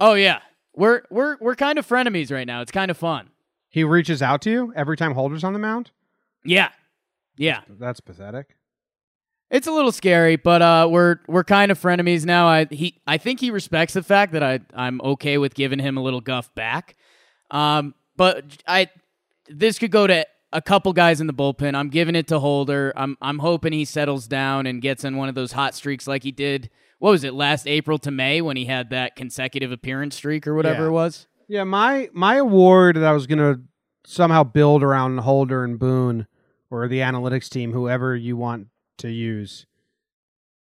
Oh 0.00 0.14
yeah, 0.14 0.40
we're 0.74 1.02
we're 1.10 1.36
we're 1.40 1.54
kind 1.54 1.78
of 1.78 1.86
frenemies 1.86 2.32
right 2.32 2.46
now. 2.46 2.60
It's 2.60 2.72
kind 2.72 2.90
of 2.90 2.96
fun. 2.96 3.30
He 3.68 3.84
reaches 3.84 4.20
out 4.20 4.42
to 4.42 4.50
you 4.50 4.72
every 4.74 4.96
time 4.96 5.12
Holder's 5.12 5.44
on 5.44 5.52
the 5.52 5.58
mound. 5.58 5.92
Yeah, 6.44 6.70
yeah. 7.36 7.60
That's 7.68 8.00
pathetic. 8.00 8.56
It's 9.52 9.66
a 9.66 9.70
little 9.72 9.92
scary, 9.92 10.36
but 10.36 10.62
uh, 10.62 10.88
we're 10.90 11.18
we're 11.28 11.44
kind 11.44 11.70
of 11.70 11.78
frenemies 11.78 12.24
now. 12.24 12.48
I 12.48 12.64
he 12.70 13.00
I 13.06 13.18
think 13.18 13.38
he 13.38 13.50
respects 13.50 13.92
the 13.92 14.02
fact 14.02 14.32
that 14.32 14.42
I 14.42 14.60
I'm 14.74 15.00
okay 15.02 15.36
with 15.38 15.54
giving 15.54 15.78
him 15.78 15.96
a 15.98 16.02
little 16.02 16.22
guff 16.22 16.52
back. 16.54 16.96
Um, 17.50 17.94
but 18.16 18.44
I 18.66 18.88
this 19.48 19.78
could 19.78 19.90
go 19.90 20.06
to 20.06 20.26
a 20.54 20.62
couple 20.62 20.92
guys 20.94 21.20
in 21.20 21.26
the 21.26 21.34
bullpen. 21.34 21.74
I'm 21.74 21.90
giving 21.90 22.16
it 22.16 22.28
to 22.28 22.38
Holder. 22.38 22.94
I'm 22.96 23.18
I'm 23.20 23.38
hoping 23.40 23.74
he 23.74 23.84
settles 23.84 24.26
down 24.26 24.66
and 24.66 24.80
gets 24.80 25.04
in 25.04 25.16
one 25.18 25.28
of 25.28 25.34
those 25.34 25.52
hot 25.52 25.74
streaks 25.74 26.06
like 26.08 26.22
he 26.22 26.32
did. 26.32 26.70
What 26.98 27.10
was 27.10 27.22
it 27.24 27.34
last 27.34 27.66
April 27.66 27.98
to 27.98 28.10
May 28.10 28.40
when 28.40 28.56
he 28.56 28.64
had 28.64 28.88
that 28.90 29.16
consecutive 29.16 29.70
appearance 29.70 30.16
streak 30.16 30.46
or 30.46 30.54
whatever 30.54 30.82
Yeah. 30.84 30.88
it 30.88 30.92
was? 30.92 31.26
Yeah, 31.48 31.64
my 31.64 32.08
my 32.14 32.36
award 32.36 32.96
that 32.96 33.04
I 33.04 33.12
was 33.12 33.26
gonna 33.26 33.56
somehow 34.06 34.44
build 34.44 34.82
around 34.82 35.18
Holder 35.18 35.62
and 35.62 35.78
Boone 35.78 36.26
or 36.70 36.88
the 36.88 37.00
analytics 37.00 37.50
team, 37.50 37.72
whoever 37.72 38.16
you 38.16 38.36
want 38.38 38.68
to 38.98 39.10
use. 39.10 39.66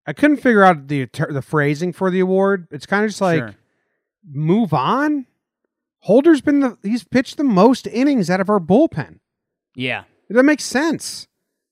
I 0.07 0.12
couldn't 0.12 0.39
figure 0.39 0.62
out 0.64 0.89
the 0.89 1.09
the 1.29 1.43
phrasing 1.43 1.93
for 1.93 2.11
the 2.11 2.21
award. 2.21 2.66
It's 2.71 2.87
kind 2.87 3.05
of 3.05 3.11
just 3.11 3.21
like 3.21 3.39
Sure. 3.39 3.55
move 4.33 4.73
on. 4.73 5.27
Holder's 6.01 6.41
been 6.41 6.61
the 6.61 6.79
he's 6.83 7.05
pitched 7.05 7.37
the 7.37 7.45
most 7.45 7.87
innings 7.87 8.31
out 8.31 8.41
of 8.41 8.49
our 8.51 8.61
bullpen. 8.61 9.18
Yeah. 9.75 10.05
That 10.29 10.43
makes 10.45 10.64
sense. 10.64 11.29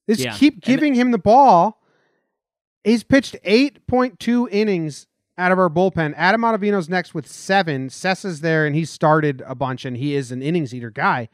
Just 0.08 0.20
Yeah. 0.20 0.36
keep 0.36 0.54
And- 0.54 0.62
giving 0.62 0.94
him 0.94 1.10
the 1.10 1.18
ball. 1.18 1.82
He's 2.84 3.02
pitched 3.02 3.36
8.2 3.44 4.48
innings 4.50 5.06
out 5.36 5.52
of 5.52 5.58
our 5.58 5.68
bullpen. 5.68 6.14
Adam 6.16 6.42
Ottavino's 6.42 6.88
next 6.88 7.14
with 7.14 7.26
seven. 7.26 7.90
Cessa's 7.90 8.40
there, 8.40 8.66
and 8.66 8.74
he 8.74 8.84
started 8.84 9.42
a 9.46 9.54
bunch, 9.54 9.84
and 9.84 9.96
he 9.96 10.14
is 10.14 10.32
an 10.32 10.42
innings 10.42 10.74
eater 10.74 10.90
guy. 10.90 11.28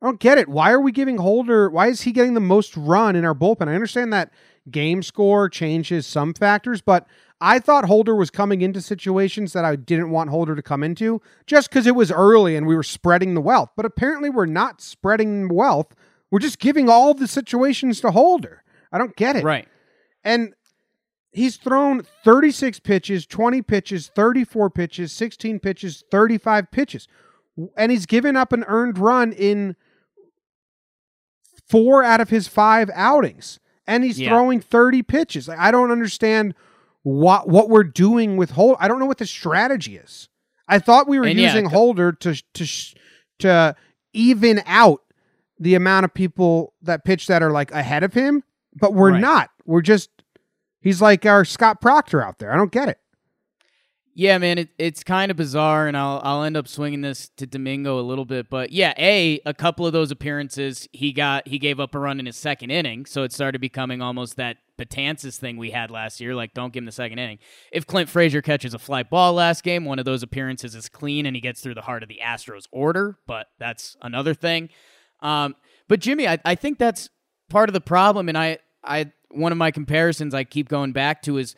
I 0.00 0.06
don't 0.06 0.20
get 0.20 0.38
it. 0.38 0.48
Why 0.48 0.70
are 0.70 0.80
we 0.80 0.92
giving 0.92 1.18
Holder? 1.18 1.68
Why 1.68 1.88
is 1.88 2.02
he 2.02 2.12
getting 2.12 2.34
the 2.34 2.40
most 2.40 2.76
run 2.76 3.16
in 3.16 3.24
our 3.24 3.34
bullpen? 3.34 3.68
I 3.68 3.74
understand 3.74 4.12
that 4.12 4.32
game 4.70 5.02
score 5.02 5.48
changes 5.48 6.06
some 6.06 6.34
factors, 6.34 6.80
but 6.80 7.06
I 7.40 7.58
thought 7.58 7.84
Holder 7.84 8.14
was 8.14 8.30
coming 8.30 8.62
into 8.62 8.80
situations 8.80 9.52
that 9.52 9.64
I 9.64 9.76
didn't 9.76 10.10
want 10.10 10.30
Holder 10.30 10.54
to 10.54 10.62
come 10.62 10.82
into 10.82 11.20
just 11.46 11.68
because 11.68 11.86
it 11.86 11.94
was 11.94 12.12
early 12.12 12.54
and 12.54 12.66
we 12.66 12.76
were 12.76 12.82
spreading 12.82 13.34
the 13.34 13.40
wealth. 13.40 13.70
But 13.76 13.86
apparently, 13.86 14.30
we're 14.30 14.46
not 14.46 14.80
spreading 14.80 15.48
wealth. 15.48 15.94
We're 16.30 16.40
just 16.40 16.58
giving 16.58 16.88
all 16.88 17.14
the 17.14 17.26
situations 17.26 18.00
to 18.00 18.10
Holder. 18.10 18.62
I 18.92 18.98
don't 18.98 19.16
get 19.16 19.36
it. 19.36 19.44
Right. 19.44 19.66
And 20.22 20.54
he's 21.32 21.56
thrown 21.56 22.02
36 22.24 22.80
pitches, 22.80 23.26
20 23.26 23.62
pitches, 23.62 24.08
34 24.14 24.70
pitches, 24.70 25.12
16 25.12 25.58
pitches, 25.60 26.04
35 26.10 26.70
pitches. 26.70 27.08
And 27.76 27.90
he's 27.90 28.06
given 28.06 28.36
up 28.36 28.52
an 28.52 28.64
earned 28.68 28.98
run 28.98 29.32
in 29.32 29.76
four 31.68 32.02
out 32.02 32.20
of 32.20 32.30
his 32.30 32.48
five 32.48 32.90
outings. 32.94 33.58
And 33.86 34.04
he's 34.04 34.20
Yeah. 34.20 34.28
throwing 34.30 34.60
30 34.60 35.02
pitches. 35.02 35.48
Like, 35.48 35.58
I 35.58 35.70
don't 35.70 35.90
understand 35.90 36.54
what 37.02 37.48
what 37.48 37.70
we're 37.70 37.84
doing 37.84 38.36
with 38.36 38.50
Holder. 38.50 38.76
I 38.80 38.88
don't 38.88 38.98
know 38.98 39.06
what 39.06 39.18
the 39.18 39.26
strategy 39.26 39.96
is. 39.96 40.28
I 40.68 40.78
thought 40.78 41.08
we 41.08 41.18
were 41.18 41.24
And 41.26 41.38
using 41.38 41.68
c- 41.68 41.74
Holder 41.74 42.12
to 42.12 42.34
to 42.54 42.66
to 43.38 43.76
even 44.12 44.62
out 44.66 45.00
the 45.58 45.74
amount 45.74 46.04
of 46.04 46.12
people 46.12 46.74
that 46.82 47.04
pitch 47.04 47.26
that 47.28 47.42
are 47.42 47.50
like 47.50 47.70
ahead 47.72 48.02
of 48.02 48.12
him, 48.14 48.44
but 48.78 48.92
we're 48.94 49.12
Right. 49.12 49.20
not. 49.20 49.50
We're 49.64 49.80
just 49.80 50.10
he's 50.80 51.00
like 51.00 51.24
our 51.24 51.44
Scott 51.46 51.80
Proctor 51.80 52.22
out 52.22 52.38
there. 52.40 52.52
I 52.52 52.56
don't 52.56 52.70
get 52.72 52.88
it. 52.88 52.98
Yeah, 54.18 54.38
man, 54.38 54.58
it, 54.58 54.70
it's 54.78 55.04
kind 55.04 55.30
of 55.30 55.36
bizarre, 55.36 55.86
and 55.86 55.96
I'll 55.96 56.20
I'll 56.24 56.42
end 56.42 56.56
up 56.56 56.66
swinging 56.66 57.02
this 57.02 57.28
to 57.36 57.46
Domingo 57.46 58.00
a 58.00 58.02
little 58.02 58.24
bit, 58.24 58.50
but 58.50 58.72
yeah, 58.72 58.92
a 58.98 59.40
a 59.46 59.54
couple 59.54 59.86
of 59.86 59.92
those 59.92 60.10
appearances 60.10 60.88
he 60.92 61.12
got 61.12 61.46
he 61.46 61.60
gave 61.60 61.78
up 61.78 61.94
a 61.94 62.00
run 62.00 62.18
in 62.18 62.26
his 62.26 62.34
second 62.36 62.72
inning, 62.72 63.06
so 63.06 63.22
it 63.22 63.32
started 63.32 63.60
becoming 63.60 64.02
almost 64.02 64.34
that 64.34 64.56
Betances 64.76 65.36
thing 65.36 65.56
we 65.56 65.70
had 65.70 65.92
last 65.92 66.20
year, 66.20 66.34
like 66.34 66.52
don't 66.52 66.72
give 66.72 66.80
him 66.80 66.86
the 66.86 66.90
second 66.90 67.20
inning. 67.20 67.38
If 67.70 67.86
Clint 67.86 68.08
Frazier 68.08 68.42
catches 68.42 68.74
a 68.74 68.78
fly 68.80 69.04
ball 69.04 69.34
last 69.34 69.62
game, 69.62 69.84
one 69.84 70.00
of 70.00 70.04
those 70.04 70.24
appearances 70.24 70.74
is 70.74 70.88
clean 70.88 71.24
and 71.24 71.36
he 71.36 71.40
gets 71.40 71.60
through 71.60 71.74
the 71.74 71.82
heart 71.82 72.02
of 72.02 72.08
the 72.08 72.18
Astros 72.20 72.64
order, 72.72 73.18
but 73.28 73.46
that's 73.60 73.96
another 74.02 74.34
thing. 74.34 74.68
Um, 75.20 75.54
but 75.86 76.00
Jimmy, 76.00 76.26
I, 76.26 76.40
I 76.44 76.56
think 76.56 76.78
that's 76.78 77.08
part 77.48 77.68
of 77.68 77.72
the 77.72 77.80
problem, 77.80 78.28
and 78.28 78.36
I 78.36 78.58
I 78.82 79.12
one 79.30 79.52
of 79.52 79.58
my 79.58 79.70
comparisons 79.70 80.34
I 80.34 80.42
keep 80.42 80.68
going 80.68 80.90
back 80.90 81.22
to 81.22 81.38
is 81.38 81.54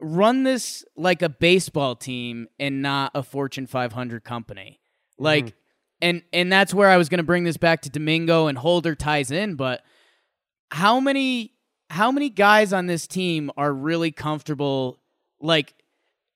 run 0.00 0.42
this 0.42 0.84
like 0.96 1.22
a 1.22 1.28
baseball 1.28 1.94
team 1.94 2.48
and 2.58 2.82
not 2.82 3.12
a 3.14 3.22
Fortune 3.22 3.66
500 3.66 4.24
company. 4.24 4.80
Like, 5.18 5.54
and 6.00 6.22
and 6.32 6.50
that's 6.50 6.72
where 6.72 6.88
I 6.88 6.96
was 6.96 7.08
going 7.08 7.18
to 7.18 7.24
bring 7.24 7.44
this 7.44 7.56
back 7.56 7.82
to 7.82 7.90
Domingo 7.90 8.46
and 8.46 8.56
Holder 8.56 8.94
ties 8.94 9.30
in. 9.30 9.54
But 9.54 9.82
how 10.70 11.00
many 11.00 11.52
how 11.90 12.10
many 12.10 12.30
guys 12.30 12.72
on 12.72 12.86
this 12.86 13.06
team 13.06 13.50
are 13.56 13.72
really 13.72 14.10
comfortable? 14.10 14.98
Like, 15.40 15.74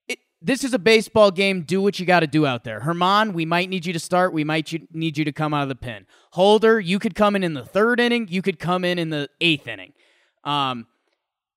it, 0.09 0.19
this 0.43 0.65
is 0.65 0.75
a 0.75 0.79
baseball 0.79 1.31
game. 1.31 1.63
Do 1.63 1.81
what 1.81 1.99
you 1.99 2.05
got 2.07 2.21
to 2.21 2.27
do 2.27 2.47
out 2.47 2.65
there. 2.65 2.81
German, 2.81 3.33
we 3.33 3.47
might 3.47 3.71
need 3.71 3.87
you 3.87 3.93
to 3.93 4.01
start. 4.01 4.33
We 4.33 4.45
might 4.45 4.71
you, 4.73 4.87
need 4.93 5.17
you 5.17 5.25
to 5.25 5.33
come 5.33 5.55
out 5.55 5.63
of 5.63 5.69
the 5.69 5.75
pen. 5.75 6.07
Holder, 6.33 6.79
you 6.79 6.99
could 6.99 7.15
come 7.15 7.37
in 7.37 7.43
in 7.43 7.55
the 7.55 7.65
third 7.65 8.01
inning. 8.01 8.29
You 8.29 8.43
could 8.43 8.59
come 8.59 8.85
in 8.85 8.99
in 8.99 9.11
the 9.11 9.31
eighth 9.41 9.67
inning. 9.67 9.95
Um, 10.43 10.87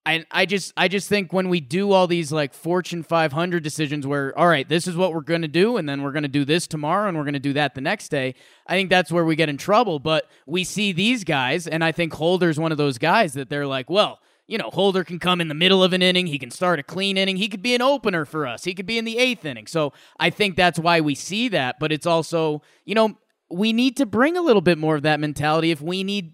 I 0.08 0.26
I 0.32 0.46
just 0.46 0.72
I 0.78 0.88
just 0.88 1.10
think 1.10 1.34
when 1.34 1.50
we 1.50 1.60
do 1.60 1.92
all 1.92 2.08
these 2.08 2.32
like 2.32 2.54
Fortune 2.54 3.04
500 3.04 3.62
decisions 3.62 4.08
where 4.08 4.38
all 4.40 4.48
right, 4.48 4.68
this 4.68 4.88
is 4.88 4.96
what 4.96 5.14
we're 5.14 5.20
going 5.20 5.42
to 5.42 5.50
do 5.50 5.76
and 5.76 5.88
then 5.88 6.02
we're 6.02 6.14
going 6.14 6.24
to 6.24 6.30
do 6.30 6.46
this 6.46 6.66
tomorrow 6.66 7.10
and 7.10 7.18
we're 7.18 7.26
going 7.26 7.34
to 7.34 7.40
do 7.40 7.54
that 7.54 7.76
the 7.76 7.82
next 7.82 8.08
day, 8.08 8.34
I 8.66 8.76
think 8.76 8.90
that's 8.90 9.12
where 9.12 9.26
we 9.26 9.36
get 9.36 9.50
in 9.50 9.58
trouble, 9.58 10.00
but 10.00 10.30
we 10.46 10.64
see 10.64 10.94
these 10.94 11.26
guys 11.26 11.68
and 11.68 11.84
I 11.84 11.92
think 11.92 12.14
Holder's 12.14 12.58
one 12.58 12.72
of 12.72 12.78
those 12.78 12.98
guys 12.98 13.34
that 13.34 13.50
they're 13.50 13.68
like, 13.68 13.90
well, 13.90 14.20
you 14.48 14.58
know, 14.58 14.70
Holder 14.72 15.04
can 15.04 15.20
come 15.20 15.42
in 15.42 15.50
the 15.50 15.54
middle 15.54 15.84
of 15.84 15.92
an 15.92 16.02
inning, 16.02 16.28
he 16.28 16.40
can 16.40 16.52
start 16.52 16.80
a 16.80 16.84
clean 16.84 17.18
inning, 17.18 17.36
he 17.36 17.50
could 17.50 17.62
be 17.62 17.76
an 17.76 17.82
opener 17.82 18.24
for 18.24 18.48
us. 18.48 18.64
He 18.64 18.74
could 18.74 18.86
be 18.86 18.98
in 18.98 19.04
the 19.04 19.18
8th 19.18 19.44
inning. 19.44 19.68
So, 19.68 19.92
I 20.20 20.30
think 20.30 20.56
that's 20.56 20.80
why 20.80 21.02
we 21.02 21.16
see 21.16 21.50
that, 21.50 21.80
but 21.82 21.92
it's 21.92 22.06
also, 22.06 22.62
you 22.86 22.96
know, 22.96 23.18
we 23.52 23.74
need 23.74 23.98
to 23.98 24.06
bring 24.06 24.38
a 24.38 24.42
little 24.42 24.62
bit 24.62 24.78
more 24.78 24.96
of 24.96 25.02
that 25.02 25.20
mentality 25.20 25.72
if 25.72 25.82
we 25.82 26.04
need 26.04 26.34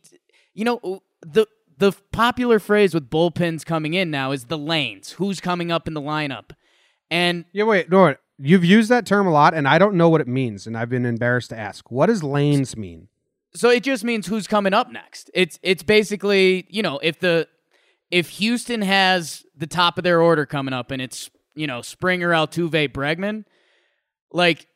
you 0.53 0.65
know, 0.65 1.01
the 1.21 1.47
the 1.77 1.91
popular 2.11 2.59
phrase 2.59 2.93
with 2.93 3.09
bullpens 3.09 3.65
coming 3.65 3.93
in 3.93 4.11
now 4.11 4.31
is 4.31 4.45
the 4.45 4.57
lanes. 4.57 5.11
Who's 5.11 5.39
coming 5.39 5.71
up 5.71 5.87
in 5.87 5.93
the 5.93 6.01
lineup? 6.01 6.51
And 7.09 7.45
Yeah, 7.51 7.65
wait, 7.65 7.89
no, 7.89 8.05
wait. 8.05 8.17
You've 8.39 8.65
used 8.65 8.89
that 8.89 9.05
term 9.05 9.27
a 9.27 9.31
lot, 9.31 9.53
and 9.53 9.67
I 9.67 9.77
don't 9.77 9.95
know 9.95 10.09
what 10.09 10.19
it 10.19 10.27
means, 10.27 10.65
and 10.65 10.75
I've 10.75 10.89
been 10.89 11.05
embarrassed 11.05 11.51
to 11.51 11.57
ask. 11.57 11.91
What 11.91 12.07
does 12.07 12.23
lanes 12.23 12.75
mean? 12.75 13.07
so 13.55 13.69
it 13.69 13.83
just 13.83 14.03
means 14.03 14.27
who's 14.27 14.47
coming 14.47 14.73
up 14.73 14.91
next. 14.91 15.29
It's 15.33 15.59
it's 15.61 15.83
basically, 15.83 16.65
you 16.69 16.81
know, 16.81 16.99
if 17.03 17.19
the 17.19 17.47
if 18.11 18.29
Houston 18.29 18.81
has 18.81 19.45
the 19.55 19.67
top 19.67 19.97
of 19.97 20.03
their 20.03 20.21
order 20.21 20.45
coming 20.45 20.73
up 20.73 20.91
and 20.91 21.01
it's, 21.01 21.29
you 21.55 21.67
know, 21.67 21.81
Springer, 21.81 22.29
Altuve, 22.29 22.89
Bregman, 22.89 23.45
like 24.31 24.67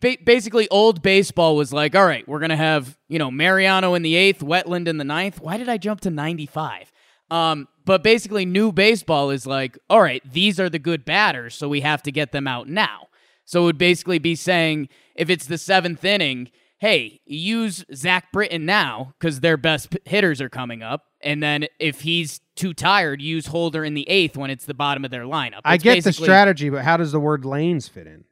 ba- 0.00 0.18
basically 0.24 0.68
old 0.68 1.02
baseball 1.02 1.56
was 1.56 1.72
like, 1.72 1.94
all 1.94 2.06
right, 2.06 2.26
we're 2.26 2.38
going 2.38 2.50
to 2.50 2.56
have, 2.56 2.98
you 3.08 3.18
know, 3.18 3.30
Mariano 3.30 3.94
in 3.94 4.02
the 4.02 4.14
8th, 4.14 4.38
Wetteland 4.40 4.88
in 4.88 4.98
the 4.98 5.04
ninth. 5.04 5.40
Why 5.40 5.56
did 5.56 5.68
I 5.68 5.76
jump 5.78 6.00
to 6.02 6.10
95? 6.10 6.92
Um, 7.30 7.68
but 7.84 8.02
basically 8.02 8.44
new 8.44 8.72
baseball 8.72 9.30
is 9.30 9.46
like, 9.46 9.78
all 9.88 10.02
right, 10.02 10.22
these 10.30 10.60
are 10.60 10.68
the 10.68 10.78
good 10.78 11.04
batters, 11.04 11.54
so 11.54 11.68
we 11.68 11.80
have 11.80 12.02
to 12.02 12.12
get 12.12 12.32
them 12.32 12.46
out 12.46 12.68
now. 12.68 13.08
So 13.44 13.62
it 13.62 13.64
would 13.64 13.78
basically 13.78 14.18
be 14.18 14.34
saying 14.34 14.88
if 15.14 15.30
it's 15.30 15.46
the 15.46 15.56
7th 15.56 16.04
inning, 16.04 16.50
hey, 16.78 17.20
use 17.24 17.84
Zach 17.94 18.32
Britton 18.32 18.66
now 18.66 19.14
because 19.18 19.40
their 19.40 19.56
best 19.56 19.90
p- 19.90 19.98
hitters 20.04 20.40
are 20.40 20.48
coming 20.48 20.82
up. 20.82 21.04
And 21.20 21.42
then 21.42 21.66
if 21.78 22.00
he's 22.00 22.40
too 22.56 22.74
tired, 22.74 23.22
use 23.22 23.46
Holder 23.46 23.84
in 23.84 23.94
the 23.94 24.08
eighth 24.08 24.36
when 24.36 24.50
it's 24.50 24.64
the 24.64 24.74
bottom 24.74 25.04
of 25.04 25.10
their 25.10 25.24
lineup. 25.24 25.60
I 25.64 25.76
get 25.76 25.94
the 26.04 26.10
strategy, 26.24 26.70
but 26.70 26.82
how 26.84 26.96
does 26.96 27.12
the 27.12 27.20
word 27.20 27.44
lanes 27.44 27.88
fit 27.88 28.06
in? 28.06 28.24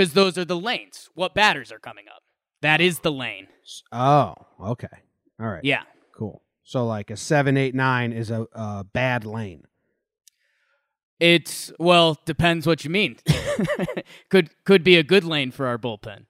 Because 0.00 0.14
those 0.14 0.38
are 0.38 0.46
the 0.46 0.56
lanes. 0.56 1.10
What 1.12 1.34
batters 1.34 1.70
are 1.70 1.78
coming 1.78 2.06
up? 2.08 2.22
That 2.62 2.80
is 2.80 3.00
the 3.00 3.12
lane. 3.12 3.48
Oh, 3.92 4.34
okay. 4.58 4.88
All 5.38 5.46
right. 5.46 5.62
Yeah. 5.62 5.82
Cool. 6.16 6.42
So, 6.64 6.86
like 6.86 7.10
a 7.10 7.18
seven, 7.18 7.58
eight, 7.58 7.74
nine 7.74 8.14
is 8.14 8.30
a, 8.30 8.46
a 8.54 8.82
bad 8.82 9.26
lane. 9.26 9.64
It's 11.18 11.70
well, 11.78 12.18
depends 12.24 12.66
what 12.66 12.82
you 12.82 12.88
mean. 12.88 13.16
could 14.30 14.48
could 14.64 14.82
be 14.82 14.96
a 14.96 15.02
good 15.02 15.22
lane 15.24 15.50
for 15.50 15.66
our 15.66 15.76
bullpen. 15.76 16.24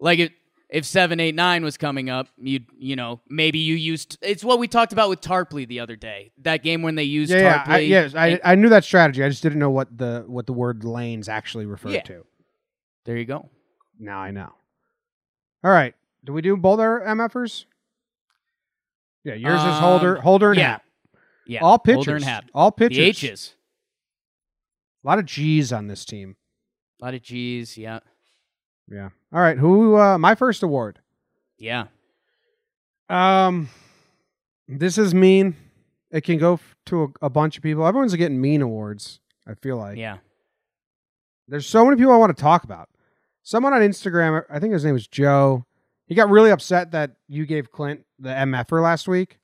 Like 0.00 0.18
it, 0.18 0.32
if 0.70 0.86
seven, 0.86 1.20
eight, 1.20 1.34
nine 1.34 1.62
was 1.62 1.76
coming 1.76 2.08
up, 2.08 2.28
you 2.38 2.60
you 2.78 2.96
know 2.96 3.20
maybe 3.28 3.58
you 3.58 3.74
used. 3.74 4.16
It's 4.22 4.42
what 4.42 4.58
we 4.58 4.68
talked 4.68 4.94
about 4.94 5.10
with 5.10 5.20
Tarpley 5.20 5.68
the 5.68 5.80
other 5.80 5.96
day. 5.96 6.32
That 6.38 6.62
game 6.62 6.80
when 6.80 6.94
they 6.94 7.02
used 7.04 7.30
Yeah, 7.30 7.40
yeah. 7.40 7.64
I, 7.66 7.78
yes, 7.80 8.14
I, 8.14 8.40
I 8.42 8.54
knew 8.54 8.70
that 8.70 8.84
strategy. 8.84 9.22
I 9.22 9.28
just 9.28 9.42
didn't 9.42 9.58
know 9.58 9.68
what 9.68 9.98
the 9.98 10.24
what 10.26 10.46
the 10.46 10.54
word 10.54 10.82
lanes 10.82 11.28
actually 11.28 11.66
referred 11.66 11.92
Yeah. 11.92 12.02
to. 12.04 12.24
There 13.08 13.16
you 13.16 13.24
go. 13.24 13.48
Now 13.98 14.18
I 14.18 14.32
know. 14.32 14.52
All 15.64 15.70
right. 15.70 15.94
Do 16.26 16.34
we 16.34 16.42
do 16.42 16.58
both 16.58 16.78
our 16.78 17.00
MFers? 17.00 17.64
Yeah, 19.24 19.32
yours 19.32 19.60
is 19.60 19.66
Um, 19.66 19.82
Holder, 19.82 20.16
Holder 20.16 20.50
and 20.50 20.58
yeah. 20.58 20.66
Happ. 20.72 20.82
Yeah, 21.46 21.60
All 21.62 21.78
pitchers. 21.78 21.96
Holder 22.04 22.16
and 22.16 22.24
Happ. 22.26 22.44
All 22.52 22.70
The 22.70 22.76
pitchers. 22.90 22.98
H's. 23.24 23.54
A 25.02 25.06
lot 25.08 25.18
of 25.18 25.24
G's 25.24 25.72
on 25.72 25.86
this 25.86 26.04
team. 26.04 26.36
A 27.00 27.06
lot 27.06 27.14
of 27.14 27.22
G's. 27.22 27.78
Yeah. 27.78 28.00
Yeah. 28.90 29.08
All 29.32 29.40
right. 29.40 29.56
Who? 29.56 29.96
Uh, 29.96 30.18
my 30.18 30.34
first 30.34 30.62
award. 30.62 30.98
Yeah. 31.56 31.86
Um, 33.08 33.70
this 34.68 34.98
is 34.98 35.14
mean. 35.14 35.56
It 36.10 36.24
can 36.24 36.36
go 36.36 36.54
f- 36.54 36.76
to 36.86 37.04
a, 37.22 37.26
a 37.26 37.30
bunch 37.30 37.56
of 37.56 37.62
people. 37.62 37.86
Everyone's 37.86 38.14
getting 38.16 38.38
mean 38.38 38.60
awards. 38.60 39.20
I 39.46 39.54
feel 39.54 39.78
like. 39.78 39.96
Yeah. 39.96 40.18
There's 41.48 41.66
so 41.66 41.86
many 41.86 41.96
people 41.96 42.12
I 42.12 42.18
want 42.18 42.36
to 42.36 42.42
talk 42.42 42.64
about. 42.64 42.90
Someone 43.48 43.72
on 43.72 43.80
Instagram, 43.80 44.44
I 44.50 44.58
think 44.58 44.74
his 44.74 44.84
name 44.84 44.92
was 44.92 45.06
Joe. 45.08 45.64
He 46.06 46.14
got 46.14 46.28
really 46.28 46.50
upset 46.50 46.90
that 46.90 47.12
you 47.28 47.46
gave 47.46 47.72
Clint 47.72 48.04
the 48.18 48.28
MFer 48.28 48.82
last 48.82 49.08
week. 49.08 49.38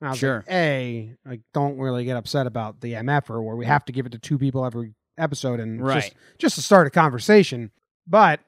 And 0.00 0.06
I 0.06 0.10
was 0.12 0.18
Sure. 0.20 0.36
like, 0.46 0.48
A, 0.48 1.16
like, 1.26 1.40
don't 1.52 1.76
really 1.76 2.04
get 2.04 2.16
upset 2.16 2.46
about 2.46 2.80
the 2.82 2.92
MFer 2.92 3.42
where 3.42 3.56
we 3.56 3.66
have 3.66 3.84
to 3.86 3.92
give 3.92 4.06
it 4.06 4.12
to 4.12 4.18
two 4.20 4.38
people 4.38 4.64
every 4.64 4.94
episode 5.16 5.58
and 5.58 5.84
Right. 5.84 6.02
just, 6.04 6.14
just 6.38 6.54
to 6.54 6.62
start 6.62 6.86
a 6.86 6.90
conversation. 6.90 7.72
But 8.06 8.38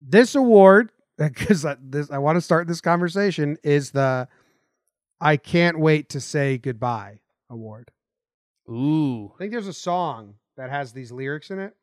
this 0.00 0.36
award, 0.36 0.92
because 1.18 1.66
this 1.82 2.08
I 2.12 2.18
want 2.18 2.36
to 2.36 2.40
start 2.40 2.68
this 2.68 2.80
conversation, 2.80 3.56
is 3.64 3.90
the 3.90 4.28
I 5.20 5.38
can't 5.38 5.80
wait 5.80 6.08
to 6.10 6.20
say 6.20 6.56
goodbye 6.56 7.18
award. 7.50 7.90
Ooh. 8.70 9.32
I 9.34 9.38
think 9.38 9.50
there's 9.50 9.66
a 9.66 9.72
song 9.72 10.34
that 10.56 10.70
has 10.70 10.92
these 10.92 11.10
lyrics 11.10 11.50
in 11.50 11.58
it. 11.58 11.74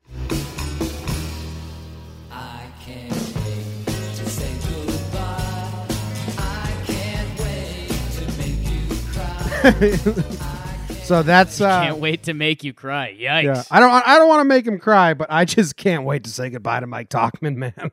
so 11.04 11.22
that's 11.22 11.60
uh, 11.60 11.82
Can't 11.82 11.98
wait 11.98 12.24
to 12.24 12.34
make 12.34 12.64
you 12.64 12.74
cry. 12.74 13.14
Yikes. 13.14 13.44
Yeah, 13.44 13.64
I 13.70 13.80
don't. 13.80 13.92
I 13.92 14.18
don't 14.18 14.30
want 14.30 14.40
to 14.40 14.46
make 14.46 14.66
him 14.66 14.80
cry, 14.80 15.14
but 15.14 15.28
I 15.30 15.44
just 15.44 15.76
can't 15.76 16.06
wait 16.06 16.24
to 16.24 16.30
say 16.30 16.50
goodbye 16.50 16.80
to 16.80 16.88
Mike 16.88 17.10
Tauchman, 17.10 17.56
man. 17.58 17.92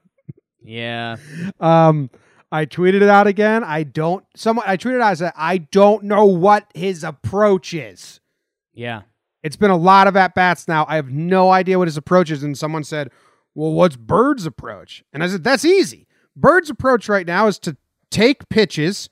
Yeah. 0.62 1.16
Um, 1.58 2.10
I 2.52 2.66
tweeted 2.66 3.02
it 3.02 3.08
out 3.08 3.26
again. 3.26 3.64
I 3.64 3.82
don't. 3.82 4.24
Someone 4.36 4.64
I 4.68 4.76
tweeted 4.76 5.00
out. 5.00 5.10
I 5.10 5.14
said 5.14 5.32
I 5.36 5.58
don't 5.58 6.04
know 6.04 6.24
what 6.24 6.70
his 6.74 7.02
approach 7.02 7.74
is. 7.74 8.20
Yeah. 8.72 9.02
It's 9.42 9.56
been 9.56 9.70
a 9.70 9.76
lot 9.76 10.06
of 10.06 10.16
at 10.16 10.34
bats 10.34 10.68
now. 10.68 10.86
I 10.88 10.96
have 10.96 11.10
no 11.10 11.50
idea 11.50 11.78
what 11.78 11.88
his 11.88 11.96
approach 11.96 12.30
is. 12.30 12.42
And 12.42 12.56
someone 12.56 12.84
said, 12.84 13.10
"Well, 13.56 13.72
what's 13.72 13.96
Bird's 13.96 14.46
approach?" 14.46 15.02
And 15.12 15.24
I 15.24 15.28
said, 15.28 15.42
"That's 15.42 15.64
easy. 15.64 16.06
Bird's 16.36 16.70
approach 16.70 17.08
right 17.08 17.26
now 17.26 17.48
is 17.48 17.58
to 17.60 17.76
take 18.10 18.48
pitches." 18.48 19.08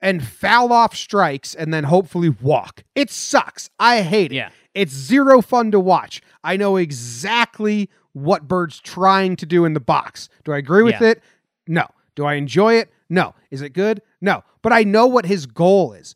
And 0.00 0.22
foul 0.22 0.70
off 0.70 0.94
strikes 0.94 1.54
and 1.54 1.72
then 1.72 1.84
hopefully 1.84 2.28
walk. 2.28 2.84
It 2.94 3.10
sucks. 3.10 3.70
I 3.80 4.02
hate 4.02 4.32
it. 4.32 4.34
Yeah. 4.34 4.50
It's 4.74 4.92
zero 4.92 5.40
fun 5.40 5.70
to 5.70 5.80
watch. 5.80 6.20
I 6.42 6.58
know 6.58 6.76
exactly 6.76 7.88
what 8.12 8.46
Bird's 8.46 8.80
trying 8.80 9.36
to 9.36 9.46
do 9.46 9.64
in 9.64 9.72
the 9.72 9.80
box. 9.80 10.28
Do 10.44 10.52
I 10.52 10.58
agree 10.58 10.82
with 10.82 11.00
Yeah. 11.00 11.08
it? 11.12 11.22
No. 11.66 11.86
Do 12.16 12.26
I 12.26 12.34
enjoy 12.34 12.74
it? 12.74 12.92
No. 13.08 13.34
Is 13.50 13.62
it 13.62 13.70
good? 13.70 14.02
No. 14.20 14.44
But 14.60 14.74
I 14.74 14.82
know 14.84 15.06
what 15.06 15.24
his 15.24 15.46
goal 15.46 15.94
is. 15.94 16.14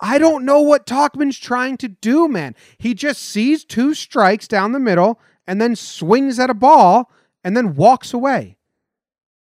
I 0.00 0.18
don't 0.18 0.44
know 0.44 0.60
what 0.60 0.86
Tauchman's 0.86 1.38
trying 1.38 1.78
to 1.78 1.88
do, 1.88 2.28
man. 2.28 2.54
He 2.76 2.92
just 2.92 3.22
sees 3.22 3.64
two 3.64 3.94
strikes 3.94 4.48
down 4.48 4.72
the 4.72 4.78
middle 4.80 5.18
and 5.50 5.60
then 5.60 5.74
swings 5.74 6.38
at 6.38 6.48
a 6.48 6.54
ball 6.54 7.10
and 7.42 7.56
then 7.56 7.74
walks 7.74 8.12
away. 8.14 8.56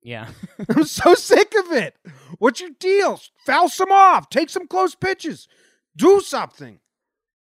Yeah. 0.02 0.28
I'm 0.74 0.84
so 0.84 1.14
sick 1.14 1.52
of 1.66 1.70
it. 1.72 1.96
What's 2.38 2.62
your 2.62 2.70
deal? 2.80 3.20
Foul 3.44 3.68
some 3.68 3.92
off. 3.92 4.30
Take 4.30 4.48
some 4.48 4.66
close 4.66 4.94
pitches. 4.94 5.48
Do 5.94 6.20
something. 6.20 6.80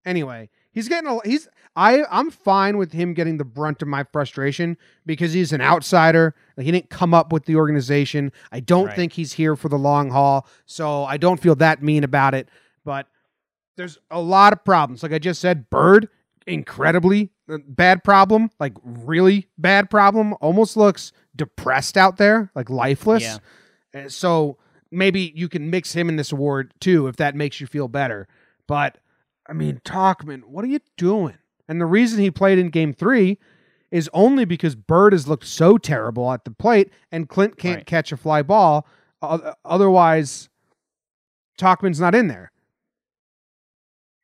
Anyway, 0.03 0.49
he's 0.71 0.89
getting 0.89 1.07
a 1.07 1.19
he's 1.27 1.47
I 1.75 2.05
I'm 2.09 2.31
fine 2.31 2.77
with 2.79 2.91
him 2.91 3.13
getting 3.13 3.37
the 3.37 3.45
brunt 3.45 3.83
of 3.83 3.87
my 3.87 4.03
frustration 4.11 4.77
because 5.05 5.31
he's 5.31 5.53
an 5.53 5.61
outsider. 5.61 6.33
Like 6.57 6.65
he 6.65 6.71
didn't 6.71 6.89
come 6.89 7.13
up 7.13 7.31
with 7.31 7.45
the 7.45 7.57
organization. 7.57 8.31
I 8.51 8.61
don't 8.61 8.87
Right. 8.87 8.95
think 8.95 9.13
he's 9.13 9.33
here 9.33 9.55
for 9.55 9.69
the 9.69 9.77
long 9.77 10.09
haul. 10.09 10.47
So 10.65 11.03
I 11.03 11.17
don't 11.17 11.39
feel 11.39 11.55
that 11.57 11.83
mean 11.83 12.03
about 12.03 12.33
it. 12.33 12.49
But 12.83 13.05
there's 13.77 13.99
a 14.09 14.19
lot 14.19 14.53
of 14.53 14.65
problems. 14.65 15.03
Like 15.03 15.13
I 15.13 15.19
just 15.19 15.39
said, 15.39 15.69
Bird, 15.69 16.09
incredibly 16.47 17.29
bad 17.47 18.03
problem, 18.03 18.49
like 18.59 18.73
really 18.83 19.47
bad 19.57 19.89
problem. 19.89 20.33
Almost 20.41 20.77
looks 20.77 21.11
depressed 21.35 21.97
out 21.97 22.17
there, 22.17 22.51
like 22.55 22.69
lifeless. 22.69 23.23
Yeah. 23.23 23.37
Uh, 24.05 24.09
So 24.09 24.57
maybe 24.91 25.31
you 25.35 25.49
can 25.49 25.69
mix 25.69 25.93
him 25.93 26.09
in 26.09 26.15
this 26.15 26.31
award 26.31 26.73
too 26.79 27.07
if 27.07 27.15
that 27.17 27.35
makes 27.35 27.59
you 27.61 27.67
feel 27.67 27.87
better. 27.87 28.27
But 28.67 28.97
I 29.47 29.53
mean, 29.53 29.79
Tauchman, 29.85 30.45
what 30.45 30.63
are 30.65 30.69
you 30.69 30.79
doing? 30.97 31.37
And 31.67 31.79
the 31.79 31.85
reason 31.85 32.19
he 32.19 32.31
played 32.31 32.57
in 32.57 32.69
game 32.69 32.93
three 32.93 33.37
is 33.91 34.09
only 34.13 34.43
because 34.45 34.75
Bird 34.75 35.13
has 35.13 35.27
looked 35.27 35.45
so 35.47 35.77
terrible 35.77 36.31
at 36.31 36.45
the 36.45 36.51
plate 36.51 36.91
and 37.11 37.29
Clint 37.29 37.57
can't 37.57 37.77
Right. 37.77 37.85
catch 37.85 38.11
a 38.11 38.17
fly 38.17 38.41
ball. 38.41 38.87
Otherwise, 39.21 40.49
Tauchman's 41.59 41.99
not 41.99 42.15
in 42.15 42.27
there. 42.27 42.51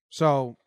So 0.10 0.58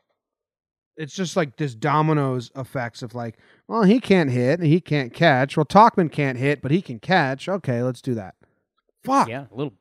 it's 0.97 1.15
just 1.15 1.37
like 1.37 1.57
this 1.57 1.75
dominoes 1.75 2.51
effects 2.57 3.03
of 3.03 3.15
like, 3.15 3.37
well, 3.69 3.83
he 3.83 4.01
can't 4.01 4.31
hit, 4.31 4.61
he 4.61 4.81
can't 4.81 5.13
catch. 5.13 5.57
Well, 5.57 5.67
Tauchman 5.67 6.11
can't 6.11 6.39
hit, 6.39 6.63
but 6.63 6.71
he 6.71 6.83
can 6.83 6.99
catch. 6.99 7.49
Okay, 7.49 7.83
let's 7.83 8.01
do 8.01 8.15
that. 8.15 8.35
Fuck. 9.03 9.29
Yeah, 9.29 9.47
a 9.51 9.55
little 9.55 9.75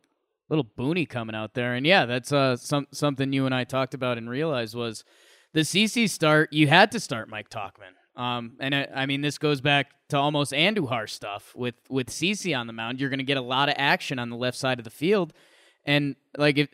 little 0.49 0.65
boony 0.65 1.07
coming 1.07 1.35
out 1.35 1.53
there, 1.53 1.73
and 1.73 1.85
yeah, 1.85 2.05
that's 2.05 2.31
uh 2.31 2.57
some 2.57 2.87
something 2.91 3.31
you 3.33 3.45
and 3.45 3.55
I 3.55 3.63
talked 3.63 3.93
about 3.93 4.17
and 4.17 4.29
realized 4.29 4.75
was 4.75 5.03
the 5.53 5.61
CC 5.61 6.09
start. 6.09 6.51
You 6.51 6.67
had 6.67 6.91
to 6.91 6.99
start 6.99 7.29
Mike 7.29 7.49
Tauchman. 7.49 7.93
Um, 8.15 8.57
and 8.59 8.75
I, 8.75 8.87
I 8.93 9.05
mean, 9.07 9.21
this 9.21 9.39
goes 9.39 9.59
back 9.59 9.87
to 10.09 10.17
almost 10.17 10.51
Andujar 10.51 11.09
stuff 11.09 11.53
with 11.55 11.75
with 11.89 12.09
CC 12.09 12.57
on 12.57 12.67
the 12.67 12.73
mound. 12.73 12.99
You're 12.99 13.09
going 13.09 13.19
to 13.19 13.25
get 13.25 13.37
a 13.37 13.41
lot 13.41 13.69
of 13.69 13.75
action 13.77 14.19
on 14.19 14.29
the 14.29 14.35
left 14.35 14.57
side 14.57 14.79
of 14.79 14.83
the 14.83 14.91
field, 14.91 15.33
and 15.85 16.15
like 16.37 16.57
if 16.57 16.69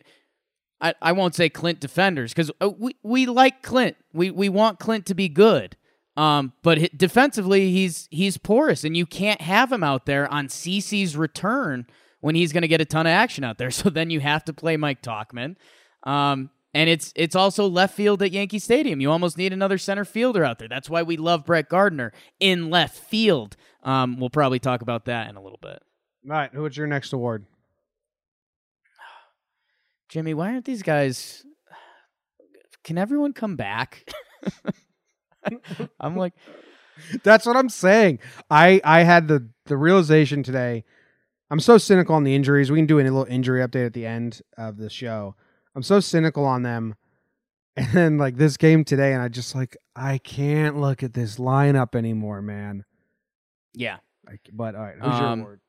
I, 0.80 0.94
I 1.02 1.12
won't 1.12 1.34
say 1.34 1.48
Clint 1.48 1.80
defenders 1.80 2.32
because 2.32 2.50
uh, 2.60 2.70
we 2.70 2.96
we 3.02 3.26
like 3.26 3.62
Clint. 3.62 3.96
We 4.12 4.30
we 4.30 4.48
want 4.48 4.78
Clint 4.78 5.06
to 5.06 5.14
be 5.14 5.28
good. 5.28 5.76
Um, 6.16 6.52
but 6.62 6.96
defensively, 6.96 7.70
he's 7.70 8.08
he's 8.10 8.36
porous, 8.36 8.84
and 8.84 8.96
you 8.96 9.06
can't 9.06 9.40
have 9.40 9.70
him 9.72 9.82
out 9.82 10.06
there 10.06 10.28
on 10.32 10.48
CC's 10.48 11.16
return 11.16 11.86
when 12.20 12.34
he's 12.34 12.52
going 12.52 12.62
to 12.62 12.68
get 12.68 12.80
a 12.80 12.84
ton 12.84 13.06
of 13.06 13.10
action 13.10 13.44
out 13.44 13.58
there. 13.58 13.70
So 13.80 13.88
then 13.90 14.10
you 14.10 14.20
have 14.20 14.44
to 14.44 14.52
play 14.52 14.76
Mike 14.76 15.02
Tauchman. 15.02 15.56
Um, 16.02 16.50
and 16.72 16.88
it's 16.88 17.12
it's 17.16 17.34
also 17.34 17.66
left 17.66 17.94
field 17.94 18.22
at 18.22 18.32
Yankee 18.32 18.58
Stadium. 18.58 19.00
You 19.00 19.10
almost 19.10 19.36
need 19.36 19.52
another 19.52 19.78
center 19.78 20.04
fielder 20.04 20.44
out 20.44 20.58
there. 20.58 20.68
That's 20.68 20.88
why 20.88 21.02
we 21.02 21.16
love 21.16 21.44
Brett 21.44 21.68
Gardner 21.68 22.12
in 22.38 22.70
left 22.70 22.96
field. 22.96 23.56
Um, 23.82 24.18
we'll 24.20 24.30
probably 24.30 24.58
talk 24.58 24.82
about 24.82 25.06
that 25.06 25.28
in 25.28 25.36
a 25.36 25.42
little 25.42 25.58
bit. 25.60 25.82
All 26.26 26.32
right, 26.32 26.50
who's 26.52 26.76
your 26.76 26.86
next 26.86 27.12
award? 27.12 27.46
Jimmy, 30.10 30.34
why 30.34 30.52
aren't 30.52 30.64
these 30.64 30.82
guys? 30.82 31.44
Can 32.84 32.98
everyone 32.98 33.32
come 33.32 33.56
back? 33.56 34.08
I'm 36.00 36.16
like, 36.16 36.32
That's 37.22 37.46
what 37.46 37.56
I'm 37.56 37.68
saying. 37.68 38.18
I 38.50 38.80
I 38.84 39.02
had 39.02 39.28
the 39.28 39.48
the 39.66 39.76
realization 39.76 40.42
today. 40.42 40.84
I'm 41.50 41.60
so 41.60 41.78
cynical 41.78 42.14
on 42.14 42.24
the 42.24 42.34
injuries. 42.34 42.70
We 42.70 42.78
can 42.78 42.86
do 42.86 42.98
a 42.98 43.02
little 43.02 43.24
injury 43.24 43.60
update 43.60 43.86
at 43.86 43.92
the 43.92 44.06
end 44.06 44.40
of 44.56 44.76
the 44.76 44.88
show. 44.90 45.34
I'm 45.74 45.82
so 45.82 46.00
cynical 46.00 46.44
on 46.44 46.62
them. 46.62 46.94
And 47.76 47.86
then 47.92 48.18
like 48.18 48.36
this 48.36 48.56
game 48.56 48.84
today, 48.84 49.12
and 49.14 49.22
I 49.22 49.28
just 49.28 49.54
like 49.54 49.76
I 49.94 50.18
can't 50.18 50.78
look 50.80 51.02
at 51.04 51.14
this 51.14 51.36
lineup 51.36 51.94
anymore, 51.94 52.42
man. 52.42 52.84
yeah. 53.74 53.98
Like, 54.26 54.40
but 54.52 54.74
all 54.74 54.82
right, 54.82 54.96
who's 54.96 55.18
your 55.18 55.28
Um, 55.28 55.40
award? 55.40 55.60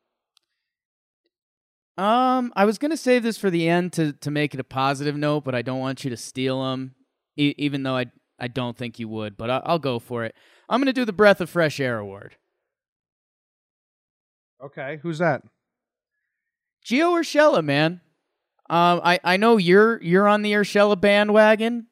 Um, 1.98 2.54
I 2.56 2.66
was 2.66 2.78
gonna 2.78 2.98
save 2.98 3.24
this 3.24 3.38
for 3.38 3.50
the 3.50 3.68
end 3.68 3.94
to 3.94 4.14
to 4.14 4.32
make 4.32 4.54
it 4.54 4.60
a 4.60 4.64
positive 4.64 5.16
note, 5.16 5.44
but 5.44 5.54
I 5.56 5.62
don't 5.62 5.80
want 5.80 6.04
you 6.04 6.10
to 6.10 6.18
steal 6.18 6.64
them, 6.64 6.96
e- 7.38 7.54
even 7.58 7.84
though 7.84 7.98
I 7.98 8.06
I 8.40 8.48
don't 8.48 8.78
think 8.78 8.98
you 8.98 9.08
would. 9.10 9.38
But 9.38 9.50
I, 9.50 9.62
I'll 9.66 9.80
go 9.80 10.00
for 10.00 10.24
it. 10.24 10.34
I'm 10.70 10.80
gonna 10.80 10.94
do 10.94 11.06
the 11.06 11.14
Breath 11.14 11.42
of 11.42 11.50
Fresh 11.50 11.80
Air 11.80 12.00
Award. 12.00 12.38
Okay, 14.64 15.00
who's 15.02 15.20
that? 15.20 15.44
Gio 16.86 17.20
Urshela, 17.20 17.64
man. 17.64 18.02
Um, 18.70 19.02
I 19.04 19.20
I 19.24 19.38
know 19.38 19.58
you're 19.58 20.02
you're 20.02 20.28
on 20.28 20.44
the 20.44 20.54
Urshela 20.54 21.00
bandwagon. 21.00 21.88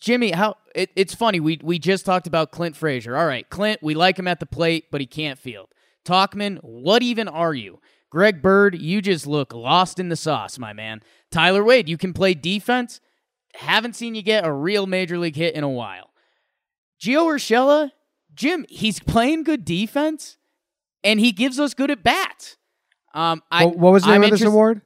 Jimmy, 0.00 0.32
how 0.32 0.56
it, 0.74 0.90
it's 0.96 1.14
funny. 1.14 1.38
We 1.40 1.60
we 1.62 1.78
just 1.78 2.04
talked 2.04 2.26
about 2.26 2.50
Clint 2.50 2.76
Frazier. 2.76 3.16
All 3.16 3.26
right, 3.26 3.48
Clint, 3.48 3.82
we 3.82 3.94
like 3.94 4.18
him 4.18 4.26
at 4.26 4.40
the 4.40 4.46
plate, 4.46 4.86
but 4.90 5.00
he 5.00 5.06
can't 5.06 5.38
field. 5.38 5.68
Tauchman, 6.04 6.58
what 6.62 7.02
even 7.02 7.28
are 7.28 7.54
you? 7.54 7.80
Greg 8.14 8.40
Bird, 8.40 8.80
you 8.80 9.02
just 9.02 9.26
look 9.26 9.52
lost 9.52 9.98
in 9.98 10.08
the 10.08 10.14
sauce, 10.14 10.56
my 10.56 10.72
man. 10.72 11.00
Tyler 11.32 11.64
Wade, 11.64 11.88
you 11.88 11.98
can 11.98 12.12
play 12.12 12.32
defense. 12.32 13.00
Haven't 13.54 13.96
seen 13.96 14.14
you 14.14 14.22
get 14.22 14.46
a 14.46 14.52
real 14.52 14.86
major 14.86 15.18
league 15.18 15.34
hit 15.34 15.56
in 15.56 15.64
a 15.64 15.68
while. 15.68 16.10
Gio 17.02 17.24
Urshela, 17.26 17.90
Jim, 18.32 18.66
he's 18.68 19.00
playing 19.00 19.42
good 19.42 19.64
defense, 19.64 20.36
and 21.02 21.18
he 21.18 21.32
gives 21.32 21.58
us 21.58 21.74
good 21.74 21.90
at 21.90 22.04
bats. 22.04 22.56
Um, 23.14 23.42
I 23.50 23.64
What- 23.66 23.78
was 23.78 24.02
the 24.04 24.10
name 24.10 24.18
I'm 24.18 24.24
of 24.26 24.30
this 24.30 24.40
interest- 24.42 24.52
award? 24.54 24.82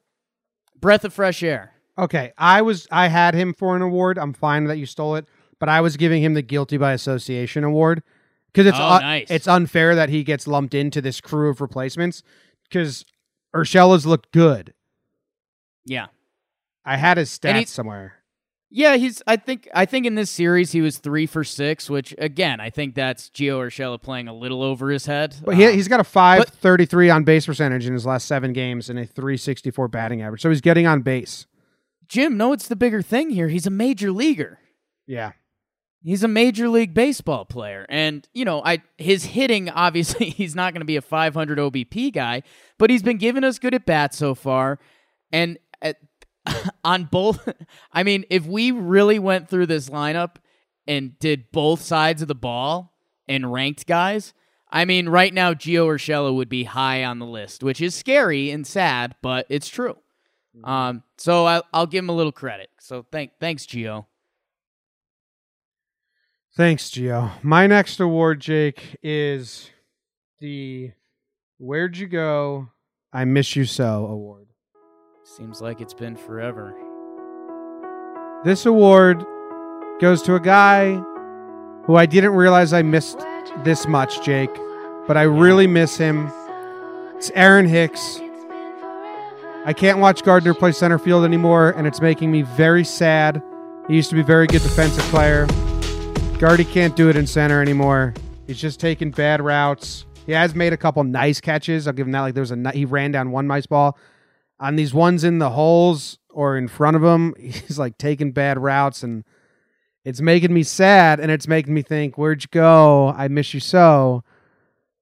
Breath 0.81 1.05
of 1.05 1.13
fresh 1.13 1.43
air. 1.43 1.73
Okay, 1.99 2.33
I 2.39 2.63
was 2.63 2.87
I 2.91 3.09
had 3.09 3.35
him 3.35 3.53
for 3.53 3.77
an 3.77 3.83
award. 3.83 4.17
I'm 4.19 4.33
fine 4.33 4.65
that 4.65 4.79
you 4.79 4.87
stole 4.87 5.17
it, 5.17 5.27
but 5.59 5.69
I 5.69 5.83
was 5.83 5.99
giving 5.99 6.23
him 6.23 6.33
the 6.33 6.41
guilty 6.43 6.79
by 6.79 6.93
association 6.95 7.63
award 7.63 8.03
because 8.47 8.67
it's 8.67 8.79
Oh, 8.81 8.99
nice. 9.01 9.31
it's 9.31 9.47
unfair 9.47 9.95
that 9.97 10.09
he 10.09 10.25
gets 10.25 10.47
lumped 10.47 10.73
into 10.73 11.03
this 11.03 11.21
crew 11.21 11.51
of 11.51 11.61
replacements 11.61 12.23
because 12.71 13.05
Urshela's 13.63 14.07
looked 14.07 14.33
good. 14.33 14.75
Yeah. 15.85 16.07
I 16.85 16.97
had 16.97 17.17
his 17.19 17.31
stats 17.31 17.59
he- 17.59 17.65
somewhere. 17.67 18.15
Yeah, 18.71 18.97
he's 18.97 19.23
I 19.27 19.37
think 19.37 19.67
I 19.75 19.87
think 19.87 20.05
in 20.05 20.15
this 20.15 20.29
series 20.29 20.73
he 20.73 20.83
was 20.83 20.99
three 20.99 21.25
for 21.25 21.43
six, 21.43 21.89
which 21.89 22.15
again, 22.19 22.61
I 22.61 22.69
think 22.69 22.95
that's 22.95 23.31
Gio 23.31 23.61
Urshela 23.67 23.99
playing 24.01 24.29
a 24.29 24.35
little 24.35 24.63
over 24.63 24.91
his 24.91 25.07
head. 25.07 25.35
But 25.43 25.55
he, 25.57 25.65
Um, 25.65 25.73
he's 25.73 25.89
got 25.89 26.01
a 26.01 26.05
533 26.05 27.09
on 27.09 27.25
base 27.25 27.47
percentage 27.47 27.87
in 27.87 27.95
his 27.95 28.05
last 28.05 28.27
seven 28.27 28.53
games 28.53 28.91
and 28.91 28.99
a 28.99 29.07
364 29.07 29.89
batting 29.89 30.21
average. 30.21 30.43
So 30.43 30.51
he's 30.51 30.61
getting 30.61 30.87
on 30.87 31.01
base. 31.01 31.47
Jim, 32.09 32.37
no, 32.37 32.53
it's 32.53 32.69
the 32.69 32.77
bigger 32.77 33.01
thing 33.01 33.31
here. 33.31 33.49
He's 33.49 33.67
a 33.67 33.71
major 33.71 34.13
leaguer. 34.13 34.59
Yeah. 35.07 35.33
He's 36.09 36.25
a 36.25 36.29
major 36.29 36.71
league 36.71 36.95
baseball 36.95 37.45
player. 37.45 37.85
And, 37.91 38.27
you 38.33 38.47
know, 38.47 38.63
I 38.65 38.83
his 38.97 39.27
hitting, 39.27 39.69
obviously, 39.69 40.31
he's 40.31 40.55
not 40.55 40.73
going 40.73 40.81
to 40.81 40.87
be 40.87 40.97
a 40.97 41.03
500 41.03 41.59
OBP 41.59 42.15
guy, 42.15 42.43
but 42.79 42.89
he's 42.89 43.03
been 43.03 43.19
giving 43.19 43.45
us 43.45 43.59
good 43.59 43.75
at 43.75 43.85
bats 43.85 44.17
so 44.17 44.35
far. 44.35 44.79
And 45.33 45.59
at, 45.83 45.99
on 46.85 47.05
both, 47.05 47.47
I 47.93 48.05
mean, 48.05 48.25
if 48.31 48.47
we 48.47 48.71
really 48.71 49.19
went 49.19 49.51
through 49.51 49.67
this 49.67 49.91
lineup 49.91 50.37
and 50.87 51.19
did 51.19 51.53
both 51.53 51.83
sides 51.83 52.23
of 52.23 52.29
the 52.29 52.35
ball 52.35 52.97
and 53.29 53.53
ranked 53.53 53.87
guys, 53.87 54.33
I 54.71 54.87
mean, 54.87 55.11
right 55.11 55.35
now, 55.35 55.53
Gio 55.53 55.89
Urshela 55.89 56.35
would 56.35 56.49
be 56.49 56.65
high 56.65 57.05
on 57.05 57.19
the 57.19 57.27
list, 57.27 57.63
which 57.63 57.83
is 57.83 57.95
scary 57.95 58.51
and 58.51 58.67
sad, 58.67 59.15
but 59.21 59.45
it's 59.51 59.69
true. 59.69 59.99
Um, 60.65 61.03
so 61.19 61.47
I, 61.47 61.61
I'll 61.75 61.87
give 61.87 62.03
him 62.03 62.09
a 62.09 62.17
little 62.17 62.33
credit. 62.33 62.71
So 62.81 63.05
thank, 63.13 63.33
thanks, 63.39 63.67
Gio. 63.67 64.07
Thanks, 66.59 66.91
Gio. 66.91 67.31
My 67.45 67.69
next 67.69 68.01
award, 68.01 68.41
Jake, 68.41 68.97
is 69.01 69.71
the 70.41 70.91
Where'd 71.59 71.97
You 71.97 72.09
Go 72.09 72.71
I 73.13 73.25
Miss 73.27 73.55
You 73.55 73.65
So 73.65 74.07
award. 74.07 74.49
Seems 75.23 75.61
like 75.61 75.81
it's 75.81 75.95
been 75.95 76.17
forever. 76.17 76.75
This 78.45 78.67
award 78.67 79.25
goes 80.01 80.21
to 80.23 80.35
a 80.35 80.41
guy 80.41 80.95
who 81.85 81.95
I 81.95 82.07
didn't 82.07 82.33
realize 82.33 82.73
I 82.73 82.83
missed 82.83 83.21
this 83.63 83.87
much, 83.87 84.21
Jake, 84.25 84.51
but 85.07 85.17
I 85.17 85.23
really 85.23 85.69
miss 85.69 85.97
him. 85.97 86.29
It's 87.15 87.31
Aaron 87.37 87.69
Hicks. 87.69 88.19
I 89.65 89.73
can't 89.77 90.01
watch 90.01 90.25
Gardner 90.25 90.55
play 90.55 90.73
center 90.73 90.99
field 90.99 91.25
anymore, 91.25 91.71
and 91.77 91.87
it's 91.87 92.01
making 92.01 92.33
me 92.33 92.43
very 92.43 92.83
sad. 92.83 93.41
He 93.87 93.95
used 93.95 94.09
to 94.11 94.17
be 94.17 94.23
a 94.23 94.25
very 94.25 94.49
good 94.49 94.63
defensive 94.63 95.05
player. 95.05 95.47
Gardy 96.39 96.65
can't 96.65 96.95
do 96.95 97.09
it 97.09 97.17
in 97.17 97.27
center 97.27 97.61
anymore. 97.61 98.15
He's 98.47 98.61
just 98.61 98.79
taking 98.79 99.11
bad 99.11 99.43
routes. 99.43 100.07
He 100.25 100.31
has 100.31 100.55
made 100.55 100.73
a 100.73 100.77
couple 100.77 101.03
nice 101.03 101.41
catches. 101.41 101.89
I'll 101.89 101.93
give 101.93 102.07
him 102.07 102.13
that. 102.13 102.21
Like 102.21 102.35
there 102.35 102.43
was 102.43 102.53
a 102.53 102.71
he 102.71 102.85
ran 102.85 103.11
down 103.11 103.33
one 103.33 103.49
nice 103.49 103.67
ball. 103.67 103.99
On 104.61 104.77
these 104.77 104.95
ones 104.95 105.25
in 105.25 105.41
the 105.41 105.51
holes 105.51 106.21
or 106.31 106.57
in 106.57 106.69
front 106.69 106.97
of 106.97 107.03
him, 107.03 107.35
he's 107.41 107.77
like 107.77 107.99
taking 107.99 108.31
bad 108.31 108.57
routes, 108.57 109.03
and 109.03 109.25
it's 110.05 110.21
making 110.21 110.55
me 110.55 110.63
sad. 110.63 111.19
And 111.19 111.33
it's 111.33 111.49
making 111.49 111.75
me 111.75 111.83
think, 111.83 112.17
where'd 112.17 112.45
you 112.45 112.49
go? 112.53 113.09
I 113.17 113.27
miss 113.27 113.53
you 113.53 113.59
so. 113.59 114.23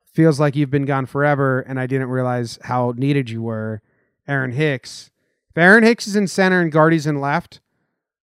Feels 0.07 0.41
like 0.41 0.57
you've 0.57 0.71
been 0.71 0.87
gone 0.87 1.05
forever, 1.05 1.61
and 1.61 1.79
I 1.79 1.87
didn't 1.87 2.09
realize 2.09 2.59
how 2.63 2.95
needed 2.97 3.29
you 3.29 3.43
were. 3.43 3.83
Aaron 4.27 4.53
Hicks. 4.53 5.11
If 5.51 5.59
Aaron 5.59 5.85
Hicks 5.85 6.07
is 6.07 6.17
in 6.17 6.29
center 6.29 6.63
and 6.63 6.73
Gardy's 6.73 7.07
in 7.07 7.21
left, 7.21 7.61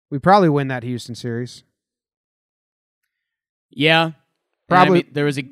we 0.09 0.17
probably 0.17 0.49
win 0.49 0.67
that 0.69 0.81
Houston 0.81 1.13
series. 1.13 1.63
Yeah, 3.75 4.03
And 4.05 4.13
I 4.13 4.75
Probably- 4.75 5.03
mean, 5.03 5.09
there 5.13 5.25
was 5.25 5.37
a 5.39 5.43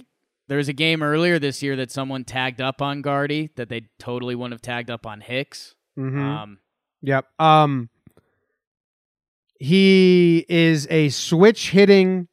there 0.48 0.58
was 0.58 0.68
a 0.70 0.74
game 0.74 1.02
earlier 1.02 1.40
this 1.40 1.64
year 1.64 1.76
that 1.78 1.92
someone 1.92 2.24
tagged 2.26 2.60
up 2.62 2.82
on 2.82 3.02
Gardy 3.02 3.52
that 3.56 3.70
they 3.70 3.84
totally 4.00 4.36
wouldn't 4.36 4.52
have 4.54 4.62
tagged 4.62 4.90
up 4.92 5.06
on 5.06 5.22
Hicks. 5.22 5.76
Mm-hmm. 5.98 6.20
Um, 6.22 6.58
Yep. 7.04 7.26
Um 7.40 7.90
he 9.60 10.46
is 10.50 10.88
a 10.90 11.10
switch 11.10 11.70
hitting 11.72 12.28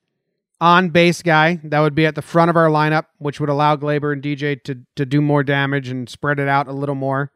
on 0.60 0.88
base 0.90 1.22
guy 1.22 1.60
that 1.64 1.80
would 1.80 1.94
be 1.94 2.06
at 2.06 2.14
the 2.14 2.22
front 2.22 2.48
of 2.50 2.56
our 2.56 2.68
lineup, 2.68 3.06
which 3.18 3.38
would 3.38 3.48
allow 3.50 3.76
Gleyber 3.76 4.12
and 4.12 4.22
DJ 4.22 4.62
to 4.64 4.80
to 4.96 5.06
do 5.06 5.20
more 5.20 5.42
damage 5.44 5.88
and 5.88 6.08
spread 6.08 6.38
it 6.40 6.48
out 6.48 6.68
a 6.68 6.72
little 6.72 6.94
more. 6.94 7.30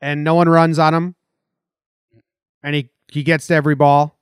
And 0.00 0.24
no 0.24 0.34
one 0.34 0.48
runs 0.48 0.78
on 0.78 0.94
him. 0.94 1.14
And 2.62 2.74
he 2.74 2.90
he 3.12 3.22
gets 3.22 3.46
to 3.48 3.54
every 3.54 3.74
ball. 3.74 4.18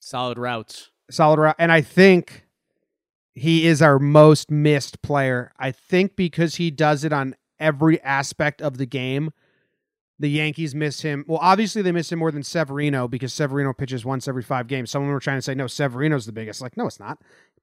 solid 0.00 0.38
routes. 0.38 0.90
Solid 1.10 1.38
route. 1.40 1.56
And 1.58 1.70
I 1.72 1.80
think 1.80 2.46
he 3.34 3.66
is 3.66 3.82
our 3.82 3.98
most 3.98 4.50
missed 4.50 5.02
player. 5.02 5.52
I 5.58 5.72
think 5.72 6.16
because 6.16 6.56
he 6.56 6.70
does 6.70 7.04
it 7.04 7.12
on 7.12 7.34
every 7.58 8.00
aspect 8.02 8.62
of 8.62 8.78
the 8.78 8.86
game. 8.86 9.30
The 10.18 10.28
Yankees 10.28 10.74
miss 10.74 11.00
him. 11.00 11.24
Well, 11.26 11.38
obviously 11.40 11.80
they 11.80 11.92
miss 11.92 12.12
him 12.12 12.18
more 12.18 12.30
than 12.30 12.42
Severino 12.42 13.08
because 13.08 13.32
Severino 13.32 13.72
pitches 13.72 14.04
once 14.04 14.28
every 14.28 14.42
five 14.42 14.66
games. 14.66 14.90
Someone 14.90 15.10
were 15.10 15.20
trying 15.20 15.38
to 15.38 15.42
say 15.42 15.54
no, 15.54 15.66
Severino's 15.66 16.26
the 16.26 16.32
biggest. 16.32 16.60
Like, 16.60 16.76
no, 16.76 16.86
it's 16.86 17.00
not. 17.00 17.18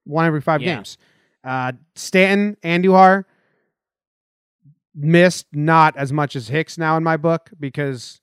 One 0.06 0.26
every 0.26 0.42
five 0.42 0.62
Yeah. 0.62 0.76
games. 0.76 0.98
Uh, 1.44 1.74
Stanton, 1.96 2.58
Andujar 2.64 3.26
missed 4.96 5.46
not 5.54 5.96
as 5.96 6.12
much 6.12 6.36
as 6.36 6.48
Hicks 6.48 6.78
now 6.78 6.98
in 6.98 7.04
my 7.04 7.18
book 7.18 7.52
because 7.60 8.22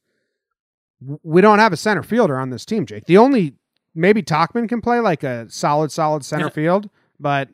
we 1.23 1.41
don't 1.41 1.59
have 1.61 1.73
a 1.73 1.77
center 1.77 2.03
fielder 2.03 2.39
on 2.39 2.51
this 2.51 2.65
team, 2.65 2.87
Jake. 2.87 3.05
The 3.05 3.19
only 3.19 3.55
maybe 3.95 4.23
Tauchman 4.23 4.69
can 4.69 4.81
play 4.81 5.01
like 5.01 5.23
a 5.23 5.49
solid, 5.51 5.91
solid 5.93 6.25
center 6.25 6.47
Yeah. 6.47 6.51
field, 6.51 6.91
but 7.19 7.49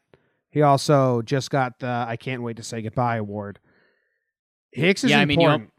he 0.50 0.62
also 0.62 1.22
just 1.22 1.50
got 1.50 1.78
the 1.78 2.04
I 2.08 2.16
can't 2.16 2.42
wait 2.42 2.56
to 2.56 2.62
say 2.62 2.82
goodbye 2.82 3.16
award. 3.16 3.58
Hicks 4.72 5.04
is 5.04 5.10
Yeah, 5.10 5.20
I 5.20 5.24
mean, 5.24 5.40
you. 5.40 5.70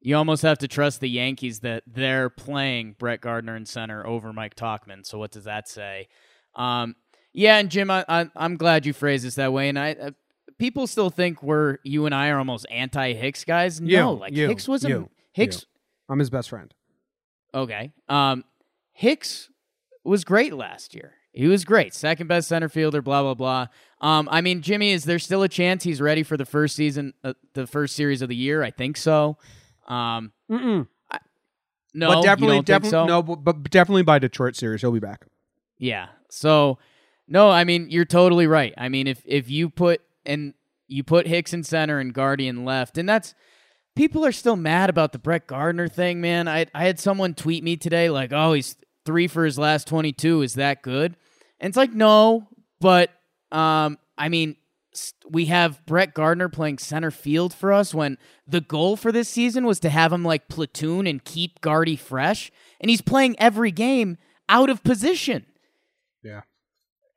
You 0.00 0.16
almost 0.16 0.42
have 0.42 0.58
to 0.58 0.68
trust 0.68 1.00
the 1.00 1.08
Yankees 1.08 1.60
that 1.60 1.82
they're 1.86 2.28
playing 2.28 2.96
Brett 2.98 3.22
Gardner 3.22 3.56
in 3.56 3.64
center 3.64 4.06
over 4.06 4.34
Mike 4.34 4.54
Tauchman. 4.54 5.06
So 5.06 5.18
what 5.18 5.30
does 5.30 5.44
that 5.44 5.66
say? 5.66 6.08
Um, 6.54 6.94
yeah, 7.32 7.56
and 7.56 7.70
Jim, 7.70 7.90
I, 7.90 8.04
I, 8.06 8.28
I'm 8.36 8.56
glad 8.58 8.84
you 8.84 8.92
phrased 8.92 9.24
this 9.24 9.36
that 9.36 9.52
way. 9.54 9.70
And 9.70 9.78
I, 9.78 9.92
uh, 9.92 10.10
people 10.58 10.86
still 10.86 11.08
think 11.08 11.42
we're 11.42 11.78
you 11.84 12.04
and 12.04 12.14
I 12.14 12.28
are 12.28 12.38
almost 12.38 12.66
anti 12.70 13.14
Hicks 13.14 13.44
guys. 13.44 13.80
You, 13.80 13.96
no, 13.96 14.12
like 14.12 14.34
you, 14.34 14.46
Hicks 14.46 14.68
was 14.68 14.84
a 14.84 14.88
you, 14.90 15.08
Hicks. 15.32 15.64
I'm 16.10 16.18
his 16.18 16.28
best 16.28 16.50
friend. 16.50 16.72
Okay. 17.54 17.90
Um, 18.08 18.44
Hicks 18.92 19.48
was 20.04 20.24
great 20.24 20.52
last 20.54 20.94
year. 20.94 21.14
He 21.32 21.48
was 21.48 21.64
great, 21.64 21.94
second 21.94 22.28
best 22.28 22.48
center 22.48 22.68
fielder. 22.68 23.02
Blah 23.02 23.22
blah 23.22 23.34
blah. 23.34 23.66
Um, 24.00 24.28
I 24.30 24.40
mean, 24.40 24.62
Jimmy, 24.62 24.92
is 24.92 25.04
there 25.04 25.18
still 25.18 25.42
a 25.42 25.48
chance 25.48 25.82
he's 25.82 26.00
ready 26.00 26.22
for 26.22 26.36
the 26.36 26.44
first 26.44 26.76
season, 26.76 27.14
uh, 27.24 27.34
the 27.54 27.66
first 27.66 27.96
series 27.96 28.22
of 28.22 28.28
the 28.28 28.36
year? 28.36 28.62
I 28.62 28.70
think 28.70 28.96
so. 28.96 29.38
Um, 29.88 30.32
Mm-mm. 30.50 30.86
no, 31.92 32.08
but 32.08 32.22
definitely, 32.22 32.62
definitely, 32.62 32.90
so? 32.90 33.06
no, 33.06 33.22
but, 33.22 33.36
but 33.36 33.70
definitely 33.70 34.02
by 34.02 34.18
Detroit 34.18 34.56
series, 34.56 34.80
he'll 34.80 34.92
be 34.92 35.00
back. 35.00 35.26
Yeah. 35.78 36.08
So, 36.30 36.78
no, 37.26 37.50
I 37.50 37.64
mean 37.64 37.88
you're 37.90 38.04
totally 38.04 38.46
right. 38.46 38.74
I 38.76 38.88
mean 38.88 39.06
if 39.06 39.22
if 39.24 39.50
you 39.50 39.70
put 39.70 40.02
and 40.24 40.54
you 40.86 41.02
put 41.02 41.26
Hicks 41.26 41.52
in 41.52 41.64
center 41.64 41.98
and 41.98 42.12
Guardian 42.14 42.64
left, 42.64 42.96
and 42.96 43.08
that's 43.08 43.34
people 43.96 44.24
are 44.24 44.32
still 44.32 44.56
mad 44.56 44.90
about 44.90 45.12
the 45.12 45.18
Brett 45.18 45.46
Gardner 45.46 45.88
thing, 45.88 46.20
man. 46.20 46.46
I 46.46 46.66
I 46.74 46.84
had 46.84 47.00
someone 47.00 47.34
tweet 47.34 47.64
me 47.64 47.76
today 47.76 48.10
like, 48.10 48.32
"Oh, 48.32 48.52
he's 48.52 48.76
3 49.04 49.26
for 49.28 49.44
his 49.44 49.58
last 49.58 49.86
22. 49.88 50.42
Is 50.42 50.54
that 50.54 50.82
good?" 50.82 51.16
And 51.60 51.68
it's 51.70 51.76
like, 51.76 51.92
"No, 51.92 52.48
but 52.80 53.10
um 53.52 53.98
I 54.18 54.28
mean 54.28 54.56
we 55.28 55.46
have 55.46 55.84
Brett 55.86 56.14
Gardner 56.14 56.48
playing 56.48 56.78
center 56.78 57.10
field 57.10 57.52
for 57.52 57.72
us 57.72 57.92
when 57.92 58.16
the 58.46 58.60
goal 58.60 58.96
for 58.96 59.10
this 59.10 59.28
season 59.28 59.66
was 59.66 59.80
to 59.80 59.90
have 59.90 60.12
him 60.12 60.22
like 60.24 60.46
platoon 60.48 61.06
and 61.08 61.24
keep 61.24 61.60
Gardy 61.60 61.96
fresh, 61.96 62.52
and 62.80 62.88
he's 62.90 63.00
playing 63.00 63.34
every 63.40 63.72
game 63.72 64.18
out 64.48 64.70
of 64.70 64.84
position 64.84 65.46
Yeah. 66.22 66.42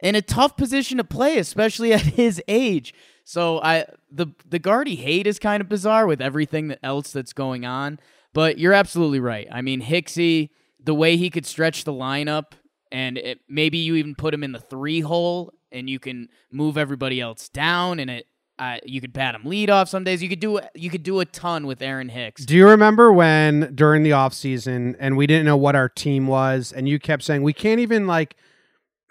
in 0.02 0.16
a 0.16 0.22
tough 0.24 0.58
position 0.58 0.98
to 0.98 1.04
play, 1.04 1.38
especially 1.38 1.94
at 1.98 2.02
his 2.02 2.42
age. 2.48 2.94
So 3.24 3.62
I 3.62 3.86
the 4.12 4.28
the 4.50 4.58
Gardy 4.60 4.96
hate 4.96 5.28
is 5.28 5.38
kind 5.38 5.62
of 5.62 5.70
bizarre 5.70 6.08
with 6.08 6.22
everything 6.22 6.70
that 6.70 6.80
else 6.82 7.12
that's 7.12 7.34
going 7.34 7.64
on. 7.66 8.00
But 8.34 8.58
you're 8.58 8.74
absolutely 8.74 9.20
right. 9.20 9.48
I 9.52 9.62
mean, 9.62 9.82
Hicksy, 9.82 10.50
the 10.88 10.96
way 10.96 11.16
he 11.18 11.30
could 11.30 11.46
stretch 11.46 11.84
the 11.84 11.94
lineup, 11.94 12.54
and 12.92 13.18
it, 13.20 13.40
maybe 13.48 13.78
you 13.78 13.94
even 13.96 14.16
put 14.16 14.34
him 14.34 14.44
in 14.44 14.54
the 14.54 14.60
three 14.60 15.02
hole, 15.02 15.54
and 15.72 15.88
you 15.90 16.00
can 16.00 16.30
move 16.52 16.78
everybody 16.78 17.22
else 17.22 17.48
down, 17.50 18.00
and 18.00 18.10
it 18.10 18.26
uh, 18.60 18.78
you 18.84 19.00
could 19.00 19.14
bat 19.14 19.36
him 19.36 19.44
lead 19.46 19.70
off 19.70 19.88
some 19.88 20.04
days. 20.04 20.24
You 20.24 20.30
could 20.30 20.40
do 20.40 20.60
you 20.74 20.90
could 20.90 21.04
do 21.04 21.20
a 21.20 21.26
ton 21.26 21.68
with 21.68 21.80
Aaron 21.82 22.10
Hicks. 22.10 22.44
Do 22.44 22.56
you 22.56 22.68
remember 22.68 23.12
when 23.14 23.72
during 23.76 24.02
the 24.02 24.14
off 24.14 24.34
season 24.34 24.96
and 25.00 25.16
we 25.16 25.28
didn't 25.28 25.46
know 25.46 25.58
what 25.58 25.76
our 25.76 25.88
team 25.90 26.26
was, 26.26 26.72
and 26.74 26.90
you 26.90 26.98
kept 26.98 27.22
saying 27.22 27.44
we 27.44 27.54
can't 27.54 27.80
even 27.80 28.08
like 28.08 28.36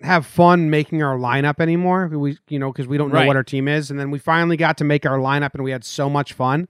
have 0.02 0.26
fun 0.26 0.68
making 0.68 1.00
our 1.02 1.16
lineup 1.16 1.60
anymore? 1.60 2.08
We, 2.08 2.38
you 2.48 2.58
know, 2.58 2.72
because 2.72 2.88
we 2.88 2.98
don't 2.98 3.10
know 3.10 3.16
Right. 3.20 3.26
what 3.28 3.36
our 3.36 3.44
team 3.44 3.68
is, 3.68 3.88
and 3.90 4.00
then 4.00 4.10
we 4.10 4.18
finally 4.18 4.56
got 4.56 4.78
to 4.78 4.84
make 4.84 5.06
our 5.06 5.18
lineup, 5.18 5.54
and 5.54 5.62
we 5.62 5.70
had 5.70 5.84
so 5.84 6.10
much 6.10 6.32
fun. 6.32 6.66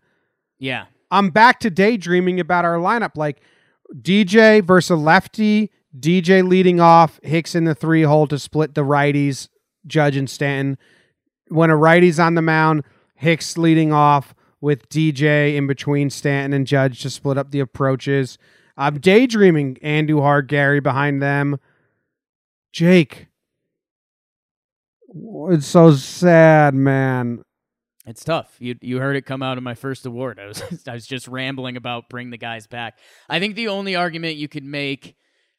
Yeah, 0.59 0.84
I'm 1.11 1.30
back 1.30 1.61
to 1.61 1.70
daydreaming 1.70 2.40
about 2.40 2.64
our 2.66 2.76
lineup, 2.76 3.16
like 3.16 3.40
DJ 3.95 4.62
versus 4.62 4.91
a 4.91 4.97
lefty, 4.97 5.70
DJ 5.99 6.47
leading 6.47 6.80
off, 6.80 7.20
Hicks 7.22 7.55
in 7.55 7.64
the 7.64 7.74
three 7.74 8.03
hole 8.03 8.26
to 8.26 8.39
split 8.39 8.74
the 8.74 8.84
righties, 8.84 9.49
Judge 9.87 10.16
and 10.16 10.28
Stanton. 10.28 10.78
When 11.49 11.70
a 11.70 11.76
righty's 11.76 12.18
on 12.18 12.34
the 12.34 12.43
mound, 12.43 12.84
Hicks 13.14 13.57
leading 13.57 13.93
off 13.93 14.34
with 14.61 14.89
DJ 14.89 15.57
in 15.57 15.66
between 15.66 16.11
Stanton 16.11 16.53
and 16.53 16.66
Judge 16.66 17.03
to 17.03 17.11
split 17.11 17.39
up 17.39 17.51
the 17.51 17.61
approaches. 17.61 18.37
I'm 18.76 18.99
daydreaming 18.99 19.76
Andujar, 19.76 20.47
Gary 20.47 20.80
behind 20.80 21.22
them. 21.22 21.59
Jake. 22.72 23.28
It's 25.09 25.66
so 25.66 25.95
sad, 25.95 26.74
man. 26.74 27.43
It's 28.07 28.22
tough. 28.24 28.57
You 28.61 28.76
you 28.80 28.98
heard 28.98 29.16
it 29.16 29.26
come 29.26 29.42
out 29.42 29.59
of 29.59 29.64
my 29.64 29.74
first 29.74 30.07
award. 30.07 30.38
I 30.42 30.46
was 30.46 30.62
I 30.86 30.92
was 30.92 31.07
just 31.07 31.28
rambling 31.28 31.76
about 31.76 32.09
bring 32.09 32.30
the 32.30 32.38
guys 32.38 32.66
back. 32.66 32.98
I 33.28 33.40
think 33.40 33.57
the 33.57 33.68
only 33.68 33.96
argument 33.96 34.36
you 34.36 34.48
could 34.48 34.64
make 34.64 35.16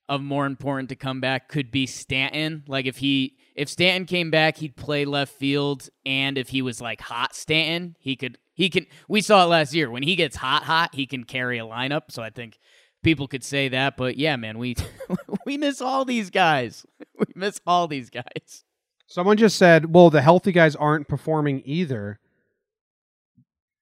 of 0.09 0.21
more 0.21 0.45
important 0.45 0.89
to 0.89 0.95
come 0.95 1.19
back 1.19 1.49
could 1.49 1.69
be 1.69 1.85
Stanton. 1.85 2.63
Like 2.67 2.85
if 2.85 2.97
he 2.97 3.37
if 3.55 3.69
Stanton 3.69 4.05
came 4.05 4.31
back, 4.31 4.57
he'd 4.57 4.75
play 4.75 5.03
left 5.03 5.33
field, 5.33 5.89
and 6.05 6.37
if 6.37 6.49
he 6.49 6.61
was 6.61 6.79
like 6.79 7.01
hot 7.01 7.35
Stanton, 7.35 7.95
he 7.99 8.15
could 8.15 8.37
he 8.53 8.69
can. 8.69 8.85
We 9.07 9.21
saw 9.21 9.43
it 9.43 9.47
last 9.47 9.73
year 9.73 9.91
when 9.91 10.03
he 10.03 10.15
gets 10.15 10.37
hot 10.37 10.63
hot, 10.63 10.95
he 10.95 11.05
can 11.05 11.25
carry 11.25 11.59
a 11.59 11.65
lineup. 11.65 12.03
So 12.09 12.23
I 12.23 12.29
think 12.29 12.57
people 13.03 13.27
could 13.27 13.43
say 13.43 13.67
that. 13.69 13.97
But 13.97 14.17
yeah, 14.17 14.37
man, 14.37 14.57
we 14.57 14.75
we 15.45 15.57
miss 15.57 15.81
all 15.81 16.05
these 16.05 16.29
guys. 16.29 16.85
We 17.19 17.25
miss 17.33 17.59
all 17.65 17.87
these 17.87 18.11
guys. 18.11 18.63
Someone 19.07 19.37
just 19.37 19.57
said, 19.57 19.91
well, 19.91 20.11
the 20.11 20.21
healthy 20.21 20.51
guys 20.51 20.75
aren't 20.75 21.07
performing 21.07 21.63
either. 21.65 22.19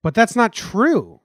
But 0.06 0.14
that's 0.14 0.36
not 0.36 0.54
true. 0.54 1.22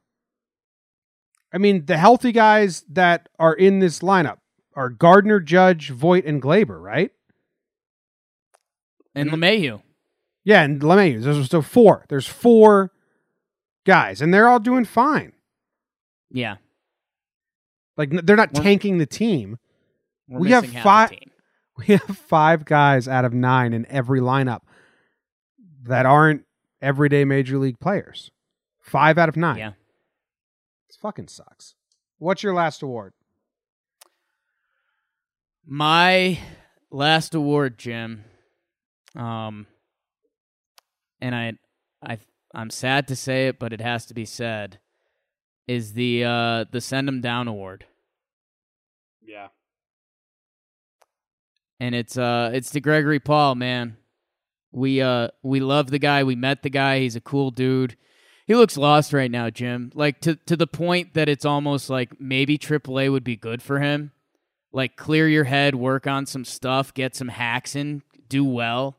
I 1.53 1.59
mean, 1.59 1.85
the 1.85 1.99
healthy 1.99 2.33
guys 2.33 2.83
that 2.89 3.28
are 3.39 3.53
in 3.53 3.81
this 3.81 3.99
lineup 3.99 4.39
are 4.74 4.89
Gardner, 4.89 5.39
Judge, 5.39 5.91
Voit, 5.91 6.24
and 6.24 6.41
Gleyber, 6.41 6.81
right? 6.81 7.11
And 9.14 9.31
mm-hmm. 9.31 9.45
LeMahieu. 9.45 9.83
Yeah, 10.45 10.62
and 10.62 10.81
LeMahieu. 10.81 11.22
There's 11.22 11.51
so 11.51 11.61
four. 11.61 12.07
There's 12.09 12.26
four 12.26 12.91
guys, 13.85 14.22
and 14.22 14.33
they're 14.33 14.49
all 14.49 14.59
doing 14.59 14.87
fine. 14.87 15.35
Yeah. 16.31 16.57
Like 17.99 18.09
they're 18.24 18.35
not 18.35 18.55
We're- 18.55 18.64
tanking 18.64 18.97
the 18.97 19.05
team. 19.05 19.59
We're 20.26 20.41
We 20.41 20.51
have 20.53 20.62
missing 20.62 20.76
half 20.76 20.85
fi- 20.85 21.07
the 21.09 21.16
team. 21.16 21.31
We 21.76 21.87
have 21.97 22.16
five 22.16 22.64
guys 22.64 23.09
out 23.09 23.26
of 23.26 23.35
nine 23.35 23.74
in 23.74 23.85
every 23.91 24.20
lineup 24.20 24.61
that 25.83 26.07
aren't 26.07 26.47
everyday 26.81 27.26
major 27.26 27.59
league 27.59 27.78
players. 27.78 28.31
Five 28.91 29.18
out 29.18 29.28
of 29.28 29.36
nine. 29.36 29.59
Yeah. 29.59 29.72
It 30.88 30.97
fucking 31.01 31.28
sucks. 31.28 31.74
What's 32.18 32.43
your 32.43 32.55
last 32.55 32.82
award? 32.82 33.12
My 35.64 36.41
last 36.91 37.34
award, 37.34 37.78
Jim. 37.78 38.24
Um 39.14 39.66
and 41.20 41.34
I 41.34 41.53
I 42.03 42.18
I'm 42.53 42.70
sad 42.70 43.07
to 43.09 43.16
say 43.16 43.47
it, 43.47 43.61
but 43.61 43.72
it 43.72 43.80
has 43.80 44.07
to 44.07 44.14
be 44.14 44.24
said, 44.24 44.80
is 45.68 45.93
the 45.93 46.24
uh 46.24 46.64
the 46.72 46.80
Send 46.80 47.07
'em 47.07 47.20
Down 47.20 47.47
award. 47.47 47.86
Yeah. 49.22 49.49
and 51.78 51.95
it's 51.95 52.18
uh 52.18 52.51
it's 52.53 52.70
to 52.70 52.80
Gregory 52.80 53.20
Paul, 53.20 53.55
man. 53.55 53.97
We 54.72 55.01
uh 55.01 55.28
we 55.45 55.61
love 55.61 55.91
the 55.93 56.01
guy. 56.01 56.24
We 56.24 56.34
met 56.34 56.62
the 56.64 56.70
guy. 56.70 56.99
He's 56.99 57.14
a 57.14 57.20
cool 57.20 57.53
dude. 57.53 57.97
He 58.51 58.57
looks 58.57 58.77
lost 58.77 59.13
right 59.13 59.31
now, 59.31 59.49
Jim. 59.49 59.93
Like 59.95 60.21
to 60.23 60.35
to 60.47 60.57
the 60.57 60.67
point 60.67 61.15
that 61.15 61.29
it's 61.29 61.45
almost 61.45 61.89
like 61.89 62.21
maybe 62.21 62.59
AAA 62.59 63.09
would 63.09 63.23
be 63.23 63.37
good 63.37 63.63
for 63.63 63.79
him. 63.79 64.11
Like 64.73 64.97
clear 64.97 65.29
your 65.29 65.45
head, 65.45 65.77
work 65.77 66.09
on 66.09 66.27
some 66.27 66.45
stuff, 66.45 66.93
get 66.93 67.15
some 67.15 67.29
hacks 67.29 67.77
in, 67.77 68.03
do 68.29 68.45
well. 68.45 68.97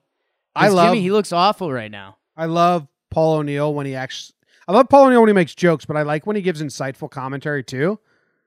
I 0.56 0.70
love 0.70 0.91
Jimmy. 0.93 1.02
He 1.02 1.12
looks 1.12 1.34
awful 1.34 1.70
right 1.70 1.91
now. 1.91 2.16
I 2.38 2.45
love 2.45 2.88
Paul 3.10 3.39
O'Neill 3.39 3.74
when 3.74 3.86
he 3.86 3.93
actually 3.93 4.36
I 4.70 4.72
love 4.72 4.88
Paul 4.88 5.08
O'Neill 5.08 5.20
when 5.20 5.28
he 5.28 5.34
makes 5.34 5.54
jokes, 5.54 5.84
but 5.84 5.97
I 5.97 6.04
like 6.04 6.26
when 6.26 6.38
he 6.38 6.41
gives 6.41 6.64
insightful 6.64 7.12
commentary 7.12 7.62
too. 7.62 7.99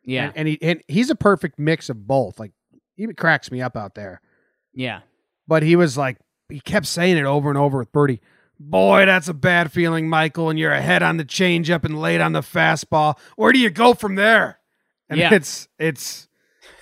Yeah, 0.05 0.29
And, 0.29 0.33
and 0.39 0.49
he 0.49 0.59
and 0.63 0.83
he's 0.89 1.11
a 1.11 1.15
perfect 1.15 1.59
mix 1.59 1.91
of 1.91 2.07
both. 2.07 2.41
Like 2.41 2.53
he 2.97 3.07
cracks 3.09 3.51
me 3.51 3.61
up 3.61 3.77
out 3.77 3.95
there. 3.95 4.23
yeah, 4.73 5.01
But 5.47 5.65
he 5.65 5.77
was 5.77 5.99
like 5.99 6.17
he 6.49 6.61
kept 6.61 6.87
saying 6.87 7.19
it 7.19 7.27
over 7.27 7.51
and 7.51 7.59
over 7.59 7.77
with 7.77 7.93
Birdie. 7.93 8.23
Boy, 8.59 9.05
that's 9.07 9.29
a 9.29 9.35
bad 9.35 9.73
feeling, 9.73 10.09
Michael, 10.09 10.49
and 10.51 10.59
you're 10.59 10.73
ahead 10.73 11.03
on 11.03 11.17
the 11.17 11.25
changeup 11.25 11.85
and 11.85 12.01
late 12.01 12.21
on 12.21 12.33
the 12.33 12.41
fastball. 12.41 13.19
Where 13.37 13.53
do 13.53 13.59
you 13.59 13.71
go 13.71 13.95
from 13.95 14.15
there? 14.15 14.59
And 15.09 15.19
Yeah. 15.19 15.35
it's 15.35 15.69
it's 15.79 16.29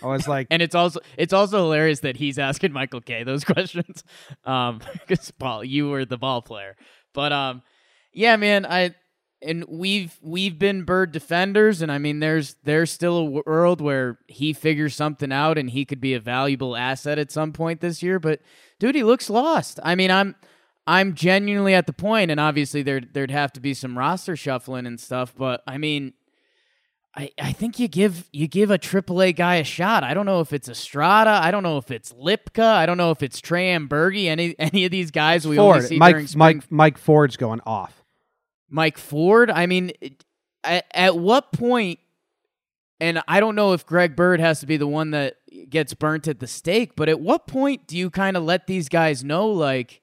I 0.02 0.06
was 0.06 0.28
like 0.28 0.46
and 0.50 0.60
it's 0.62 0.74
also 0.74 1.00
it's 1.16 1.32
also 1.32 1.58
hilarious 1.64 2.00
that 2.00 2.16
he's 2.16 2.38
asking 2.38 2.72
Michael 2.72 3.00
Kay 3.00 3.24
those 3.24 3.44
questions, 3.52 4.04
um, 4.44 4.80
because 4.92 5.30
Paul, 5.32 5.64
you 5.64 5.88
were 5.88 6.04
the 6.04 6.18
ball 6.18 6.42
player, 6.42 6.76
but 7.14 7.32
um, 7.32 7.62
yeah, 8.12 8.36
man, 8.36 8.66
I 8.66 8.94
and 9.40 9.64
we've 9.68 10.16
we've 10.22 10.58
been 10.58 10.84
bird 10.84 11.10
defenders, 11.10 11.82
and 11.82 11.90
I 11.90 11.98
mean, 11.98 12.20
there's 12.20 12.54
there's 12.62 12.90
still 12.92 13.16
a 13.16 13.24
world 13.46 13.80
where 13.80 14.18
he 14.28 14.52
figures 14.52 14.94
something 14.94 15.32
out, 15.32 15.58
and 15.58 15.70
he 15.70 15.84
could 15.84 16.00
be 16.00 16.14
a 16.14 16.20
valuable 16.20 16.76
asset 16.76 17.18
at 17.18 17.32
some 17.32 17.52
point 17.52 17.80
this 17.80 18.02
year. 18.02 18.20
But 18.20 18.40
dude, 18.78 18.94
he 18.94 19.02
looks 19.02 19.28
lost. 19.30 19.80
I 19.82 19.94
mean, 19.96 20.10
I'm 20.12 20.36
I'm 20.86 21.14
genuinely 21.14 21.74
at 21.74 21.86
the 21.86 21.92
point, 21.92 22.30
and 22.30 22.40
obviously 22.40 22.82
there 22.82 23.00
there'd 23.00 23.30
have 23.30 23.52
to 23.54 23.60
be 23.60 23.74
some 23.74 23.96
roster 23.96 24.36
shuffling 24.36 24.86
and 24.86 24.98
stuff, 25.00 25.34
but 25.36 25.62
I 25.66 25.78
mean. 25.78 26.14
I, 27.14 27.30
I 27.38 27.52
think 27.52 27.78
you 27.78 27.88
give 27.88 28.26
you 28.32 28.48
give 28.48 28.70
a 28.70 28.78
AAA 28.78 29.36
guy 29.36 29.56
a 29.56 29.64
shot. 29.64 30.02
I 30.02 30.14
don't 30.14 30.24
know 30.24 30.40
if 30.40 30.54
it's 30.54 30.66
Estrada. 30.66 31.28
I 31.42 31.50
don't 31.50 31.62
know 31.62 31.76
if 31.76 31.90
it's 31.90 32.10
Lipka. 32.14 32.64
I 32.64 32.86
don't 32.86 32.96
know 32.96 33.10
if 33.10 33.22
it's 33.22 33.38
Trey 33.38 33.74
Amburgey. 33.76 34.28
Any 34.28 34.54
any 34.58 34.86
of 34.86 34.90
these 34.90 35.10
guys 35.10 35.46
we 35.46 35.58
only 35.58 35.80
Ford. 35.80 35.88
see 35.90 35.98
during 35.98 36.14
Mike 36.14 36.28
spring. 36.28 36.38
Mike 36.38 36.72
Mike 36.72 36.96
Ford's 36.96 37.36
going 37.36 37.60
off. 37.66 38.02
Mike 38.70 38.96
Ford. 38.96 39.50
I 39.50 39.66
mean, 39.66 39.92
at, 40.64 40.86
at 40.94 41.18
what 41.18 41.52
point? 41.52 41.98
And 42.98 43.22
I 43.28 43.40
don't 43.40 43.56
know 43.56 43.72
if 43.72 43.84
Greg 43.84 44.16
Bird 44.16 44.40
has 44.40 44.60
to 44.60 44.66
be 44.66 44.76
the 44.76 44.86
one 44.86 45.10
that 45.10 45.34
gets 45.68 45.92
burnt 45.92 46.28
at 46.28 46.38
the 46.38 46.46
stake, 46.46 46.92
but 46.96 47.08
at 47.08 47.20
what 47.20 47.46
point 47.46 47.86
do 47.86 47.98
you 47.98 48.10
kind 48.10 48.36
of 48.36 48.44
let 48.44 48.66
these 48.68 48.88
guys 48.88 49.24
know, 49.24 49.48
like, 49.48 50.01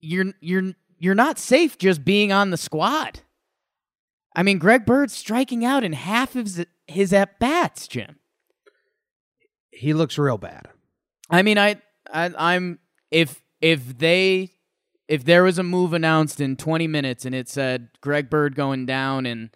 you're 0.00 0.32
you're 0.40 0.72
you're 0.98 1.14
not 1.14 1.38
safe 1.38 1.78
just 1.78 2.04
being 2.04 2.32
on 2.32 2.50
the 2.50 2.56
squad? 2.56 3.20
I 4.34 4.42
mean, 4.42 4.58
Greg 4.58 4.86
Bird's 4.86 5.14
striking 5.14 5.64
out 5.64 5.82
in 5.82 5.92
half 5.92 6.36
of 6.36 6.46
his, 6.46 6.66
his 6.86 7.12
at 7.12 7.38
bats, 7.40 7.88
Jim. 7.88 8.16
He 9.70 9.92
looks 9.92 10.18
real 10.18 10.38
bad. 10.38 10.68
I 11.28 11.42
mean, 11.42 11.58
I, 11.58 11.80
I 12.12 12.30
I'm 12.36 12.78
if 13.10 13.42
if 13.60 13.98
they 13.98 14.50
if 15.08 15.24
there 15.24 15.42
was 15.42 15.58
a 15.58 15.62
move 15.62 15.92
announced 15.92 16.40
in 16.40 16.56
20 16.56 16.86
minutes 16.86 17.24
and 17.24 17.34
it 17.34 17.48
said 17.48 17.88
Greg 18.00 18.30
Bird 18.30 18.54
going 18.54 18.86
down 18.86 19.26
and 19.26 19.50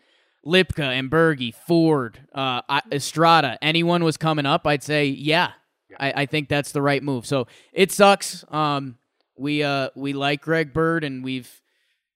Lipka 0.45 0.81
and 0.83 1.09
Berge, 1.09 1.55
Ford, 1.55 2.27
uh, 2.35 2.61
I- 2.69 2.83
Estrada, 2.91 3.57
anyone 3.63 4.03
was 4.03 4.17
coming 4.17 4.47
up, 4.47 4.67
I'd 4.67 4.83
say 4.83 5.07
yeah. 5.07 5.53
I, 6.01 6.23
I 6.23 6.27
think 6.27 6.49
that's 6.49 6.73
the 6.73 6.83
right 6.83 7.03
move. 7.03 7.25
So 7.25 7.47
it 7.73 7.93
sucks. 7.93 8.45
Um, 8.49 8.99
we 9.37 9.63
uh 9.63 9.91
we 9.95 10.13
like 10.13 10.41
Greg 10.41 10.73
Bird 10.73 11.05
and 11.05 11.25
we've 11.25 11.61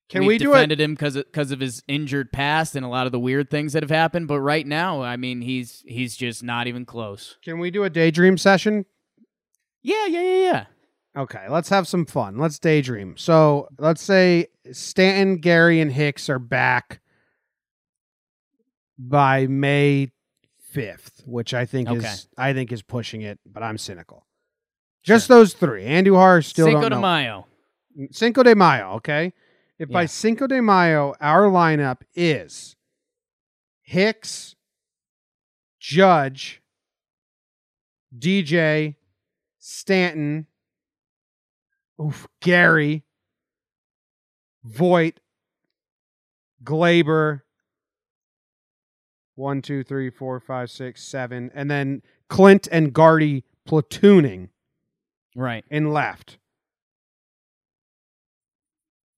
Can 0.08 0.20
we've 0.20 0.28
we 0.28 0.38
defended 0.38 0.80
him 0.80 0.94
because 0.94 1.14
because 1.16 1.50
of 1.50 1.60
his 1.60 1.82
injured 1.88 2.32
past 2.32 2.76
and 2.76 2.84
a 2.84 2.88
lot 2.88 3.06
of 3.06 3.12
the 3.12 3.18
weird 3.20 3.50
things 3.50 3.72
that 3.72 3.82
have 3.82 3.90
happened. 3.90 4.28
But 4.28 4.40
right 4.40 4.66
now, 4.66 5.02
I 5.02 5.16
mean, 5.16 5.40
he's 5.42 5.82
he's 5.86 6.16
just 6.16 6.42
not 6.42 6.66
even 6.66 6.84
close. 6.84 7.36
Can 7.42 7.58
we 7.58 7.70
do 7.70 7.84
a 7.84 7.90
daydream 7.90 8.38
session? 8.38 8.86
Yeah, 9.82 10.06
yeah, 10.06 10.20
yeah, 10.22 10.42
yeah. 10.42 10.64
Okay, 11.16 11.46
let's 11.48 11.68
have 11.70 11.88
some 11.88 12.06
fun. 12.06 12.38
Let's 12.38 12.58
daydream. 12.58 13.16
So 13.16 13.68
let's 13.78 14.02
say 14.02 14.48
Stanton, 14.70 15.38
Gary, 15.38 15.80
and 15.80 15.90
Hicks 15.90 16.28
are 16.28 16.38
back 16.38 17.00
by 18.98 19.46
May 19.46 20.10
fifth, 20.60 21.22
which 21.26 21.54
I 21.54 21.64
think 21.64 21.88
Okay. 21.88 21.98
is 22.06 22.28
I 22.36 22.52
think 22.52 22.70
is 22.72 22.82
pushing 22.82 23.22
it, 23.22 23.40
but 23.46 23.62
I'm 23.62 23.78
cynical. 23.78 24.26
Just 25.02 25.28
those 25.28 25.54
three. 25.54 25.84
Andujar 25.84 26.44
still 26.44 26.66
Cinco 26.66 26.80
don't 26.82 26.90
de 26.90 26.96
know. 26.96 27.00
Mayo. 27.02 27.46
Mm, 27.98 28.14
Cinco 28.14 28.42
de 28.42 28.54
Mayo. 28.54 28.92
Okay, 28.96 29.32
if 29.78 29.88
by 29.88 30.02
Yeah. 30.02 30.06
Cinco 30.06 30.46
de 30.46 30.60
Mayo 30.60 31.14
our 31.20 31.44
lineup 31.50 32.02
is 32.14 32.76
Hicks, 33.82 34.54
Judge, 35.80 36.60
DJ, 38.16 38.96
Stanton, 39.58 40.46
oof, 42.00 42.26
Gary, 42.40 43.04
Voit, 44.64 45.20
Gleyber, 46.62 47.42
one, 49.36 49.62
two, 49.62 49.82
three, 49.84 50.10
four, 50.10 50.38
five, 50.40 50.70
six, 50.70 51.02
seven, 51.02 51.50
and 51.54 51.70
then 51.70 52.02
Clint 52.28 52.68
and 52.70 52.92
Gardy 52.92 53.44
platooning 53.66 54.48
Right. 55.36 55.64
and 55.70 55.92
left. 55.92 56.38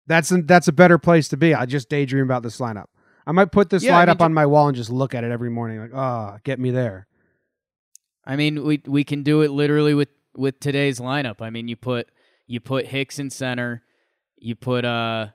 That's 0.06 0.32
a, 0.32 0.42
that's 0.42 0.68
a 0.68 0.72
better 0.72 0.98
place 0.98 1.28
to 1.28 1.36
be. 1.36 1.54
I 1.54 1.66
just 1.66 1.88
daydream 1.88 2.24
about 2.24 2.42
this 2.42 2.58
lineup. 2.58 2.86
I 3.26 3.32
might 3.32 3.52
put 3.52 3.70
this 3.70 3.84
Yeah, 3.84 3.96
I 3.96 4.04
lineup 4.04 4.18
mean, 4.18 4.24
on 4.26 4.34
my 4.34 4.46
wall 4.46 4.66
and 4.66 4.76
just 4.76 4.90
look 4.90 5.14
at 5.14 5.22
it 5.24 5.30
every 5.30 5.50
morning, 5.50 5.78
like, 5.78 5.94
oh, 5.94 6.38
get 6.42 6.58
me 6.58 6.70
there. 6.70 7.06
I 8.24 8.36
mean, 8.36 8.64
we 8.64 8.82
we 8.86 9.04
can 9.04 9.22
do 9.22 9.42
it 9.42 9.50
literally 9.50 9.94
with 9.94 10.08
with 10.36 10.58
today's 10.60 10.98
lineup. 11.00 11.40
I 11.40 11.50
mean, 11.50 11.68
you 11.68 11.76
put 11.76 12.10
you 12.46 12.60
put 12.60 12.86
Hicks 12.86 13.18
in 13.18 13.30
center, 13.30 13.82
you 14.36 14.54
put 14.56 14.84
uh 14.84 15.28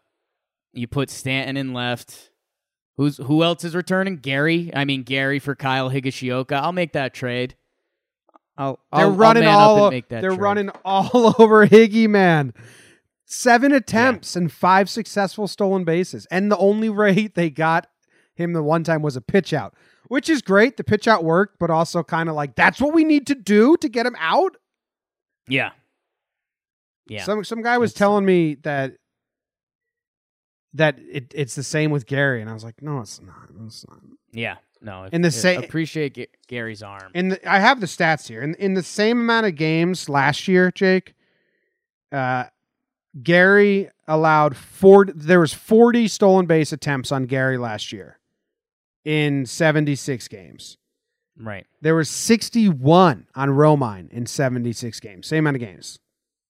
you 0.73 0.87
put 0.87 1.09
Stanton 1.09 1.57
in 1.57 1.73
left. 1.73 2.31
Who's 2.97 3.17
who 3.17 3.43
else 3.43 3.63
is 3.63 3.75
returning? 3.75 4.17
Gary. 4.17 4.71
I 4.73 4.85
mean, 4.85 5.03
Gary 5.03 5.39
for 5.39 5.55
Kyle 5.55 5.89
Higashioka. 5.89 6.53
I'll 6.53 6.71
make 6.71 6.93
that 6.93 7.13
trade. 7.13 7.55
I'll 8.57 8.79
They're 8.93 9.05
I'll, 9.05 9.11
running 9.11 9.45
I'll 9.45 9.59
all. 9.59 9.75
up 9.77 9.81
o- 9.81 9.85
and 9.87 9.93
make 9.95 10.07
that 10.09 10.21
they're 10.21 10.29
trade. 10.31 10.41
running 10.41 10.69
all 10.85 11.35
over 11.39 11.67
Higgy, 11.67 12.07
man. 12.07 12.53
Seven 13.25 13.71
attempts 13.71 14.35
and 14.35 14.51
five 14.51 14.89
successful 14.89 15.47
stolen 15.47 15.83
bases, 15.83 16.25
and 16.31 16.51
the 16.51 16.57
only 16.57 16.89
rate 17.03 17.35
they 17.35 17.49
got 17.49 17.87
him 18.35 18.53
the 18.53 18.61
one 18.63 18.83
time 18.83 19.01
was 19.01 19.15
a 19.15 19.21
pitch 19.21 19.51
out, 19.53 19.73
which 20.07 20.29
is 20.29 20.41
great. 20.41 20.77
The 20.77 20.83
pitch 20.83 21.07
out 21.07 21.23
worked, 21.23 21.57
but 21.59 21.69
also 21.69 22.03
kind 22.03 22.29
of 22.29 22.35
like 22.35 22.55
that's 22.55 22.79
what 22.79 22.93
we 22.93 23.03
need 23.03 23.25
to 23.27 23.35
do 23.35 23.77
to 23.77 23.89
get 23.89 24.05
him 24.05 24.15
out. 24.19 24.55
Yeah. 25.47 25.71
Yeah. 27.07 27.23
Some 27.23 27.43
some 27.43 27.61
guy 27.61 27.77
was 27.77 27.91
It's- 27.91 27.99
telling 27.99 28.25
me 28.25 28.55
that 28.63 28.93
that 30.73 30.97
it, 30.99 31.31
it's 31.35 31.55
the 31.55 31.63
same 31.63 31.91
with 31.91 32.05
Gary, 32.05 32.41
and 32.41 32.49
I 32.49 32.53
was 32.53 32.63
like, 32.63 32.81
no, 32.81 32.99
it's 32.99 33.21
not. 33.21 33.49
It's 33.65 33.85
not. 33.87 33.99
yeah. 34.33 34.55
No. 34.85 35.09
In 35.11 35.21
the 35.23 35.31
same, 35.31 35.59
sa- 35.59 35.65
appreciate 35.65 36.13
Ga- 36.13 36.29
Gary's 36.47 36.83
arm. 36.83 37.11
In 37.15 37.29
the, 37.29 37.51
I 37.51 37.59
have 37.59 37.79
the 37.81 37.87
stats 37.87 38.27
here. 38.27 38.41
In 38.41 38.53
in 38.55 38.75
the 38.75 38.83
same 38.83 39.19
amount 39.19 39.47
of 39.47 39.55
games 39.55 40.07
last 40.07 40.47
year, 40.47 40.71
Jake, 40.71 41.13
uh, 42.11 42.45
Gary 43.23 43.89
allowed 44.07 44.55
four. 44.55 45.05
There 45.05 45.39
was 45.39 45.53
forty 45.53 46.07
stolen 46.07 46.45
base 46.45 46.71
attempts 46.71 47.11
on 47.11 47.25
Gary 47.25 47.57
last 47.57 47.91
year, 47.91 48.19
in 49.03 49.45
seventy 49.47 49.95
six 49.95 50.27
games. 50.27 50.77
right. 51.37 51.65
There 51.81 51.95
was 51.95 52.09
sixty 52.09 52.69
one 52.69 53.25
on 53.35 53.49
Romine 53.49 54.11
in 54.11 54.25
seventy 54.27 54.71
six 54.73 54.99
games. 54.99 55.25
Same 55.27 55.39
amount 55.47 55.55
of 55.55 55.61
games. 55.61 55.99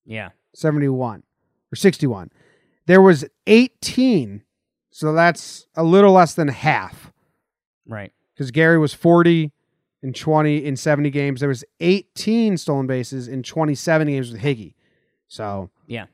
Yeah. 0.06 0.30
71 0.54 1.24
or 1.72 1.76
61. 1.76 2.32
There 2.86 3.02
was 3.02 3.26
18 3.48 4.44
So 4.92 5.12
that's 5.14 5.66
a 5.76 5.84
little 5.84 6.14
less 6.14 6.34
than 6.36 6.48
half 6.48 7.12
Right. 7.88 8.14
Because 8.36 8.52
Gary 8.52 8.78
was 8.78 8.94
40 8.94 9.52
in 10.04 10.14
20 10.14 10.64
in 10.64 10.76
70 10.76 11.10
games. 11.10 11.40
There 11.40 11.50
was 11.50 11.64
18 11.80 12.58
stolen 12.58 12.86
bases 12.86 13.28
in 13.28 13.42
27 13.42 14.08
games 14.08 14.32
with 14.32 14.42
Higgy. 14.42 14.76
So 15.28 15.70
Yeah. 15.88 16.06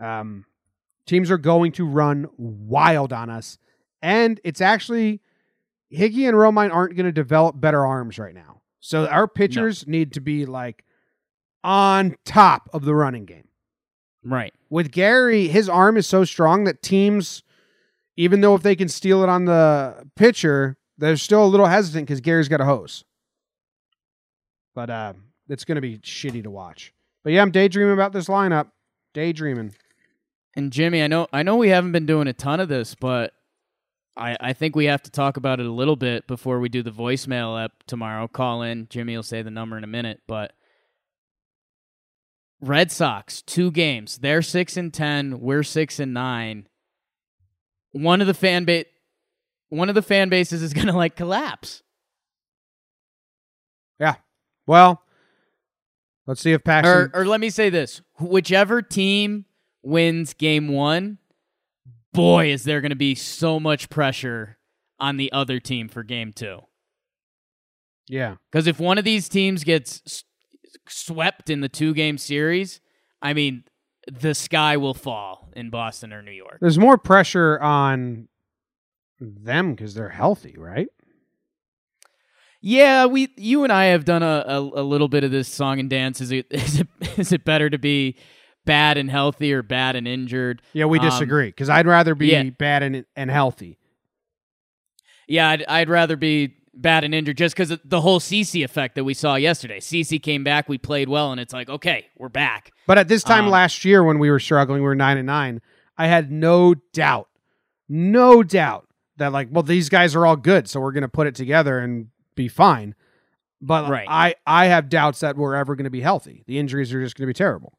um, 0.00 0.44
teams 1.06 1.30
are 1.30 1.38
going 1.38 1.70
to 1.72 1.86
run 1.86 2.26
wild 2.36 3.12
on 3.12 3.30
us, 3.30 3.58
and 4.02 4.40
it's 4.42 4.60
actually 4.60 5.20
Higgy 5.92 6.26
and 6.28 6.36
Romine 6.36 6.72
aren't 6.74 6.96
going 6.96 7.06
to 7.06 7.12
develop 7.12 7.60
better 7.60 7.86
arms 7.86 8.18
right 8.18 8.34
now. 8.34 8.60
So 8.80 9.06
our 9.06 9.28
pitchers 9.28 9.86
need 9.86 10.12
to 10.14 10.20
be 10.20 10.44
like 10.46 10.84
on 11.62 12.16
top 12.24 12.68
of 12.72 12.84
the 12.84 12.94
running 12.94 13.24
game. 13.24 13.48
Right. 14.24 14.52
With 14.70 14.90
Gary, 14.90 15.46
his 15.48 15.68
arm 15.68 15.96
is 15.96 16.06
so 16.06 16.24
strong 16.24 16.64
that 16.64 16.82
teams, 16.82 17.42
even 18.16 18.40
though 18.40 18.54
if 18.56 18.62
they 18.62 18.74
can 18.76 18.88
steal 18.88 19.22
it 19.22 19.28
on 19.28 19.44
the 19.44 20.08
pitcher, 20.16 20.76
they're 20.98 21.16
still 21.16 21.44
a 21.44 21.46
little 21.46 21.66
hesitant 21.66 22.06
because 22.06 22.20
Gary's 22.20 22.48
got 22.48 22.60
a 22.60 22.64
hose. 22.64 23.04
But 24.74 24.90
uh, 24.90 25.12
it's 25.48 25.64
going 25.64 25.76
to 25.76 25.82
be 25.82 25.98
shitty 25.98 26.42
to 26.42 26.50
watch. 26.50 26.92
But 27.24 27.32
yeah, 27.32 27.42
I'm 27.42 27.50
daydreaming 27.50 27.94
about 27.94 28.12
this 28.12 28.26
lineup. 28.26 28.70
Daydreaming. 29.14 29.74
And 30.54 30.72
Jimmy, 30.72 31.02
I 31.02 31.06
know 31.06 31.26
I 31.32 31.42
know 31.42 31.56
we 31.56 31.68
haven't 31.68 31.92
been 31.92 32.06
doing 32.06 32.28
a 32.28 32.32
ton 32.32 32.60
of 32.60 32.68
this, 32.68 32.94
but 32.94 33.32
I 34.16 34.36
I 34.40 34.52
think 34.52 34.74
we 34.74 34.86
have 34.86 35.02
to 35.02 35.10
talk 35.10 35.36
about 35.36 35.60
it 35.60 35.66
a 35.66 35.72
little 35.72 35.96
bit 35.96 36.26
before 36.26 36.60
we 36.60 36.68
do 36.68 36.82
the 36.82 36.90
voicemail 36.90 37.62
up 37.62 37.72
tomorrow. 37.86 38.26
Call 38.26 38.62
in. 38.62 38.86
Jimmy 38.88 39.16
will 39.16 39.22
say 39.22 39.42
the 39.42 39.50
number 39.50 39.76
in 39.76 39.84
a 39.84 39.88
minute, 39.88 40.20
but 40.26 40.52
Red 42.60 42.90
Sox, 42.90 43.42
two 43.42 43.70
games. 43.70 44.18
They're 44.18 44.42
six 44.42 44.76
and 44.76 44.92
ten. 44.92 45.40
We're 45.40 45.62
six 45.62 45.98
and 45.98 46.14
nine. 46.14 46.68
One 47.92 48.20
of 48.20 48.26
the 48.26 48.34
fan 48.34 48.64
base 48.64 48.86
one 49.68 49.88
of 49.88 49.94
the 49.94 50.02
fan 50.02 50.28
bases 50.28 50.62
is 50.62 50.72
gonna 50.74 50.96
like 50.96 51.16
collapse. 51.16 51.82
Yeah. 53.98 54.16
Well, 54.66 55.02
let's 56.26 56.40
see 56.40 56.52
if 56.52 56.64
Paxton. 56.64 56.94
Or 56.94 57.10
or 57.14 57.24
let 57.26 57.40
me 57.40 57.50
say 57.50 57.70
this. 57.70 58.00
Whichever 58.20 58.82
team 58.82 59.46
wins 59.82 60.34
game 60.34 60.68
one, 60.68 61.18
boy, 62.12 62.50
is 62.50 62.64
there 62.64 62.80
gonna 62.80 62.96
be 62.96 63.14
so 63.14 63.58
much 63.60 63.88
pressure 63.88 64.58
on 64.98 65.16
the 65.16 65.30
other 65.32 65.60
team 65.60 65.88
for 65.88 66.02
game 66.02 66.32
two. 66.32 66.60
yeah. 68.08 68.36
Because 68.50 68.66
if 68.66 68.80
one 68.80 68.96
of 68.98 69.04
these 69.04 69.28
teams 69.28 69.62
gets 69.62 70.00
s- 70.06 70.24
swept 70.88 71.50
in 71.50 71.60
the 71.60 71.68
two 71.68 71.92
game 71.92 72.16
series, 72.16 72.80
I 73.20 73.34
mean, 73.34 73.64
the 74.10 74.34
sky 74.34 74.78
will 74.78 74.94
fall 74.94 75.50
in 75.54 75.68
Boston 75.68 76.12
or 76.14 76.22
New 76.22 76.30
York. 76.32 76.58
There's 76.62 76.78
more 76.78 76.96
pressure 76.96 77.60
on 77.60 78.28
them 79.20 79.72
because 79.74 79.94
they're 79.94 80.08
healthy, 80.10 80.54
right? 80.58 80.88
Yeah, 82.60 83.06
we, 83.06 83.28
you 83.36 83.64
and 83.64 83.72
I 83.72 83.86
have 83.86 84.04
done 84.04 84.22
a, 84.22 84.44
a, 84.46 84.58
a 84.58 84.82
little 84.82 85.08
bit 85.08 85.24
of 85.24 85.30
this 85.30 85.46
song 85.48 85.78
and 85.78 85.88
dance. 85.88 86.20
Is 86.20 86.32
it, 86.32 86.46
is 86.50 86.80
it, 86.80 86.88
is 87.16 87.32
it 87.32 87.44
better 87.44 87.70
to 87.70 87.78
be 87.78 88.16
bad 88.64 88.98
and 88.98 89.10
healthy 89.10 89.52
or 89.52 89.62
bad 89.62 89.94
and 89.96 90.08
injured? 90.08 90.62
Yeah, 90.72 90.86
we 90.86 90.98
Um, 90.98 91.04
disagree 91.04 91.48
because 91.48 91.68
I'd 91.68 91.86
rather 91.86 92.14
be 92.14 92.28
yeah. 92.28 92.42
bad 92.44 92.82
and 92.82 93.04
and 93.14 93.30
healthy. 93.30 93.78
Yeah, 95.28 95.48
I'd, 95.50 95.64
I'd 95.64 95.88
rather 95.88 96.16
be 96.16 96.54
bad 96.74 97.04
and 97.04 97.14
injured 97.14 97.36
just 97.36 97.56
because 97.56 97.76
the 97.84 98.00
whole 98.00 98.20
CC 98.20 98.62
effect 98.64 98.94
that 98.96 99.04
we 99.04 99.14
saw 99.14 99.34
yesterday. 99.36 99.80
CC 99.80 100.22
came 100.22 100.44
back, 100.44 100.68
we 100.68 100.78
played 100.78 101.08
well, 101.08 101.32
and 101.32 101.40
it's 101.40 101.52
like, 101.52 101.68
okay, 101.68 102.06
we're 102.16 102.28
back. 102.28 102.72
But 102.86 102.98
at 102.98 103.08
this 103.08 103.22
time 103.22 103.46
Um, 103.46 103.50
last 103.50 103.84
year, 103.84 104.04
when 104.04 104.18
we 104.18 104.30
were 104.30 104.38
struggling, 104.40 104.80
we 104.82 104.86
were 104.86 104.94
nine 104.94 105.16
and 105.18 105.26
nine. 105.26 105.60
I 105.98 106.06
had 106.08 106.30
no 106.30 106.74
doubt, 106.92 107.28
no 107.88 108.42
doubt 108.42 108.85
that 109.18 109.32
like, 109.32 109.48
well, 109.50 109.62
these 109.62 109.88
guys 109.88 110.14
are 110.14 110.26
all 110.26 110.36
good, 110.36 110.68
so 110.68 110.80
we're 110.80 110.92
gonna 110.92 111.08
put 111.08 111.26
it 111.26 111.34
together 111.34 111.78
and 111.78 112.08
be 112.34 112.48
fine. 112.48 112.94
But 113.60 113.88
Right. 113.90 114.06
I 114.08 114.34
I 114.46 114.66
have 114.66 114.88
doubts 114.88 115.20
that 115.20 115.36
we're 115.36 115.54
ever 115.54 115.74
gonna 115.76 115.90
be 115.90 116.00
healthy. 116.02 116.42
The 116.46 116.58
injuries 116.58 116.92
are 116.92 117.02
just 117.02 117.16
gonna 117.16 117.26
be 117.26 117.32
terrible. 117.34 117.78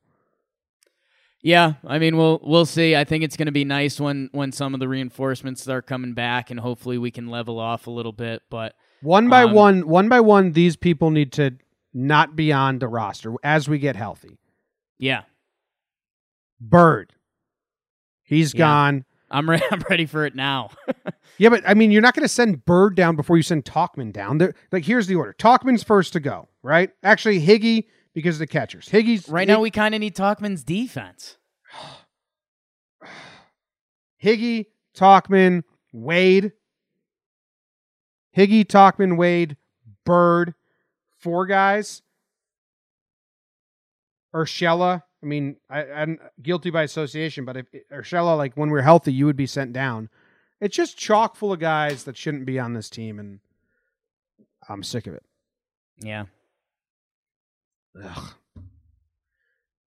Yeah, 1.43 1.73
I 1.85 1.99
mean 1.99 2.17
we'll 2.17 2.39
we'll 2.43 2.65
see. 2.65 2.95
I 2.95 3.03
think 3.03 3.23
it's 3.23 3.37
going 3.37 3.45
to 3.45 3.51
be 3.51 3.63
nice 3.63 3.99
when 3.99 4.29
when 4.33 4.51
some 4.51 4.73
of 4.73 4.79
the 4.79 4.87
reinforcements 4.87 5.61
start 5.61 5.85
coming 5.85 6.13
back, 6.13 6.49
and 6.49 6.59
hopefully 6.59 6.97
we 6.97 7.11
can 7.11 7.27
level 7.27 7.59
off 7.59 7.85
a 7.87 7.91
little 7.91 8.11
bit. 8.11 8.41
But 8.49 8.75
One 9.01 9.29
by 9.29 9.43
Um, 9.43 9.53
one, 9.53 9.87
one 9.87 10.09
by 10.09 10.19
one, 10.19 10.53
these 10.53 10.75
people 10.75 11.11
need 11.11 11.31
to 11.33 11.51
not 11.93 12.35
be 12.35 12.51
on 12.51 12.79
the 12.79 12.87
roster 12.87 13.33
as 13.43 13.69
we 13.69 13.77
get 13.77 13.95
healthy. 13.95 14.39
yeah, 14.97 15.21
Bird, 16.59 17.13
he's 18.23 18.53
Yeah. 18.53 18.57
gone. 18.59 19.05
I'm 19.29 19.49
re- 19.49 19.61
I'm 19.71 19.83
ready 19.89 20.05
for 20.05 20.25
it 20.25 20.35
now. 20.35 20.69
Yeah, 21.39 21.49
but 21.49 21.61
I 21.67 21.75
mean, 21.75 21.91
you're 21.91 22.01
not 22.01 22.15
going 22.15 22.23
to 22.23 22.27
send 22.29 22.65
Bird 22.65 22.95
down 22.95 23.15
before 23.15 23.37
you 23.37 23.43
send 23.43 23.63
Tauchman 23.63 24.11
down. 24.11 24.39
They're, 24.39 24.55
like, 24.71 24.85
here's 24.85 25.05
the 25.05 25.13
order: 25.13 25.35
Tauchman's 25.37 25.83
first 25.83 26.13
to 26.13 26.19
go, 26.19 26.47
right? 26.63 26.89
Actually, 27.03 27.39
Higgy 27.45 27.83
because 28.15 28.37
of 28.37 28.39
the 28.39 28.47
catchers. 28.47 28.89
Higgy's 28.89 29.29
right 29.29 29.47
now 29.47 29.61
we 29.61 29.69
kind 29.69 29.93
of 29.93 30.01
need 30.01 30.15
Tauchman's 30.15 30.63
defense. 30.63 31.37
Higgy, 34.23 34.65
Tauchman, 34.97 35.61
Wade, 35.93 36.53
Higgy, 38.35 38.65
Tauchman, 38.65 39.15
Wade, 39.15 39.57
Bird, 40.05 40.55
four 41.19 41.45
guys. 41.45 42.01
Urshela. 44.33 45.03
I 45.21 45.25
mean, 45.25 45.57
I, 45.69 45.83
I'm 45.83 46.19
guilty 46.41 46.69
by 46.69 46.83
association, 46.83 47.43
but 47.45 47.57
if 47.57 47.65
Urshela, 47.91 48.37
like 48.37 48.53
when 48.55 48.69
we're 48.69 48.81
healthy, 48.81 49.13
you 49.13 49.25
would 49.25 49.35
be 49.35 49.47
sent 49.47 49.73
down. 49.73 50.09
It's 50.61 50.75
just 50.75 50.97
chock 50.97 51.35
full 51.35 51.53
of 51.53 51.59
guys 51.59 52.03
that 52.03 52.17
shouldn't 52.17 52.45
be 52.45 52.59
on 52.59 52.73
this 52.73 52.89
team, 52.89 53.19
and 53.19 53.39
I'm 54.69 54.83
sick 54.83 55.07
of 55.07 55.13
it. 55.13 55.23
Yeah. 55.99 56.25
Ugh. 58.03 58.33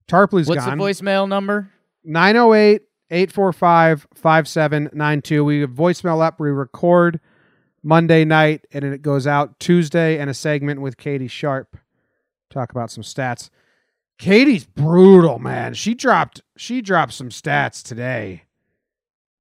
Tarpley's 0.08 0.48
What's 0.48 0.64
gone. 0.64 0.78
What's 0.78 0.98
the 0.98 1.04
voicemail 1.04 1.28
number? 1.28 1.70
908 2.04 2.82
845 3.10 4.08
5792. 4.14 5.44
We 5.44 5.60
have 5.60 5.70
voicemail 5.70 6.22
up. 6.22 6.40
We 6.40 6.50
record 6.50 7.20
Monday 7.82 8.24
night 8.24 8.66
and 8.72 8.84
it 8.84 9.02
goes 9.02 9.26
out 9.26 9.58
Tuesday 9.58 10.18
and 10.18 10.28
a 10.28 10.34
segment 10.34 10.80
with 10.80 10.96
Katie 10.96 11.28
Sharp. 11.28 11.76
Talk 12.50 12.70
about 12.72 12.90
some 12.90 13.04
stats. 13.04 13.50
Katie's 14.20 14.66
brutal, 14.66 15.38
man. 15.38 15.72
She 15.72 15.94
dropped 15.94 16.42
she 16.54 16.82
dropped 16.82 17.14
some 17.14 17.30
stats 17.30 17.82
today. 17.82 18.42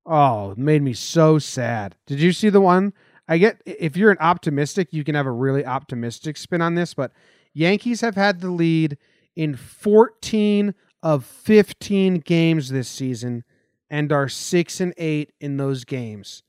Oh, 0.05 0.51
it 0.51 0.57
made 0.57 0.81
me 0.81 0.93
so 0.93 1.37
sad. 1.37 1.97
Did 2.05 2.21
you 2.21 2.31
see 2.31 2.47
the 2.47 2.61
one? 2.61 2.93
I 3.27 3.39
get 3.39 3.61
if 3.65 3.97
you're 3.97 4.09
an 4.09 4.17
optimistic, 4.21 4.93
you 4.93 5.03
can 5.03 5.15
have 5.15 5.25
a 5.25 5.31
really 5.31 5.65
optimistic 5.65 6.37
spin 6.37 6.61
on 6.61 6.75
this, 6.75 6.93
but 6.93 7.11
Yankees 7.53 7.99
have 7.99 8.15
had 8.15 8.39
the 8.39 8.49
lead 8.49 8.97
in 9.35 9.57
14 9.57 10.73
of 11.03 11.25
15 11.25 12.19
games 12.19 12.69
this 12.69 12.87
season 12.87 13.43
and 13.89 14.13
are 14.13 14.29
6 14.29 14.79
and 14.79 14.93
8 14.97 15.33
in 15.41 15.57
those 15.57 15.83
games. 15.83 16.43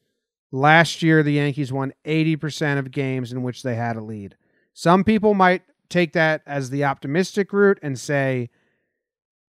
Last 0.53 1.03
year 1.03 1.25
the 1.25 1.33
Yankees 1.33 1.73
won 1.73 1.93
80% 2.05 2.79
of 2.79 2.93
games 2.93 3.33
in 3.33 3.43
which 3.43 3.65
they 3.65 3.75
had 3.75 3.97
a 3.97 4.01
lead. 4.01 4.37
Some 4.73 5.03
people 5.03 5.35
might 5.35 5.63
take 5.91 6.13
that 6.15 6.43
as 6.47 6.71
the 6.71 6.85
optimistic 6.85 7.53
route 7.53 7.79
and 7.83 7.99
say, 7.99 8.49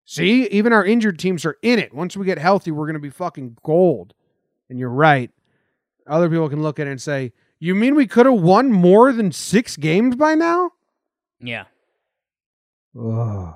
"See, 0.05 0.47
even 0.47 0.73
our 0.73 0.85
injured 0.85 1.19
teams 1.19 1.45
are 1.45 1.59
in 1.63 1.79
it. 1.79 1.93
Once 1.93 2.17
we 2.17 2.25
get 2.25 2.39
healthy, 2.39 2.71
we're 2.71 2.87
going 2.87 2.95
to 2.95 3.01
be 3.01 3.11
fucking 3.11 3.59
gold." 3.63 4.15
And 4.71 4.79
you're 4.79 4.89
right. 4.89 5.31
Other 6.07 6.31
people 6.31 6.49
can 6.49 6.63
look 6.63 6.79
at 6.79 6.87
it 6.87 6.91
and 6.91 7.03
say, 7.03 7.33
"You 7.59 7.75
mean 7.75 7.95
we 7.95 8.07
could 8.07 8.27
have 8.27 8.41
won 8.41 8.73
more 8.73 9.13
than 9.13 9.33
6 9.33 9.77
games 9.77 10.17
by 10.17 10.35
now?" 10.35 10.71
Yeah. 11.41 11.65
Ugh. 12.99 13.55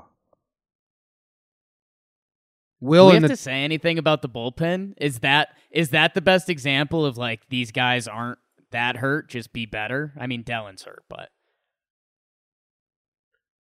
Will 2.81 3.07
we 3.07 3.13
have 3.15 3.23
the 3.23 3.29
to 3.29 3.37
say 3.37 3.63
anything 3.63 3.97
about 3.97 4.23
the 4.23 4.29
bullpen? 4.29 4.95
Is 4.97 5.21
that 5.21 5.57
is 5.71 5.91
that 5.91 6.15
the 6.15 6.21
best 6.21 6.51
example 6.51 7.07
of 7.07 7.17
like 7.17 7.49
these 7.49 7.71
guys 7.71 8.09
aren't 8.09 8.41
that 8.73 8.97
hurt? 8.97 9.29
Just 9.29 9.53
be 9.53 9.67
better. 9.67 10.13
I 10.19 10.27
mean, 10.27 10.43
Dellin's 10.43 10.83
hurt, 10.83 11.05
but 11.09 11.31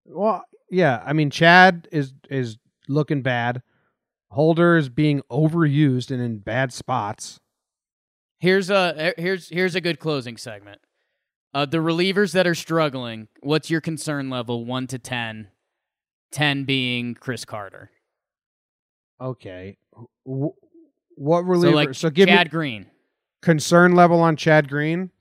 Well, 0.06 0.43
yeah. 0.70 1.02
I 1.06 1.14
mean, 1.14 1.30
Chad 1.30 1.88
is 1.91 2.14
is 2.30 2.58
looking 2.88 3.22
bad. 3.22 3.62
Holder 4.30 4.78
is 4.78 4.89
being 4.89 5.22
overused 5.32 6.10
and 6.12 6.22
in 6.22 6.39
bad 6.39 6.72
spots. 6.74 7.39
Here's 8.39 8.70
a 8.70 9.14
here's 9.18 9.49
here's 9.49 9.76
a 9.76 9.82
good 9.82 9.99
closing 9.99 10.38
segment. 10.38 10.80
Uh, 11.54 11.66
the 11.66 11.78
relievers 11.80 12.32
that 12.34 12.47
are 12.47 12.56
struggling. 12.56 13.28
What's 13.41 13.70
your 13.70 13.82
concern 13.82 14.30
level? 14.30 14.66
One 14.66 14.88
to 14.88 14.97
ten. 14.97 15.49
Ten 16.32 16.64
being 16.64 17.14
Chris 17.14 17.43
Carter. 17.43 17.91
Okay. 19.20 19.78
Wh- 20.26 20.56
What 21.16 21.41
reliever? 21.45 21.72
So 21.72 21.76
like 21.76 21.93
so 21.95 22.10
give 22.10 22.30
Chad 22.30 22.47
me 22.47 22.52
Green. 22.52 22.86
concern 23.41 23.95
level 23.95 24.22
on 24.22 24.38
Chad 24.38 24.70
Green. 24.70 25.12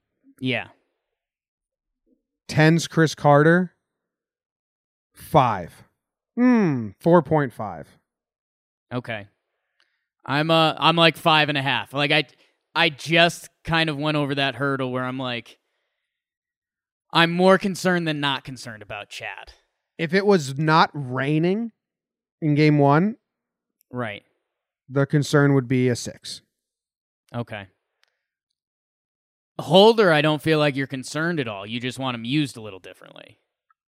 Yeah. 0.41 0.68
Tens 2.49 2.87
Chris 2.89 3.14
Carter. 3.14 3.72
Five. 5.21 5.85
Hmm. 6.37 6.91
Four 7.01 7.23
point 7.23 7.53
five. 7.53 7.87
Okay. 8.93 9.27
I'm 10.25 10.51
uh 10.51 10.75
I'm 10.79 10.97
like 10.97 11.16
five 11.16 11.49
and 11.49 11.59
a 11.59 11.62
half. 11.62 11.93
Like 11.93 12.11
I 12.11 12.25
I 12.75 12.89
just 12.89 13.49
kind 13.64 13.91
of 13.91 13.97
went 13.99 14.16
over 14.16 14.35
that 14.35 14.55
hurdle 14.55 14.91
where 14.93 15.05
I'm 15.05 15.18
like, 15.18 15.59
I'm 17.12 17.31
more 17.31 17.59
concerned 17.59 18.07
than 18.07 18.21
not 18.21 18.45
concerned 18.45 18.83
about 18.83 19.09
Chad. 19.09 19.53
If 19.99 20.14
it 20.14 20.25
was 20.25 20.59
not 20.59 20.91
raining 20.95 21.73
in 22.41 22.55
game 22.55 22.79
one, 22.79 23.16
Right. 23.91 24.23
the 24.89 25.05
concern 25.07 25.55
would 25.55 25.68
be 25.68 25.89
a 25.89 25.97
six. 25.97 26.43
Okay. 27.35 27.66
Holder, 29.61 30.11
I 30.12 30.23
don't 30.23 30.41
feel 30.41 30.59
like 30.59 30.75
you're 30.75 30.87
concerned 30.87 31.39
at 31.39 31.49
all. 31.49 31.66
You 31.66 31.81
just 31.81 31.99
want 31.99 32.14
him 32.14 32.25
used 32.25 32.57
a 32.57 32.62
little 32.62 32.79
differently. 32.79 33.39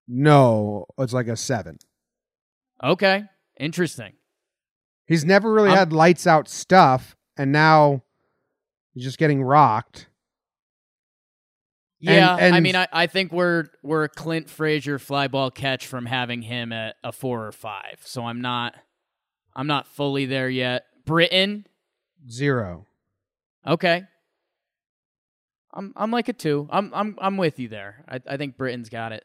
No, 0.07 0.85
it's 0.97 1.13
like 1.13 1.27
a 1.27 1.35
seven. 1.37 1.77
Okay. 2.83 3.23
Interesting. 3.59 4.13
He's 5.05 5.23
never 5.25 5.51
really 5.51 5.69
I'm- 5.69 5.77
had 5.77 5.93
lights 5.93 6.25
out 6.27 6.47
stuff, 6.47 7.15
and 7.37 7.51
now 7.51 8.03
he's 8.93 9.03
just 9.03 9.17
getting 9.17 9.43
rocked. 9.43 10.07
And- 12.03 12.15
Yeah, 12.15 12.35
I 12.35 12.59
mean, 12.59 12.75
I, 12.75 12.87
I 12.91 13.05
think 13.07 13.31
we're 13.31 13.65
we're 13.83 14.05
a 14.05 14.09
Clint 14.09 14.49
Frazier 14.49 14.97
fly 14.97 15.27
ball 15.27 15.51
catch 15.51 15.85
from 15.85 16.07
having 16.07 16.41
him 16.41 16.71
at 16.73 16.95
a 17.03 17.11
four 17.11 17.45
or 17.45 17.51
five. 17.51 17.99
So 18.03 18.25
I'm 18.25 18.41
not 18.41 18.73
I'm 19.55 19.67
not 19.67 19.87
fully 19.87 20.25
there 20.25 20.49
yet. 20.49 20.85
Britton, 21.05 21.67
Zero. 22.29 22.87
okay. 23.67 24.03
I'm 25.73 25.93
I'm 25.95 26.09
like 26.11 26.27
a 26.27 26.33
two. 26.33 26.67
I'm 26.71 26.91
I'm 26.93 27.15
I'm 27.21 27.37
with 27.37 27.59
you 27.59 27.67
there. 27.67 28.03
I 28.09 28.19
I 28.27 28.37
think 28.37 28.57
Britton's 28.57 28.89
got 28.89 29.11
it. 29.11 29.23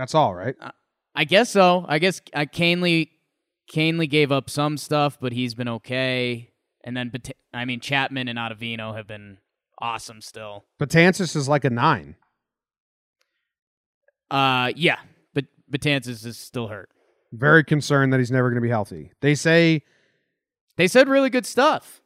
That's 0.00 0.14
all, 0.14 0.34
right? 0.34 0.54
I 1.14 1.24
guess 1.24 1.50
so. 1.50 1.84
I 1.86 1.98
guess 1.98 2.22
uh, 2.32 2.46
Kahnle 2.50 3.10
Kahnle 3.70 4.08
gave 4.08 4.32
up 4.32 4.48
some 4.48 4.78
stuff, 4.78 5.18
but 5.20 5.30
he's 5.34 5.52
been 5.52 5.68
okay. 5.68 6.52
And 6.82 6.96
then 6.96 7.10
Bat- 7.10 7.36
I 7.52 7.66
mean 7.66 7.80
Chapman 7.80 8.26
and 8.26 8.38
Ottavino 8.38 8.96
have 8.96 9.06
been 9.06 9.36
awesome 9.78 10.22
still. 10.22 10.64
Betances 10.80 11.36
is 11.36 11.50
like 11.50 11.66
a 11.66 11.70
nine. 11.70 12.16
Uh 14.30 14.72
yeah, 14.74 15.00
but 15.34 15.44
Betances 15.70 16.24
is 16.24 16.38
still 16.38 16.68
hurt. 16.68 16.88
Very 17.30 17.62
concerned 17.62 18.10
that 18.14 18.20
he's 18.20 18.30
never 18.30 18.48
going 18.48 18.62
to 18.62 18.66
be 18.66 18.70
healthy. 18.70 19.12
They 19.20 19.34
say 19.34 19.82
They 20.78 20.88
said 20.88 21.10
really 21.10 21.28
good 21.28 21.44
stuff. 21.44 22.00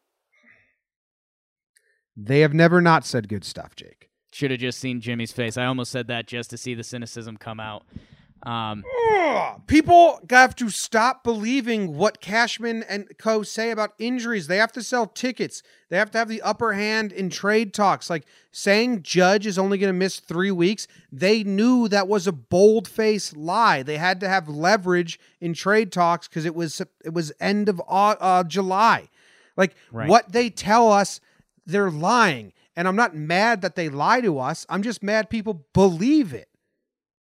they 2.17 2.41
have 2.41 2.55
never 2.55 2.81
not 2.81 3.07
said 3.07 3.29
good 3.29 3.45
stuff, 3.45 3.77
Jake. 3.77 4.11
Should 4.35 4.51
have 4.51 4.59
just 4.59 4.81
seen 4.81 5.01
Jimmy's 5.01 5.31
face. 5.31 5.57
I 5.57 5.65
almost 5.65 5.93
said 5.93 6.09
that 6.09 6.27
just 6.27 6.51
to 6.51 6.57
see 6.57 6.75
the 6.75 6.83
cynicism 6.83 7.37
come 7.37 7.61
out. 7.61 7.85
Um, 8.43 8.83
People 9.69 10.21
have 10.29 10.57
to 10.57 10.69
stop 10.71 11.23
believing 11.23 11.97
what 11.97 12.21
Cashman 12.21 12.83
and 12.89 13.07
Co 13.17 13.45
say 13.45 13.71
about 13.71 13.93
injuries. 13.99 14.49
They 14.49 14.57
have 14.57 14.73
to 14.73 14.83
sell 14.83 15.07
tickets. 15.07 15.63
They 15.89 15.97
have 15.97 16.11
to 16.11 16.19
have 16.19 16.29
the 16.29 16.43
upper 16.43 16.73
hand 16.73 17.13
in 17.13 17.31
trade 17.31 17.73
talks. 17.73 18.11
Like 18.11 18.25
saying 18.51 19.03
Judge 19.03 19.47
is 19.47 19.57
only 19.57 19.79
going 19.79 19.89
to 19.93 19.99
miss 19.99 20.19
three 20.19 20.51
weeks, 20.51 20.89
they 21.13 21.45
knew 21.45 21.87
that 21.89 22.09
was 22.09 22.27
a 22.27 22.33
bold 22.33 22.89
faced 22.89 23.37
lie. 23.37 23.85
They 23.85 23.99
had 23.99 24.19
to 24.21 24.29
have 24.29 24.49
leverage 24.49 25.19
in 25.41 25.55
trade 25.55 25.93
talks 25.93 26.27
because 26.27 26.45
it 26.45 26.57
was 26.57 26.81
it 27.05 27.15
was 27.15 27.33
end 27.41 27.69
of 27.69 27.81
uh, 27.89 28.43
July. 28.45 29.09
Like 29.57 29.75
Right. 29.93 30.09
what 30.09 30.33
they 30.33 30.51
tell 30.51 30.91
us, 30.91 31.21
they're 31.65 31.91
lying. 31.91 32.53
And 32.77 32.89
I'm 32.89 32.97
not 32.97 33.15
mad 33.15 33.63
that 33.63 33.77
they 33.77 33.89
lie 33.89 34.21
to 34.21 34.39
us. 34.39 34.67
I'm 34.69 34.83
just 34.83 35.03
mad 35.03 35.31
people 35.31 35.65
believe 35.73 36.33
it. 36.35 36.49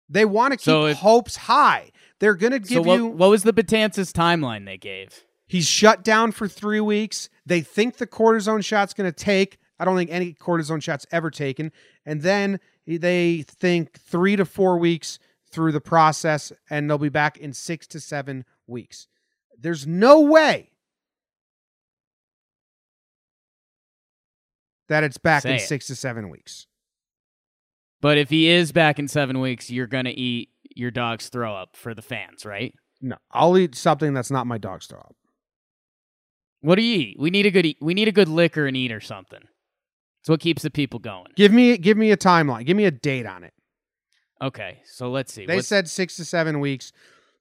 They 0.08 0.26
want 0.26 0.52
to 0.54 0.58
keep 0.58 0.64
So 0.66 0.86
if- 0.88 0.98
hopes 0.98 1.36
high. 1.36 1.92
They're 2.20 2.36
going 2.36 2.60
to 2.60 2.68
so 2.68 2.76
give 2.76 2.86
what, 2.86 2.96
you. 2.96 3.06
what 3.08 3.30
was 3.30 3.44
the 3.44 3.54
Betances 3.54 4.12
timeline 4.12 4.66
they 4.66 4.78
gave? 4.78 5.24
He's 5.48 5.66
shut 5.68 6.04
down 6.04 6.32
for 6.34 6.48
three 6.48 6.82
weeks. 6.82 7.30
They 7.46 7.62
think 7.62 7.98
the 7.98 8.06
cortisone 8.08 8.64
shot's 8.64 8.94
going 8.94 9.12
to 9.12 9.16
take. 9.16 9.58
I 9.80 9.86
don't 9.86 9.96
think 9.96 10.12
any 10.12 10.34
cortisone 10.34 10.84
shot's 10.84 11.06
ever 11.12 11.32
taken. 11.32 11.72
And 12.06 12.22
then 12.22 12.60
they 12.86 13.44
think 13.48 13.98
three 14.00 14.36
to 14.36 14.46
four 14.46 14.78
weeks 14.78 15.18
through 15.52 15.72
the 15.72 15.82
process, 15.82 16.52
and 16.70 16.88
they'll 16.90 16.98
be 17.00 17.10
back 17.10 17.38
in 17.38 17.54
six 17.54 17.88
to 17.88 18.00
seven 18.00 18.46
weeks. 18.68 19.08
There's 19.58 19.88
no 19.88 20.20
way 20.20 20.69
that 24.90 25.04
it's 25.04 25.18
back 25.18 25.44
Say 25.44 25.50
in 25.52 25.56
it. 25.56 25.62
six 25.62 25.88
to 25.88 25.96
seven 25.96 26.30
weeks. 26.30 26.68
But 28.02 28.18
if 28.18 28.30
he 28.30 28.50
is 28.50 28.72
back 28.72 28.98
in 29.00 29.08
seven 29.08 29.40
weeks, 29.40 29.70
you're 29.70 29.88
gonna 29.88 30.14
eat 30.16 30.50
your 30.76 30.92
dog's 30.92 31.30
throw 31.30 31.54
up 31.56 31.76
for 31.76 31.94
the 31.94 32.02
fans, 32.02 32.46
right? 32.46 32.74
No, 33.02 33.16
I'll 33.32 33.58
eat 33.58 33.76
something 33.76 34.14
that's 34.14 34.32
not 34.32 34.48
my 34.48 34.58
dog's 34.58 34.88
throw 34.88 35.00
up. 35.00 35.16
What 36.62 36.76
do 36.76 36.82
you 36.82 36.98
eat? 37.00 37.18
We 37.20 37.30
need 37.30 37.46
a 37.46 37.52
good 37.52 37.66
we 37.82 37.94
need 37.94 38.08
a 38.08 38.12
good 38.14 38.28
liquor 38.28 38.68
and 38.68 38.76
eat 38.76 38.92
or 38.92 39.00
something. 39.02 39.42
It's 40.22 40.30
what 40.30 40.42
keeps 40.42 40.64
the 40.64 40.70
people 40.70 41.00
going. 41.00 41.32
Give 41.36 41.52
me 41.54 41.78
give 41.78 41.98
me 41.98 42.12
a 42.12 42.18
timeline. 42.18 42.66
Give 42.66 42.76
me 42.78 42.86
a 42.86 42.92
date 42.92 43.26
on 43.26 43.44
it. 43.44 43.54
Okay, 44.42 44.80
so 44.86 45.10
let's 45.10 45.34
see. 45.34 45.46
They 45.46 45.56
What's- 45.58 45.68
said 45.68 45.90
six 45.90 46.16
to 46.18 46.26
seven 46.26 46.60
weeks, 46.62 46.92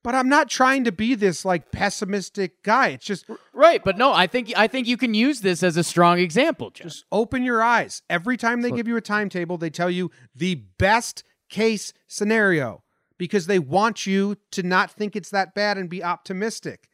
but 0.05 0.15
I'm 0.15 0.29
not 0.29 0.49
trying 0.49 0.85
to 0.85 0.93
be 0.93 1.15
this 1.15 1.45
like 1.45 1.73
pessimistic 1.73 2.63
guy. 2.63 2.89
It's 2.89 3.05
just 3.07 3.27
right, 3.53 3.83
but 3.85 3.99
no, 3.99 4.13
I 4.13 4.27
think 4.27 4.53
I 4.57 4.67
think 4.67 4.87
you 4.87 4.97
can 4.97 5.15
use 5.15 5.41
this 5.41 5.63
as 5.63 5.77
a 5.77 5.85
strong 5.85 6.19
example, 6.19 6.71
Jeff. 6.71 6.87
just 6.87 7.05
open 7.13 7.43
your 7.43 7.63
eyes. 7.63 8.03
Every 8.09 8.37
time 8.37 8.63
they 8.63 8.71
give 8.71 8.89
you 8.89 8.97
a 8.97 9.01
timetable, 9.01 9.59
they 9.59 9.71
tell 9.71 9.91
you 9.91 10.11
the 10.35 10.55
best 10.79 11.25
case 11.51 11.93
scenario 12.07 12.83
because 13.19 13.47
they 13.47 13.59
want 13.59 14.07
you 14.07 14.37
to 14.53 14.63
not 14.63 14.91
think 14.91 15.17
it's 15.17 15.31
that 15.31 15.55
bad 15.55 15.77
and 15.77 15.89
be 15.91 16.03
optimistic. 16.03 16.89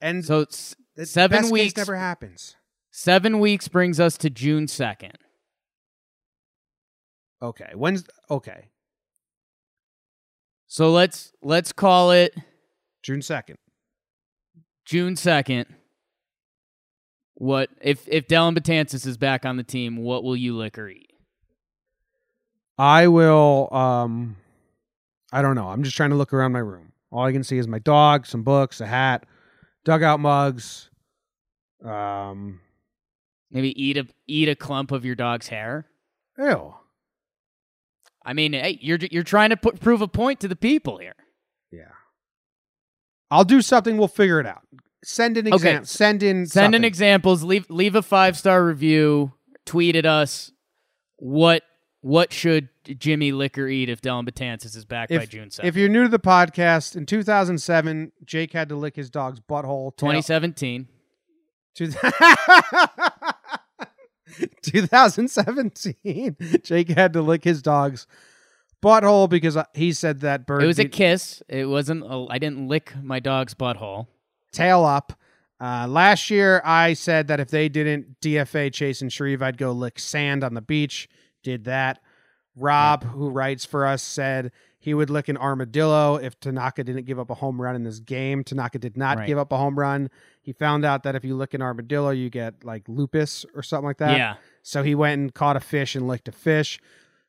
And 0.00 0.24
So 0.24 0.40
it's 0.40 0.74
the 0.96 1.06
seven 1.06 1.42
best 1.42 1.52
weeks 1.52 1.74
case 1.74 1.76
never 1.76 1.96
happens. 1.96 2.56
Seven 2.90 3.38
weeks 3.38 3.68
brings 3.68 4.00
us 4.00 4.16
to 4.18 4.30
June 4.30 4.66
second. 4.66 5.16
Okay, 7.40 7.70
when's 7.74 8.04
okay? 8.30 8.70
So 10.68 10.92
let's 10.92 11.32
let's 11.42 11.72
call 11.72 12.10
it 12.12 12.34
June 13.02 13.22
second. 13.22 13.56
June 14.84 15.16
second. 15.16 15.66
What 17.34 17.70
if 17.80 18.06
if 18.08 18.28
Dellin 18.28 18.56
Betances 18.56 19.06
is 19.06 19.16
back 19.16 19.46
on 19.46 19.56
the 19.56 19.62
team? 19.62 19.96
What 19.96 20.24
will 20.24 20.36
you 20.36 20.56
lick 20.56 20.78
or 20.78 20.88
eat? 20.88 21.10
I 22.76 23.08
will. 23.08 23.68
Um, 23.72 24.36
I 25.32 25.42
don't 25.42 25.54
know. 25.56 25.68
I'm 25.68 25.82
just 25.82 25.96
trying 25.96 26.10
to 26.10 26.16
look 26.16 26.32
around 26.32 26.52
my 26.52 26.58
room. 26.60 26.92
All 27.10 27.24
I 27.24 27.32
can 27.32 27.42
see 27.42 27.58
is 27.58 27.66
my 27.66 27.78
dog, 27.78 28.26
some 28.26 28.42
books, 28.42 28.80
a 28.80 28.86
hat, 28.86 29.24
dugout 29.84 30.20
mugs. 30.20 30.90
Um, 31.84 32.60
Maybe 33.50 33.80
eat 33.82 33.96
a 33.96 34.06
eat 34.26 34.48
a 34.48 34.54
clump 34.54 34.92
of 34.92 35.04
your 35.04 35.14
dog's 35.14 35.48
hair. 35.48 35.86
ew. 36.38 36.74
I 38.28 38.34
mean, 38.34 38.52
hey, 38.52 38.78
you're 38.82 38.98
you're 39.10 39.22
trying 39.22 39.48
to 39.50 39.56
put, 39.56 39.80
prove 39.80 40.02
a 40.02 40.06
point 40.08 40.40
to 40.40 40.48
the 40.48 40.56
people 40.56 40.98
here. 40.98 41.14
Yeah. 41.72 41.92
I'll 43.30 43.44
do 43.44 43.62
something. 43.62 43.96
We'll 43.96 44.06
figure 44.08 44.38
it 44.38 44.46
out. 44.46 44.60
Send 45.02 45.38
an 45.38 45.46
Okay. 45.46 45.54
example. 45.56 45.86
Send 45.86 46.22
in. 46.22 46.46
Send 46.46 46.74
in 46.74 46.84
examples. 46.84 47.42
Leave 47.42 47.64
leave 47.70 47.94
a 47.94 48.02
five 48.02 48.36
star 48.36 48.62
review. 48.66 49.32
Tweet 49.64 49.96
at 49.96 50.04
us. 50.04 50.52
What 51.16 51.62
what 52.02 52.32
should 52.32 52.68
Jimmy 52.84 53.32
Liquor 53.32 53.66
eat 53.66 53.88
if 53.88 54.02
Dellin 54.02 54.28
Betances 54.28 54.76
is 54.76 54.84
back 54.84 55.08
by 55.08 55.24
June 55.26 55.48
7th? 55.48 55.64
if 55.64 55.74
you're 55.76 55.88
new 55.88 56.02
to 56.04 56.08
the 56.08 56.18
podcast, 56.18 56.96
in 56.96 57.06
2007, 57.06 58.12
Jake 58.26 58.52
had 58.52 58.68
to 58.68 58.76
lick 58.76 58.94
his 58.96 59.08
dog's 59.10 59.40
butthole. 59.40 59.96
tail- 59.96 60.10
2017. 60.22 60.86
Two- 61.74 61.86
2017, 64.62 66.36
Jake 66.62 66.88
had 66.88 67.12
to 67.12 67.22
lick 67.22 67.44
his 67.44 67.62
dog's 67.62 68.06
butthole 68.82 69.28
because 69.28 69.56
he 69.74 69.92
said 69.92 70.20
that 70.20 70.46
bird 70.46 70.62
It 70.62 70.66
was 70.66 70.78
a 70.78 70.88
kiss. 70.88 71.42
It 71.48 71.66
wasn't. 71.66 72.04
A, 72.04 72.26
I 72.30 72.38
didn't 72.38 72.68
lick 72.68 72.92
my 73.02 73.20
dog's 73.20 73.54
butthole. 73.54 74.06
tail 74.52 74.84
up. 74.84 75.12
Uh, 75.60 75.88
last 75.88 76.30
year, 76.30 76.62
I 76.64 76.92
said 76.92 77.26
that 77.28 77.40
if 77.40 77.50
they 77.50 77.68
didn't 77.68 78.20
DFA 78.20 78.72
Chase 78.72 79.02
and 79.02 79.12
Shreve, 79.12 79.42
I'd 79.42 79.58
go 79.58 79.72
lick 79.72 79.98
sand 79.98 80.44
on 80.44 80.54
the 80.54 80.60
beach. 80.60 81.08
Did 81.42 81.64
that. 81.64 82.00
Rob, 82.54 83.04
who 83.04 83.30
writes 83.30 83.64
for 83.64 83.86
us, 83.86 84.02
said 84.02 84.52
he 84.88 84.94
would 84.94 85.10
lick 85.10 85.28
an 85.28 85.36
armadillo 85.36 86.16
if 86.16 86.40
Tanaka 86.40 86.82
didn't 86.82 87.04
give 87.04 87.18
up 87.18 87.30
a 87.30 87.34
home 87.34 87.60
run 87.60 87.76
in 87.76 87.84
this 87.84 88.00
game. 88.00 88.42
Tanaka 88.42 88.78
did 88.78 88.96
not 88.96 89.18
Right. 89.18 89.26
give 89.26 89.38
up 89.38 89.52
a 89.52 89.56
home 89.56 89.78
run. 89.78 90.08
He 90.40 90.52
found 90.52 90.84
out 90.84 91.02
that 91.02 91.14
if 91.14 91.24
you 91.24 91.36
lick 91.36 91.52
an 91.54 91.62
armadillo, 91.62 92.10
you 92.10 92.30
get 92.30 92.64
like 92.64 92.82
lupus 92.88 93.44
or 93.54 93.62
something 93.62 93.86
like 93.86 93.98
that. 93.98 94.16
yeah. 94.16 94.34
So 94.62 94.82
he 94.82 94.94
went 94.94 95.20
and 95.20 95.34
caught 95.34 95.56
a 95.56 95.60
fish 95.60 95.94
and 95.94 96.08
licked 96.08 96.26
a 96.28 96.32
fish. 96.32 96.80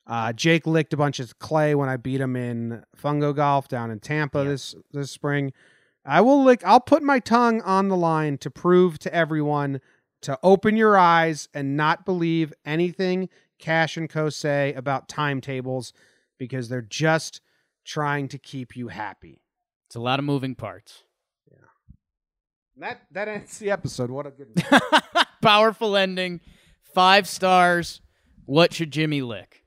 Uh, 0.08 0.34
Jake 0.34 0.66
licked 0.66 0.94
a 0.94 0.98
bunch 0.98 1.20
of 1.20 1.38
clay 1.38 1.76
when 1.76 1.88
I 1.90 1.98
beat 1.98 2.20
him 2.20 2.36
in 2.36 2.84
fungo 2.98 3.36
golf 3.36 3.68
down 3.68 3.92
in 3.92 4.00
Tampa 4.00 4.44
this 4.44 4.74
this 4.92 5.12
spring. 5.12 5.54
I 6.06 6.22
will 6.22 6.44
lick. 6.44 6.62
I'll 6.66 6.80
put 6.80 7.04
my 7.04 7.20
tongue 7.20 7.62
on 7.62 7.90
the 7.90 7.98
line 7.98 8.38
to 8.40 8.50
prove 8.50 8.98
to 9.00 9.14
everyone 9.14 9.82
to 10.22 10.40
open 10.42 10.76
your 10.78 10.98
eyes 10.98 11.48
and 11.54 11.78
not 11.78 12.06
believe 12.06 12.54
anything 12.66 13.30
Cash 13.60 13.98
and 13.98 14.10
Co 14.10 14.30
say 14.30 14.74
about 14.74 15.10
timetables 15.10 15.92
because 16.38 16.70
they're 16.70 16.82
just 16.82 17.42
trying 17.90 18.28
to 18.28 18.38
keep 18.38 18.76
you 18.76 18.88
happy. 18.88 19.42
It's 19.88 19.96
a 19.96 20.00
lot 20.00 20.20
of 20.20 20.26
moving 20.26 20.54
parts. 20.54 21.04
Yeah. 21.52 21.58
That 22.78 23.02
that 23.12 23.28
ends 23.28 23.58
the 23.58 23.72
episode. 23.72 24.12
What 24.12 24.28
a 24.28 24.32
good. 24.32 24.64
Powerful 25.42 25.98
ending. 25.98 26.40
Five 26.94 27.28
stars. 27.28 28.02
What 28.46 28.74
should 28.74 28.92
Jimmy 28.92 29.22
lick? 29.22 29.64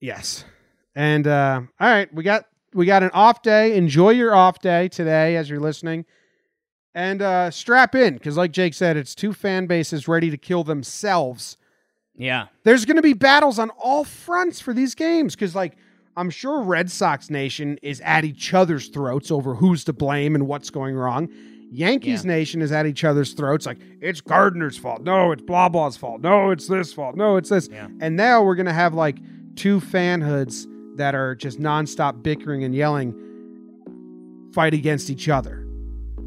Yes. 0.00 0.44
And 0.94 1.26
uh, 1.26 1.62
all 1.80 1.88
right, 1.88 2.12
we 2.12 2.22
got 2.22 2.44
we 2.74 2.84
got 2.84 3.02
an 3.02 3.10
off 3.14 3.40
day. 3.40 3.74
Enjoy 3.76 4.10
your 4.10 4.34
off 4.34 4.60
day 4.60 4.88
today 4.88 5.36
as 5.36 5.48
you're 5.48 5.60
listening. 5.60 6.04
And 6.94 7.22
uh, 7.22 7.50
strap 7.50 7.94
in 7.94 8.14
because, 8.14 8.36
like 8.36 8.52
Jake 8.52 8.74
said, 8.74 8.98
it's 8.98 9.14
two 9.14 9.32
fan 9.32 9.66
bases 9.66 10.06
ready 10.06 10.28
to 10.28 10.36
kill 10.36 10.62
themselves. 10.62 11.56
Yeah. 12.16 12.46
There's 12.64 12.84
going 12.84 12.96
to 12.96 13.02
be 13.02 13.14
battles 13.14 13.58
on 13.58 13.70
all 13.70 14.04
fronts 14.04 14.60
for 14.60 14.72
these 14.74 14.94
games 14.94 15.34
because, 15.34 15.54
like, 15.54 15.76
I'm 16.16 16.30
sure 16.30 16.62
Red 16.62 16.90
Sox 16.90 17.30
Nation 17.30 17.78
is 17.82 18.00
at 18.02 18.24
each 18.24 18.52
other's 18.52 18.88
throats 18.88 19.30
over 19.30 19.54
who's 19.54 19.84
to 19.84 19.92
blame 19.92 20.34
and 20.34 20.46
what's 20.46 20.70
going 20.70 20.94
wrong. 20.94 21.28
Yankees 21.70 22.22
Yeah. 22.24 22.32
Nation 22.32 22.60
is 22.60 22.70
at 22.70 22.84
each 22.84 23.02
other's 23.02 23.32
throats, 23.32 23.64
like 23.64 23.78
it's 24.02 24.20
Gardner's 24.20 24.76
fault. 24.76 25.00
No, 25.04 25.32
it's 25.32 25.40
blah 25.40 25.70
blah's 25.70 25.96
fault. 25.96 26.20
No, 26.20 26.50
it's 26.50 26.66
this 26.68 26.92
fault. 26.92 27.16
No, 27.16 27.36
it's 27.38 27.48
this. 27.48 27.70
Yeah. 27.72 27.88
And 28.02 28.14
now 28.14 28.44
we're 28.44 28.56
gonna 28.56 28.74
have 28.74 28.92
like 28.92 29.16
two 29.56 29.80
fanhoods 29.80 30.66
that 30.98 31.14
are 31.14 31.34
just 31.34 31.58
nonstop 31.60 32.22
bickering 32.22 32.62
and 32.62 32.74
yelling, 32.74 33.14
fight 34.52 34.74
against 34.74 35.08
each 35.08 35.30
other. 35.30 35.66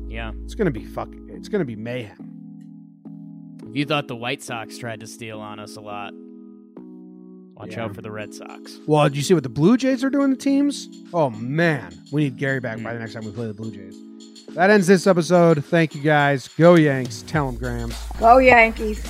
Yeah. 0.07 0.31
It's 0.45 0.55
gonna 0.55 0.71
be 0.71 0.83
fucking. 0.83 1.29
It's 1.31 1.47
gonna 1.47 1.63
be 1.63 1.75
mayhem. 1.75 2.34
If 3.75 3.79
you 3.79 3.85
thought 3.85 4.07
the 4.07 4.15
White 4.15 4.41
Sox 4.41 4.77
tried 4.77 5.01
to 5.01 5.05
steal 5.05 5.41
on 5.41 5.59
us 5.59 5.75
a 5.75 5.81
lot, 5.81 6.13
watch 7.55 7.73
Yeah. 7.73 7.83
out 7.83 7.93
for 7.93 8.01
the 8.01 8.09
Red 8.09 8.33
Sox. 8.33 8.79
Well, 8.87 9.03
did 9.03 9.17
you 9.17 9.21
see 9.21 9.33
what 9.33 9.43
the 9.43 9.49
Blue 9.49 9.75
Jays 9.75 10.01
are 10.01 10.09
doing 10.09 10.31
to 10.31 10.37
teams? 10.37 10.87
Oh 11.13 11.29
man, 11.29 11.93
we 12.09 12.23
need 12.23 12.37
Gary 12.37 12.61
back 12.61 12.81
by 12.81 12.93
the 12.93 12.99
mm. 12.99 13.01
next 13.01 13.15
time 13.15 13.25
we 13.25 13.31
play 13.31 13.47
the 13.47 13.53
Blue 13.53 13.71
Jays. 13.71 13.97
That 14.53 14.69
ends 14.69 14.87
this 14.87 15.07
episode. 15.07 15.65
Thank 15.65 15.93
you 15.93 16.01
guys. 16.01 16.47
Go 16.57 16.75
Yanks. 16.75 17.25
Tell 17.27 17.47
them, 17.47 17.57
Graham. 17.57 17.91
Go 18.17 18.37
Yankees. 18.37 19.03